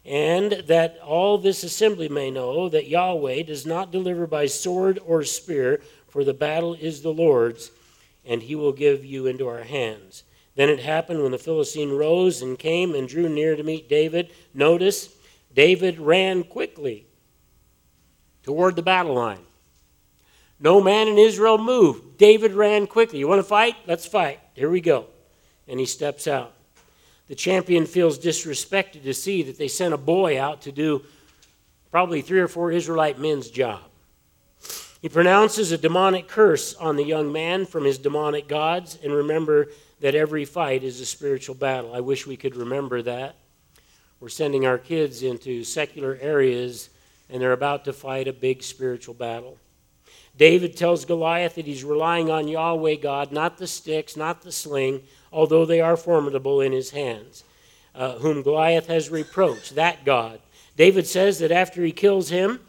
and 0.05 0.51
that 0.67 0.97
all 1.03 1.37
this 1.37 1.63
assembly 1.63 2.09
may 2.09 2.31
know 2.31 2.69
that 2.69 2.87
Yahweh 2.87 3.43
does 3.43 3.65
not 3.65 3.91
deliver 3.91 4.25
by 4.25 4.47
sword 4.47 4.99
or 5.05 5.23
spear, 5.23 5.81
for 6.07 6.23
the 6.23 6.33
battle 6.33 6.73
is 6.73 7.01
the 7.01 7.13
Lord's, 7.13 7.71
and 8.25 8.41
he 8.41 8.55
will 8.55 8.71
give 8.71 9.05
you 9.05 9.27
into 9.27 9.47
our 9.47 9.63
hands. 9.63 10.23
Then 10.55 10.69
it 10.69 10.79
happened 10.79 11.21
when 11.21 11.31
the 11.31 11.37
Philistine 11.37 11.91
rose 11.91 12.41
and 12.41 12.57
came 12.57 12.95
and 12.95 13.07
drew 13.07 13.29
near 13.29 13.55
to 13.55 13.63
meet 13.63 13.87
David. 13.87 14.31
Notice, 14.53 15.15
David 15.53 15.99
ran 15.99 16.43
quickly 16.43 17.05
toward 18.43 18.75
the 18.75 18.81
battle 18.81 19.15
line. 19.15 19.39
No 20.59 20.81
man 20.81 21.07
in 21.07 21.17
Israel 21.17 21.57
moved. 21.57 22.17
David 22.17 22.53
ran 22.53 22.87
quickly. 22.87 23.19
You 23.19 23.27
want 23.27 23.39
to 23.39 23.43
fight? 23.43 23.75
Let's 23.87 24.05
fight. 24.05 24.39
Here 24.53 24.69
we 24.69 24.81
go. 24.81 25.07
And 25.67 25.79
he 25.79 25.85
steps 25.85 26.27
out. 26.27 26.53
The 27.27 27.35
champion 27.35 27.85
feels 27.85 28.19
disrespected 28.19 29.03
to 29.03 29.13
see 29.13 29.43
that 29.43 29.57
they 29.57 29.67
sent 29.67 29.93
a 29.93 29.97
boy 29.97 30.39
out 30.39 30.61
to 30.63 30.71
do 30.71 31.03
probably 31.89 32.21
three 32.21 32.39
or 32.39 32.47
four 32.47 32.71
Israelite 32.71 33.19
men's 33.19 33.49
job. 33.49 33.81
He 35.01 35.09
pronounces 35.09 35.71
a 35.71 35.77
demonic 35.77 36.27
curse 36.27 36.75
on 36.75 36.95
the 36.95 37.03
young 37.03 37.31
man 37.31 37.65
from 37.65 37.85
his 37.85 37.97
demonic 37.97 38.47
gods, 38.47 38.99
and 39.03 39.11
remember, 39.11 39.69
that 40.01 40.15
every 40.15 40.45
fight 40.45 40.83
is 40.83 40.99
a 40.99 41.05
spiritual 41.05 41.55
battle. 41.55 41.93
I 41.93 42.01
wish 42.01 42.27
we 42.27 42.35
could 42.35 42.55
remember 42.55 43.01
that. 43.03 43.35
We're 44.21 44.29
sending 44.29 44.67
our 44.67 44.77
kids 44.77 45.23
into 45.23 45.63
secular 45.63 46.15
areas, 46.21 46.91
and 47.27 47.41
they're 47.41 47.53
about 47.53 47.85
to 47.85 47.93
fight 47.93 48.27
a 48.27 48.33
big 48.33 48.61
spiritual 48.61 49.15
battle. 49.15 49.57
David 50.37 50.77
tells 50.77 51.05
Goliath 51.05 51.55
that 51.55 51.65
he's 51.65 51.83
relying 51.83 52.29
on 52.29 52.47
Yahweh 52.47 52.97
God, 52.97 53.31
not 53.31 53.57
the 53.57 53.65
sticks, 53.65 54.15
not 54.15 54.43
the 54.43 54.51
sling, 54.51 55.01
although 55.33 55.65
they 55.65 55.81
are 55.81 55.97
formidable 55.97 56.61
in 56.61 56.71
his 56.71 56.91
hands, 56.91 57.43
uh, 57.95 58.19
whom 58.19 58.43
Goliath 58.43 58.85
has 58.85 59.09
reproached, 59.09 59.73
that 59.73 60.05
God. 60.05 60.39
David 60.77 61.07
says 61.07 61.39
that 61.39 61.51
after 61.51 61.83
he 61.83 61.91
kills 61.91 62.29
him, 62.29 62.59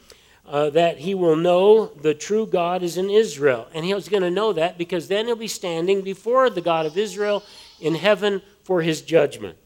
uh, 0.47 0.71
that 0.71 1.01
he 1.01 1.15
will 1.15 1.37
know 1.37 1.85
the 1.87 2.15
true 2.15 2.47
God 2.47 2.83
is 2.83 2.97
in 2.97 3.11
Israel. 3.11 3.69
And 3.75 3.85
he's 3.85 4.09
going 4.09 4.23
to 4.23 4.31
know 4.31 4.55
that 4.55 4.79
because 4.79 5.07
then 5.07 5.27
he'll 5.27 5.37
be 5.37 5.49
standing 5.49 6.01
before 6.01 6.49
the 6.49 6.63
God 6.63 6.87
of 6.87 6.97
Israel 6.97 7.43
in 7.79 7.95
heaven 7.95 8.41
for 8.65 8.81
his 8.81 9.03
judgment. 9.03 9.62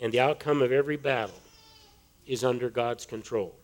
And 0.00 0.12
the 0.12 0.20
outcome 0.20 0.62
of 0.62 0.72
every 0.72 0.96
battle 0.96 1.40
is 2.26 2.44
under 2.44 2.70
God's 2.70 3.06
control. 3.06 3.54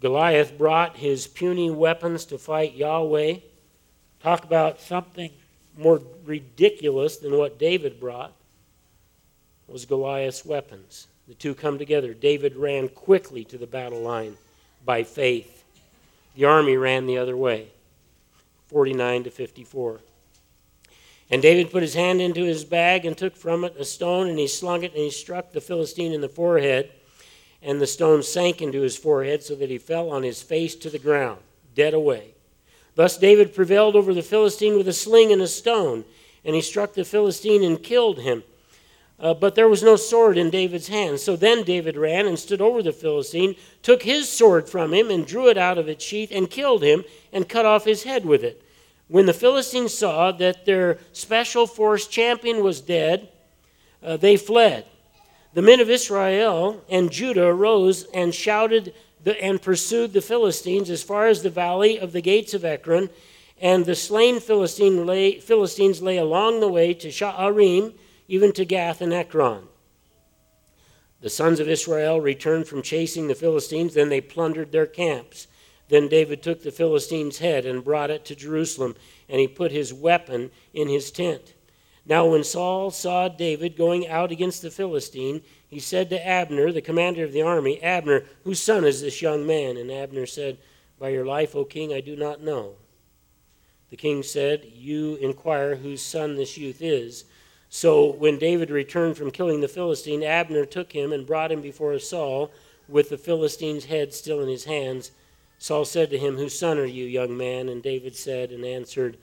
Goliath 0.00 0.58
brought 0.58 0.96
his 0.96 1.26
puny 1.26 1.70
weapons 1.70 2.24
to 2.26 2.38
fight 2.38 2.74
Yahweh. 2.74 3.36
Talk 4.20 4.44
about 4.44 4.80
something 4.80 5.30
more 5.76 6.00
ridiculous 6.24 7.16
than 7.16 7.36
what 7.36 7.58
David 7.58 7.98
brought 7.98 8.32
was 9.66 9.86
Goliath's 9.86 10.44
weapons. 10.44 11.06
The 11.28 11.34
two 11.34 11.54
come 11.54 11.78
together. 11.78 12.14
David 12.14 12.56
ran 12.56 12.88
quickly 12.88 13.44
to 13.46 13.56
the 13.56 13.66
battle 13.66 14.00
line 14.00 14.36
by 14.84 15.04
faith. 15.04 15.64
The 16.34 16.44
army 16.44 16.76
ran 16.76 17.06
the 17.06 17.18
other 17.18 17.36
way, 17.36 17.68
49 18.66 19.24
to 19.24 19.30
54. 19.30 20.00
And 21.32 21.40
David 21.40 21.70
put 21.70 21.82
his 21.82 21.94
hand 21.94 22.20
into 22.20 22.44
his 22.44 22.62
bag 22.62 23.06
and 23.06 23.16
took 23.16 23.34
from 23.34 23.64
it 23.64 23.74
a 23.78 23.86
stone, 23.86 24.28
and 24.28 24.38
he 24.38 24.46
slung 24.46 24.82
it, 24.82 24.92
and 24.92 25.00
he 25.00 25.10
struck 25.10 25.50
the 25.50 25.62
Philistine 25.62 26.12
in 26.12 26.20
the 26.20 26.28
forehead. 26.28 26.90
And 27.62 27.80
the 27.80 27.86
stone 27.86 28.22
sank 28.22 28.60
into 28.60 28.82
his 28.82 28.98
forehead 28.98 29.42
so 29.42 29.54
that 29.54 29.70
he 29.70 29.78
fell 29.78 30.10
on 30.10 30.24
his 30.24 30.42
face 30.42 30.74
to 30.76 30.90
the 30.90 30.98
ground, 30.98 31.40
dead 31.74 31.94
away. 31.94 32.34
Thus 32.96 33.16
David 33.16 33.54
prevailed 33.54 33.96
over 33.96 34.12
the 34.12 34.20
Philistine 34.20 34.76
with 34.76 34.86
a 34.88 34.92
sling 34.92 35.32
and 35.32 35.40
a 35.40 35.48
stone, 35.48 36.04
and 36.44 36.54
he 36.54 36.60
struck 36.60 36.92
the 36.92 37.04
Philistine 37.04 37.64
and 37.64 37.82
killed 37.82 38.18
him. 38.18 38.42
Uh, 39.18 39.32
but 39.32 39.54
there 39.54 39.68
was 39.68 39.82
no 39.82 39.96
sword 39.96 40.36
in 40.36 40.50
David's 40.50 40.88
hand. 40.88 41.18
So 41.18 41.34
then 41.34 41.62
David 41.62 41.96
ran 41.96 42.26
and 42.26 42.38
stood 42.38 42.60
over 42.60 42.82
the 42.82 42.92
Philistine, 42.92 43.54
took 43.80 44.02
his 44.02 44.28
sword 44.28 44.68
from 44.68 44.92
him, 44.92 45.10
and 45.10 45.26
drew 45.26 45.48
it 45.48 45.56
out 45.56 45.78
of 45.78 45.88
its 45.88 46.04
sheath, 46.04 46.30
and 46.30 46.50
killed 46.50 46.82
him, 46.82 47.04
and 47.32 47.48
cut 47.48 47.64
off 47.64 47.86
his 47.86 48.02
head 48.02 48.26
with 48.26 48.44
it. 48.44 48.61
When 49.12 49.26
the 49.26 49.34
Philistines 49.34 49.92
saw 49.92 50.32
that 50.32 50.64
their 50.64 50.96
special 51.12 51.66
force 51.66 52.06
champion 52.06 52.64
was 52.64 52.80
dead, 52.80 53.28
uh, 54.02 54.16
they 54.16 54.38
fled. 54.38 54.86
The 55.52 55.60
men 55.60 55.80
of 55.80 55.90
Israel 55.90 56.82
and 56.88 57.12
Judah 57.12 57.44
arose 57.44 58.04
and 58.14 58.34
shouted 58.34 58.94
the, 59.22 59.38
and 59.38 59.60
pursued 59.60 60.14
the 60.14 60.22
Philistines 60.22 60.88
as 60.88 61.02
far 61.02 61.26
as 61.26 61.42
the 61.42 61.50
valley 61.50 61.98
of 61.98 62.12
the 62.12 62.22
gates 62.22 62.54
of 62.54 62.64
Ekron. 62.64 63.10
And 63.60 63.84
the 63.84 63.94
slain 63.94 64.40
Philistine 64.40 65.04
lay, 65.04 65.38
Philistines 65.40 66.00
lay 66.00 66.16
along 66.16 66.60
the 66.60 66.72
way 66.72 66.94
to 66.94 67.08
Sha'arim 67.08 67.92
even 68.28 68.50
to 68.52 68.64
Gath 68.64 69.02
and 69.02 69.12
Ekron. 69.12 69.64
The 71.20 71.28
sons 71.28 71.60
of 71.60 71.68
Israel 71.68 72.18
returned 72.18 72.66
from 72.66 72.80
chasing 72.80 73.28
the 73.28 73.34
Philistines, 73.34 73.92
then 73.92 74.08
they 74.08 74.22
plundered 74.22 74.72
their 74.72 74.86
camps. 74.86 75.48
Then 75.88 76.08
David 76.08 76.42
took 76.42 76.62
the 76.62 76.70
Philistine's 76.70 77.38
head 77.38 77.66
and 77.66 77.84
brought 77.84 78.10
it 78.10 78.24
to 78.26 78.34
Jerusalem, 78.34 78.96
and 79.28 79.40
he 79.40 79.48
put 79.48 79.72
his 79.72 79.92
weapon 79.92 80.50
in 80.72 80.88
his 80.88 81.10
tent. 81.10 81.54
Now, 82.04 82.26
when 82.26 82.44
Saul 82.44 82.90
saw 82.90 83.28
David 83.28 83.76
going 83.76 84.08
out 84.08 84.32
against 84.32 84.62
the 84.62 84.70
Philistine, 84.70 85.42
he 85.68 85.78
said 85.78 86.10
to 86.10 86.26
Abner, 86.26 86.72
the 86.72 86.80
commander 86.80 87.24
of 87.24 87.32
the 87.32 87.42
army, 87.42 87.80
Abner, 87.82 88.24
whose 88.44 88.60
son 88.60 88.84
is 88.84 89.00
this 89.00 89.22
young 89.22 89.46
man? 89.46 89.76
And 89.76 89.90
Abner 89.90 90.26
said, 90.26 90.58
By 90.98 91.10
your 91.10 91.24
life, 91.24 91.54
O 91.54 91.64
king, 91.64 91.92
I 91.92 92.00
do 92.00 92.16
not 92.16 92.42
know. 92.42 92.74
The 93.90 93.96
king 93.96 94.22
said, 94.22 94.64
You 94.74 95.16
inquire 95.16 95.76
whose 95.76 96.02
son 96.02 96.36
this 96.36 96.56
youth 96.56 96.82
is. 96.82 97.24
So 97.68 98.12
when 98.12 98.38
David 98.38 98.70
returned 98.70 99.16
from 99.16 99.30
killing 99.30 99.60
the 99.60 99.68
Philistine, 99.68 100.22
Abner 100.22 100.66
took 100.66 100.92
him 100.92 101.12
and 101.12 101.26
brought 101.26 101.52
him 101.52 101.62
before 101.62 101.98
Saul 101.98 102.50
with 102.88 103.08
the 103.08 103.16
Philistine's 103.16 103.86
head 103.86 104.12
still 104.12 104.40
in 104.40 104.48
his 104.48 104.64
hands. 104.64 105.10
Saul 105.62 105.84
said 105.84 106.10
to 106.10 106.18
him, 106.18 106.38
Whose 106.38 106.58
son 106.58 106.76
are 106.76 106.84
you, 106.84 107.04
young 107.04 107.36
man? 107.36 107.68
And 107.68 107.84
David 107.84 108.16
said 108.16 108.50
and 108.50 108.64
answered, 108.64 109.16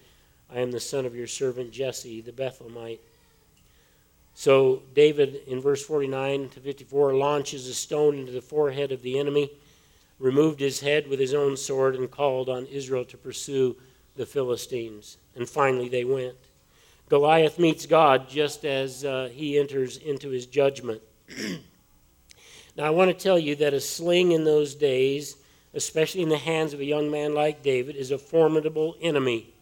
I 0.50 0.62
am 0.62 0.72
the 0.72 0.80
son 0.80 1.06
of 1.06 1.14
your 1.14 1.28
servant 1.28 1.74
Jesse, 1.74 2.22
the 2.22 2.32
Bethlehemite. 2.32 3.02
So 4.36 4.82
David, 4.96 5.42
in 5.48 5.60
verse 5.60 5.84
49 5.84 6.48
to 6.52 6.62
54, 6.62 7.16
launches 7.16 7.68
a 7.68 7.74
stone 7.74 8.18
into 8.18 8.32
the 8.32 8.40
forehead 8.40 8.94
of 8.94 9.02
the 9.02 9.20
enemy, 9.20 9.52
removed 10.18 10.62
his 10.62 10.80
head 10.80 11.10
with 11.10 11.20
his 11.20 11.34
own 11.34 11.58
sword, 11.58 11.98
and 11.98 12.10
called 12.10 12.48
on 12.48 12.68
Israel 12.68 13.04
to 13.04 13.18
pursue 13.18 13.76
the 14.16 14.26
Philistines. 14.26 15.18
And 15.36 15.50
finally 15.50 15.90
they 15.90 16.06
went. 16.06 16.38
Goliath 17.10 17.60
meets 17.60 17.86
God 17.86 18.30
just 18.30 18.64
as 18.64 19.04
uh, 19.04 19.28
he 19.30 19.60
enters 19.60 19.98
into 19.98 20.30
his 20.30 20.46
judgment. 20.46 21.02
now, 22.78 22.86
I 22.86 22.92
want 22.92 23.10
to 23.10 23.24
tell 23.24 23.38
you 23.38 23.58
that 23.58 23.74
a 23.74 23.82
sling 23.82 24.32
in 24.32 24.46
those 24.46 24.74
days, 24.74 25.36
especially 25.74 26.22
in 26.22 26.30
the 26.30 26.38
hands 26.38 26.74
of 26.74 26.80
a 26.80 26.86
young 26.86 27.12
man 27.12 27.34
like 27.34 27.62
David, 27.64 27.96
is 27.96 28.12
a 28.12 28.18
formidable 28.18 28.96
enemy. 29.02 29.54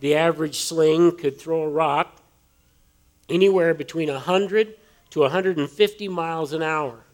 The 0.00 0.14
average 0.14 0.58
sling 0.58 1.16
could 1.16 1.38
throw 1.38 1.62
a 1.62 1.68
rock 1.68 2.20
anywhere 3.28 3.74
between 3.74 4.08
100 4.08 4.74
to 5.10 5.20
150 5.20 6.08
miles 6.08 6.52
an 6.52 6.62
hour. 6.62 7.04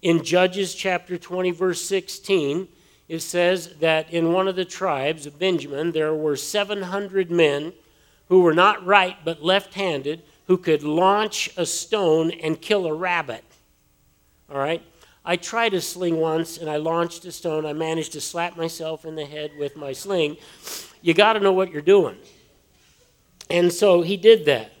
In 0.00 0.22
Judges 0.22 0.74
chapter 0.74 1.18
20, 1.18 1.50
verse 1.50 1.84
16, 1.84 2.68
it 3.08 3.20
says 3.20 3.74
that 3.80 4.12
in 4.12 4.32
one 4.32 4.48
of 4.48 4.56
the 4.56 4.64
tribes 4.64 5.26
of 5.26 5.38
Benjamin, 5.38 5.92
there 5.92 6.14
were 6.14 6.36
700 6.36 7.30
men 7.30 7.72
who 8.28 8.40
were 8.40 8.54
not 8.54 8.84
right 8.84 9.16
but 9.24 9.42
left 9.42 9.74
handed 9.74 10.22
who 10.46 10.56
could 10.56 10.82
launch 10.82 11.50
a 11.56 11.66
stone 11.66 12.30
and 12.30 12.60
kill 12.60 12.86
a 12.86 12.94
rabbit. 12.94 13.44
All 14.50 14.58
right? 14.58 14.82
I 15.28 15.36
tried 15.36 15.74
a 15.74 15.80
sling 15.82 16.16
once 16.16 16.56
and 16.56 16.70
I 16.70 16.76
launched 16.76 17.26
a 17.26 17.32
stone. 17.32 17.66
I 17.66 17.74
managed 17.74 18.12
to 18.12 18.20
slap 18.20 18.56
myself 18.56 19.04
in 19.04 19.14
the 19.14 19.26
head 19.26 19.50
with 19.58 19.76
my 19.76 19.92
sling. 19.92 20.38
You 21.02 21.12
got 21.12 21.34
to 21.34 21.40
know 21.40 21.52
what 21.52 21.70
you're 21.70 21.82
doing. 21.82 22.16
And 23.50 23.70
so 23.70 24.00
he 24.00 24.16
did 24.16 24.46
that. 24.46 24.72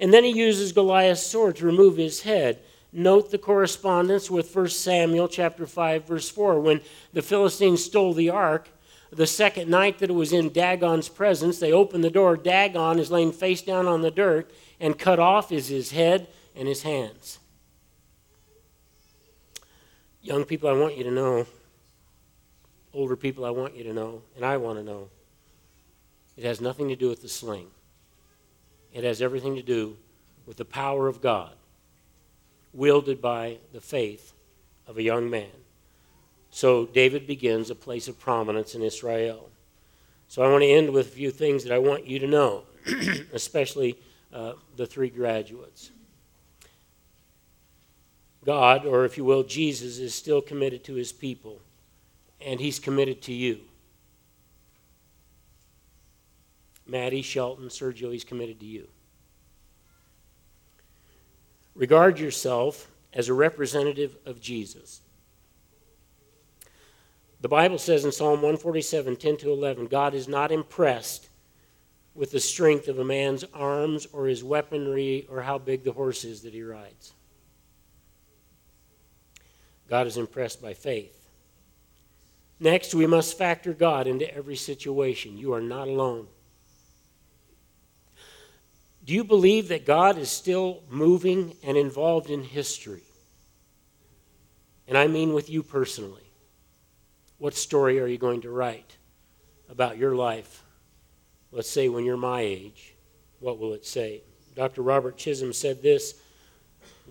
And 0.00 0.12
then 0.12 0.24
he 0.24 0.32
uses 0.32 0.72
Goliath's 0.72 1.24
sword 1.24 1.54
to 1.56 1.66
remove 1.66 1.96
his 1.96 2.22
head. 2.22 2.58
Note 2.92 3.30
the 3.30 3.38
correspondence 3.38 4.28
with 4.28 4.52
1 4.52 4.70
Samuel 4.70 5.28
chapter 5.28 5.68
5 5.68 6.04
verse 6.04 6.28
4 6.28 6.58
when 6.58 6.80
the 7.12 7.22
Philistines 7.22 7.84
stole 7.84 8.12
the 8.12 8.30
ark 8.30 8.68
the 9.12 9.26
second 9.26 9.68
night 9.68 9.98
that 9.98 10.10
it 10.10 10.14
was 10.14 10.32
in 10.32 10.50
Dagon's 10.50 11.08
presence, 11.08 11.58
they 11.58 11.72
open 11.72 12.00
the 12.00 12.10
door. 12.10 12.36
Dagon 12.36 12.98
is 12.98 13.10
laying 13.10 13.32
face 13.32 13.62
down 13.62 13.86
on 13.86 14.02
the 14.02 14.10
dirt, 14.10 14.50
and 14.78 14.98
cut 14.98 15.18
off 15.18 15.50
is 15.50 15.68
his 15.68 15.90
head 15.90 16.28
and 16.54 16.68
his 16.68 16.82
hands. 16.82 17.39
Young 20.30 20.44
people, 20.44 20.68
I 20.68 20.74
want 20.74 20.96
you 20.96 21.02
to 21.02 21.10
know. 21.10 21.44
Older 22.94 23.16
people, 23.16 23.44
I 23.44 23.50
want 23.50 23.74
you 23.74 23.82
to 23.82 23.92
know, 23.92 24.22
and 24.36 24.44
I 24.44 24.58
want 24.58 24.78
to 24.78 24.84
know. 24.84 25.08
It 26.36 26.44
has 26.44 26.60
nothing 26.60 26.86
to 26.86 26.94
do 26.94 27.08
with 27.08 27.20
the 27.20 27.28
sling, 27.28 27.66
it 28.92 29.02
has 29.02 29.20
everything 29.20 29.56
to 29.56 29.62
do 29.62 29.96
with 30.46 30.56
the 30.56 30.64
power 30.64 31.08
of 31.08 31.20
God, 31.20 31.50
wielded 32.72 33.20
by 33.20 33.58
the 33.72 33.80
faith 33.80 34.32
of 34.86 34.98
a 34.98 35.02
young 35.02 35.28
man. 35.28 35.50
So 36.52 36.86
David 36.86 37.26
begins 37.26 37.68
a 37.68 37.74
place 37.74 38.06
of 38.06 38.16
prominence 38.16 38.76
in 38.76 38.82
Israel. 38.82 39.50
So 40.28 40.42
I 40.42 40.48
want 40.48 40.62
to 40.62 40.70
end 40.70 40.90
with 40.90 41.08
a 41.08 41.10
few 41.10 41.32
things 41.32 41.64
that 41.64 41.74
I 41.74 41.78
want 41.78 42.06
you 42.06 42.20
to 42.20 42.28
know, 42.28 42.62
especially 43.32 43.98
uh, 44.32 44.52
the 44.76 44.86
three 44.86 45.10
graduates. 45.10 45.90
God, 48.44 48.86
or 48.86 49.04
if 49.04 49.16
you 49.18 49.24
will, 49.24 49.42
Jesus, 49.42 49.98
is 49.98 50.14
still 50.14 50.40
committed 50.40 50.82
to 50.84 50.94
his 50.94 51.12
people, 51.12 51.60
and 52.40 52.58
he's 52.58 52.78
committed 52.78 53.20
to 53.22 53.32
you. 53.32 53.60
Maddie, 56.86 57.22
Shelton, 57.22 57.68
Sergio, 57.68 58.12
he's 58.12 58.24
committed 58.24 58.58
to 58.60 58.66
you. 58.66 58.88
Regard 61.74 62.18
yourself 62.18 62.90
as 63.12 63.28
a 63.28 63.34
representative 63.34 64.16
of 64.26 64.40
Jesus. 64.40 65.00
The 67.40 67.48
Bible 67.48 67.78
says 67.78 68.04
in 68.04 68.12
Psalm 68.12 68.42
147, 68.42 69.16
10 69.16 69.36
to 69.38 69.52
11, 69.52 69.86
God 69.86 70.14
is 70.14 70.28
not 70.28 70.52
impressed 70.52 71.28
with 72.14 72.32
the 72.32 72.40
strength 72.40 72.88
of 72.88 72.98
a 72.98 73.04
man's 73.04 73.44
arms 73.54 74.06
or 74.12 74.26
his 74.26 74.44
weaponry 74.44 75.26
or 75.30 75.40
how 75.42 75.58
big 75.58 75.84
the 75.84 75.92
horse 75.92 76.24
is 76.24 76.42
that 76.42 76.52
he 76.52 76.62
rides. 76.62 77.14
God 79.90 80.06
is 80.06 80.16
impressed 80.16 80.62
by 80.62 80.72
faith. 80.72 81.16
Next, 82.60 82.94
we 82.94 83.06
must 83.06 83.36
factor 83.36 83.72
God 83.72 84.06
into 84.06 84.32
every 84.32 84.54
situation. 84.54 85.36
You 85.36 85.52
are 85.52 85.60
not 85.60 85.88
alone. 85.88 86.28
Do 89.04 89.14
you 89.14 89.24
believe 89.24 89.68
that 89.68 89.84
God 89.84 90.16
is 90.16 90.30
still 90.30 90.84
moving 90.88 91.56
and 91.64 91.76
involved 91.76 92.30
in 92.30 92.44
history? 92.44 93.02
And 94.86 94.96
I 94.96 95.08
mean 95.08 95.32
with 95.32 95.50
you 95.50 95.64
personally. 95.64 96.22
What 97.38 97.54
story 97.54 97.98
are 97.98 98.06
you 98.06 98.18
going 98.18 98.42
to 98.42 98.50
write 98.50 98.96
about 99.68 99.98
your 99.98 100.14
life? 100.14 100.62
Let's 101.50 101.70
say 101.70 101.88
when 101.88 102.04
you're 102.04 102.16
my 102.16 102.42
age, 102.42 102.94
what 103.40 103.58
will 103.58 103.72
it 103.72 103.86
say? 103.86 104.22
Dr. 104.54 104.82
Robert 104.82 105.16
Chisholm 105.16 105.52
said 105.52 105.82
this 105.82 106.20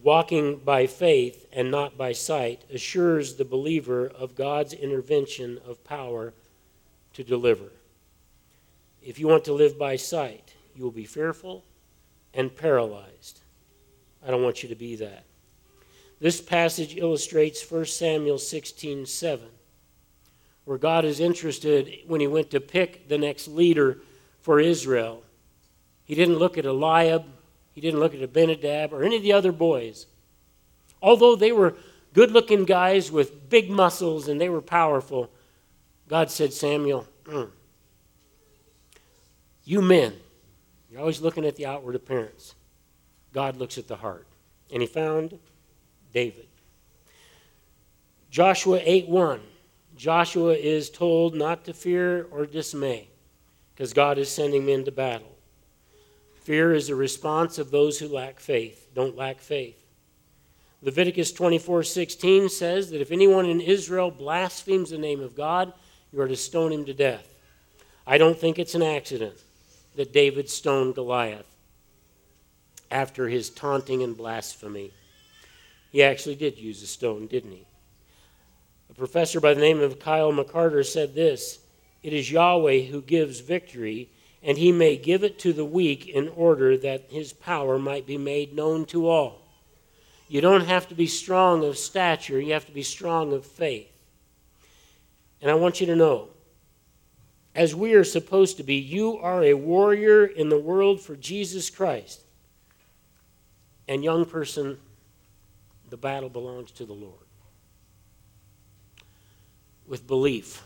Walking 0.01 0.57
by 0.57 0.87
faith 0.87 1.45
and 1.51 1.69
not 1.69 1.97
by 1.97 2.13
sight 2.13 2.63
assures 2.73 3.35
the 3.35 3.45
believer 3.45 4.07
of 4.07 4.35
God's 4.35 4.73
intervention 4.73 5.59
of 5.65 5.83
power 5.83 6.33
to 7.13 7.23
deliver. 7.23 7.65
If 9.03 9.19
you 9.19 9.27
want 9.27 9.43
to 9.45 9.53
live 9.53 9.77
by 9.77 9.97
sight, 9.97 10.53
you 10.75 10.83
will 10.83 10.91
be 10.91 11.05
fearful 11.05 11.65
and 12.33 12.55
paralyzed. 12.55 13.41
I 14.25 14.31
don't 14.31 14.43
want 14.43 14.63
you 14.63 14.69
to 14.69 14.75
be 14.75 14.95
that. 14.97 15.25
This 16.19 16.41
passage 16.41 16.95
illustrates 16.95 17.69
1 17.69 17.85
Samuel 17.85 18.37
16 18.37 19.05
7, 19.05 19.47
where 20.65 20.77
God 20.77 21.05
is 21.05 21.19
interested 21.19 21.99
when 22.07 22.21
he 22.21 22.27
went 22.27 22.51
to 22.51 22.59
pick 22.59 23.07
the 23.07 23.17
next 23.17 23.47
leader 23.47 23.99
for 24.41 24.59
Israel. 24.59 25.23
He 26.05 26.15
didn't 26.15 26.39
look 26.39 26.57
at 26.57 26.65
Eliab, 26.65 27.25
he 27.79 27.87
didn't 27.87 28.01
look 28.01 28.13
at 28.13 28.21
Abinadab 28.21 28.91
or 28.91 29.05
any 29.05 29.15
of 29.15 29.23
the 29.23 29.31
other 29.31 29.53
boys. 29.53 30.05
Although 31.01 31.37
they 31.37 31.53
were 31.53 31.77
good 32.11 32.29
looking 32.29 32.65
guys 32.65 33.09
with 33.09 33.49
big 33.49 33.71
muscles 33.71 34.27
and 34.27 34.41
they 34.41 34.49
were 34.49 34.61
powerful, 34.61 35.31
God 36.09 36.29
said, 36.29 36.51
Samuel, 36.51 37.07
mm, 37.23 37.49
you 39.63 39.81
men, 39.81 40.13
you're 40.91 40.99
always 40.99 41.21
looking 41.21 41.45
at 41.45 41.55
the 41.55 41.67
outward 41.67 41.95
appearance. 41.95 42.53
God 43.31 43.55
looks 43.55 43.77
at 43.77 43.87
the 43.87 43.95
heart. 43.95 44.27
And 44.73 44.81
he 44.81 44.87
found 44.87 45.39
David. 46.13 46.47
Joshua 48.29 48.81
8 48.83 49.07
1. 49.07 49.39
Joshua 49.95 50.53
is 50.53 50.89
told 50.89 51.33
not 51.33 51.63
to 51.63 51.73
fear 51.73 52.27
or 52.29 52.45
dismay 52.45 53.07
because 53.73 53.93
God 53.93 54.17
is 54.17 54.29
sending 54.29 54.65
men 54.65 54.83
to 54.83 54.91
battle. 54.91 55.38
Fear 56.41 56.73
is 56.73 56.89
a 56.89 56.95
response 56.95 57.57
of 57.57 57.71
those 57.71 57.99
who 57.99 58.07
lack 58.07 58.39
faith, 58.39 58.89
don't 58.93 59.15
lack 59.15 59.39
faith. 59.39 59.79
Leviticus 60.81 61.31
24:16 61.33 62.49
says 62.49 62.89
that 62.91 63.01
if 63.01 63.11
anyone 63.11 63.45
in 63.45 63.59
Israel 63.59 64.11
blasphemes 64.11 64.91
the 64.91 64.97
name 64.97 65.19
of 65.19 65.35
God, 65.35 65.73
you 66.11 66.21
are 66.21 66.27
to 66.27 66.37
stone 66.37 66.71
him 66.71 66.85
to 66.85 66.93
death. 66.93 67.27
I 68.07 68.17
don't 68.17 68.37
think 68.37 68.57
it's 68.57 68.75
an 68.75 68.81
accident 68.81 69.37
that 69.95 70.13
David 70.13 70.49
stoned 70.49 70.95
Goliath 70.95 71.45
after 72.89 73.27
his 73.27 73.49
taunting 73.49 74.01
and 74.01 74.15
blasphemy. 74.15 74.91
He 75.91 76.01
actually 76.01 76.35
did 76.35 76.57
use 76.57 76.81
a 76.81 76.87
stone, 76.87 77.27
didn't 77.27 77.51
he? 77.51 77.65
A 78.89 78.93
professor 78.93 79.39
by 79.39 79.53
the 79.53 79.61
name 79.61 79.81
of 79.81 79.99
Kyle 79.99 80.31
McCarter 80.31 80.85
said 80.85 81.13
this 81.13 81.59
It 82.01 82.13
is 82.13 82.31
Yahweh 82.31 82.83
who 82.83 83.01
gives 83.01 83.41
victory, 83.41 84.09
and 84.41 84.57
he 84.57 84.71
may 84.71 84.95
give 84.95 85.23
it 85.23 85.39
to 85.39 85.53
the 85.53 85.65
weak 85.65 86.07
in 86.07 86.29
order 86.29 86.77
that 86.77 87.05
his 87.09 87.33
power 87.33 87.77
might 87.77 88.05
be 88.05 88.17
made 88.17 88.55
known 88.55 88.85
to 88.85 89.07
all. 89.09 89.41
You 90.27 90.41
don't 90.41 90.65
have 90.65 90.87
to 90.89 90.95
be 90.95 91.07
strong 91.07 91.63
of 91.65 91.77
stature, 91.77 92.39
you 92.39 92.53
have 92.53 92.67
to 92.67 92.71
be 92.71 92.83
strong 92.83 93.33
of 93.33 93.45
faith. 93.45 93.91
And 95.41 95.49
I 95.49 95.55
want 95.55 95.81
you 95.81 95.87
to 95.87 95.95
know, 95.95 96.29
as 97.55 97.73
we 97.73 97.93
are 97.93 98.03
supposed 98.03 98.57
to 98.57 98.63
be, 98.63 98.75
you 98.75 99.17
are 99.17 99.43
a 99.43 99.53
warrior 99.53 100.25
in 100.25 100.49
the 100.49 100.59
world 100.59 101.01
for 101.01 101.15
Jesus 101.15 101.69
Christ. 101.69 102.21
And, 103.87 104.03
young 104.03 104.25
person, 104.25 104.77
the 105.89 105.97
battle 105.97 106.29
belongs 106.29 106.71
to 106.73 106.85
the 106.85 106.93
Lord. 106.93 107.15
With 109.87 110.05
belief, 110.05 110.63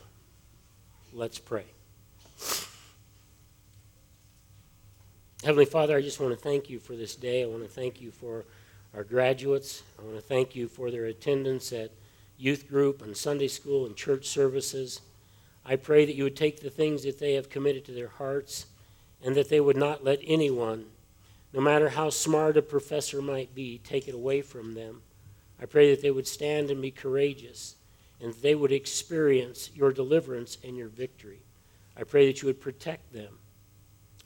let's 1.14 1.40
pray. 1.40 1.64
Heavenly 5.44 5.66
Father, 5.66 5.98
I 5.98 6.02
just 6.02 6.22
want 6.22 6.32
to 6.32 6.42
thank 6.42 6.70
you 6.70 6.80
for 6.80 6.96
this 6.96 7.18
day. 7.18 7.44
I 7.44 7.48
want 7.48 7.64
to 7.64 7.68
thank 7.68 8.00
you 8.00 8.12
for 8.12 8.46
our 8.96 9.04
graduates. 9.04 9.84
I 10.00 10.04
want 10.04 10.16
to 10.16 10.22
thank 10.22 10.56
you 10.56 10.70
for 10.70 10.90
their 10.90 11.04
attendance 11.04 11.74
at 11.74 11.92
youth 12.38 12.70
group 12.70 13.02
and 13.02 13.16
Sunday 13.16 13.50
school 13.50 13.86
and 13.86 13.94
church 13.94 14.26
services. 14.26 15.02
I 15.66 15.76
pray 15.76 16.06
that 16.06 16.16
you 16.16 16.24
would 16.24 16.38
take 16.38 16.62
the 16.62 16.70
things 16.70 17.04
that 17.04 17.20
they 17.20 17.34
have 17.34 17.50
committed 17.50 17.84
to 17.86 17.92
their 17.92 18.08
hearts 18.08 18.68
and 19.22 19.36
that 19.36 19.50
they 19.50 19.60
would 19.60 19.76
not 19.76 20.02
let 20.02 20.22
anyone, 20.26 20.86
no 21.52 21.60
matter 21.60 21.90
how 21.90 22.10
smart 22.10 22.56
a 22.56 22.62
professor 22.62 23.22
might 23.22 23.54
be, 23.54 23.82
take 23.84 24.08
it 24.08 24.16
away 24.16 24.42
from 24.42 24.76
them. 24.76 25.02
I 25.62 25.66
pray 25.66 25.92
that 25.92 26.02
they 26.02 26.12
would 26.12 26.28
stand 26.28 26.72
and 26.72 26.82
be 26.82 26.92
courageous 26.92 27.76
and 28.22 28.34
that 28.34 28.42
they 28.42 28.56
would 28.56 28.72
experience 28.72 29.72
your 29.76 29.92
deliverance 29.92 30.58
and 30.64 30.78
your 30.78 30.88
victory. 30.88 31.42
I 31.98 32.04
pray 32.04 32.28
that 32.28 32.42
you 32.42 32.48
would 32.48 32.62
protect 32.62 33.12
them. 33.12 33.40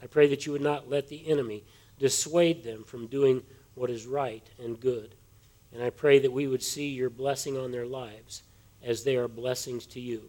I 0.01 0.07
pray 0.07 0.27
that 0.27 0.45
you 0.45 0.51
would 0.51 0.61
not 0.61 0.89
let 0.89 1.07
the 1.07 1.27
enemy 1.27 1.63
dissuade 1.99 2.63
them 2.63 2.83
from 2.83 3.07
doing 3.07 3.43
what 3.75 3.89
is 3.89 4.05
right 4.05 4.47
and 4.63 4.79
good. 4.79 5.15
And 5.73 5.83
I 5.83 5.89
pray 5.89 6.19
that 6.19 6.31
we 6.31 6.47
would 6.47 6.63
see 6.63 6.87
your 6.87 7.09
blessing 7.09 7.57
on 7.57 7.71
their 7.71 7.85
lives 7.85 8.43
as 8.83 9.03
they 9.03 9.15
are 9.15 9.27
blessings 9.27 9.85
to 9.87 9.99
you. 9.99 10.23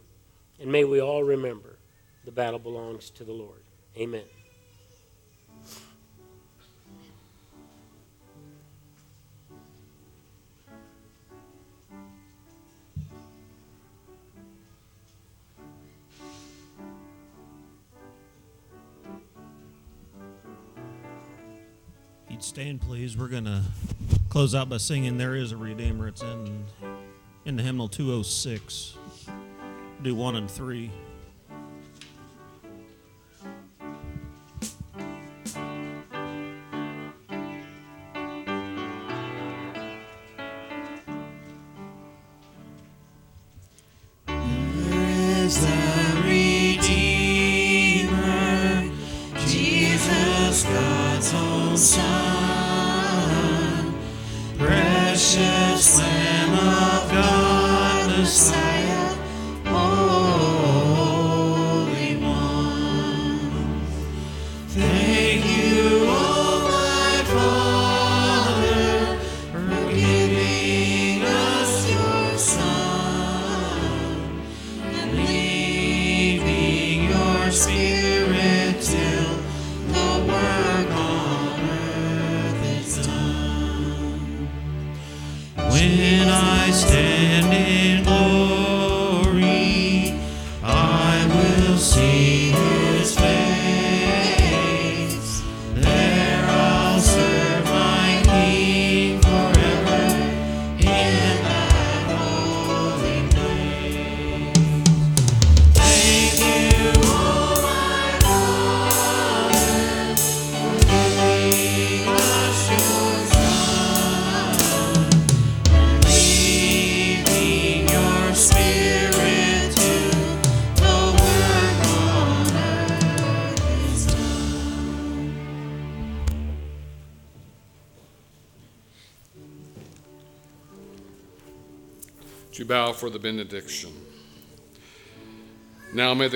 And 0.60 0.72
may 0.72 0.84
we 0.84 1.00
all 1.00 1.22
remember 1.22 1.78
the 2.24 2.32
battle 2.32 2.58
belongs 2.58 3.10
to 3.10 3.24
the 3.24 3.32
Lord. 3.32 3.62
Amen. 3.96 4.37
You'd 22.38 22.44
stand, 22.44 22.80
please, 22.80 23.16
we're 23.16 23.26
going 23.26 23.46
to 23.46 23.60
close 24.28 24.54
out 24.54 24.68
by 24.68 24.76
singing 24.76 25.18
There 25.18 25.34
is 25.34 25.50
a 25.50 25.56
Redeemer. 25.56 26.06
It's 26.06 26.22
in, 26.22 26.64
in 27.44 27.56
the 27.56 27.64
hymnal 27.64 27.88
206. 27.88 28.96
Do 30.04 30.14
one 30.14 30.36
and 30.36 30.48
three. 30.48 30.88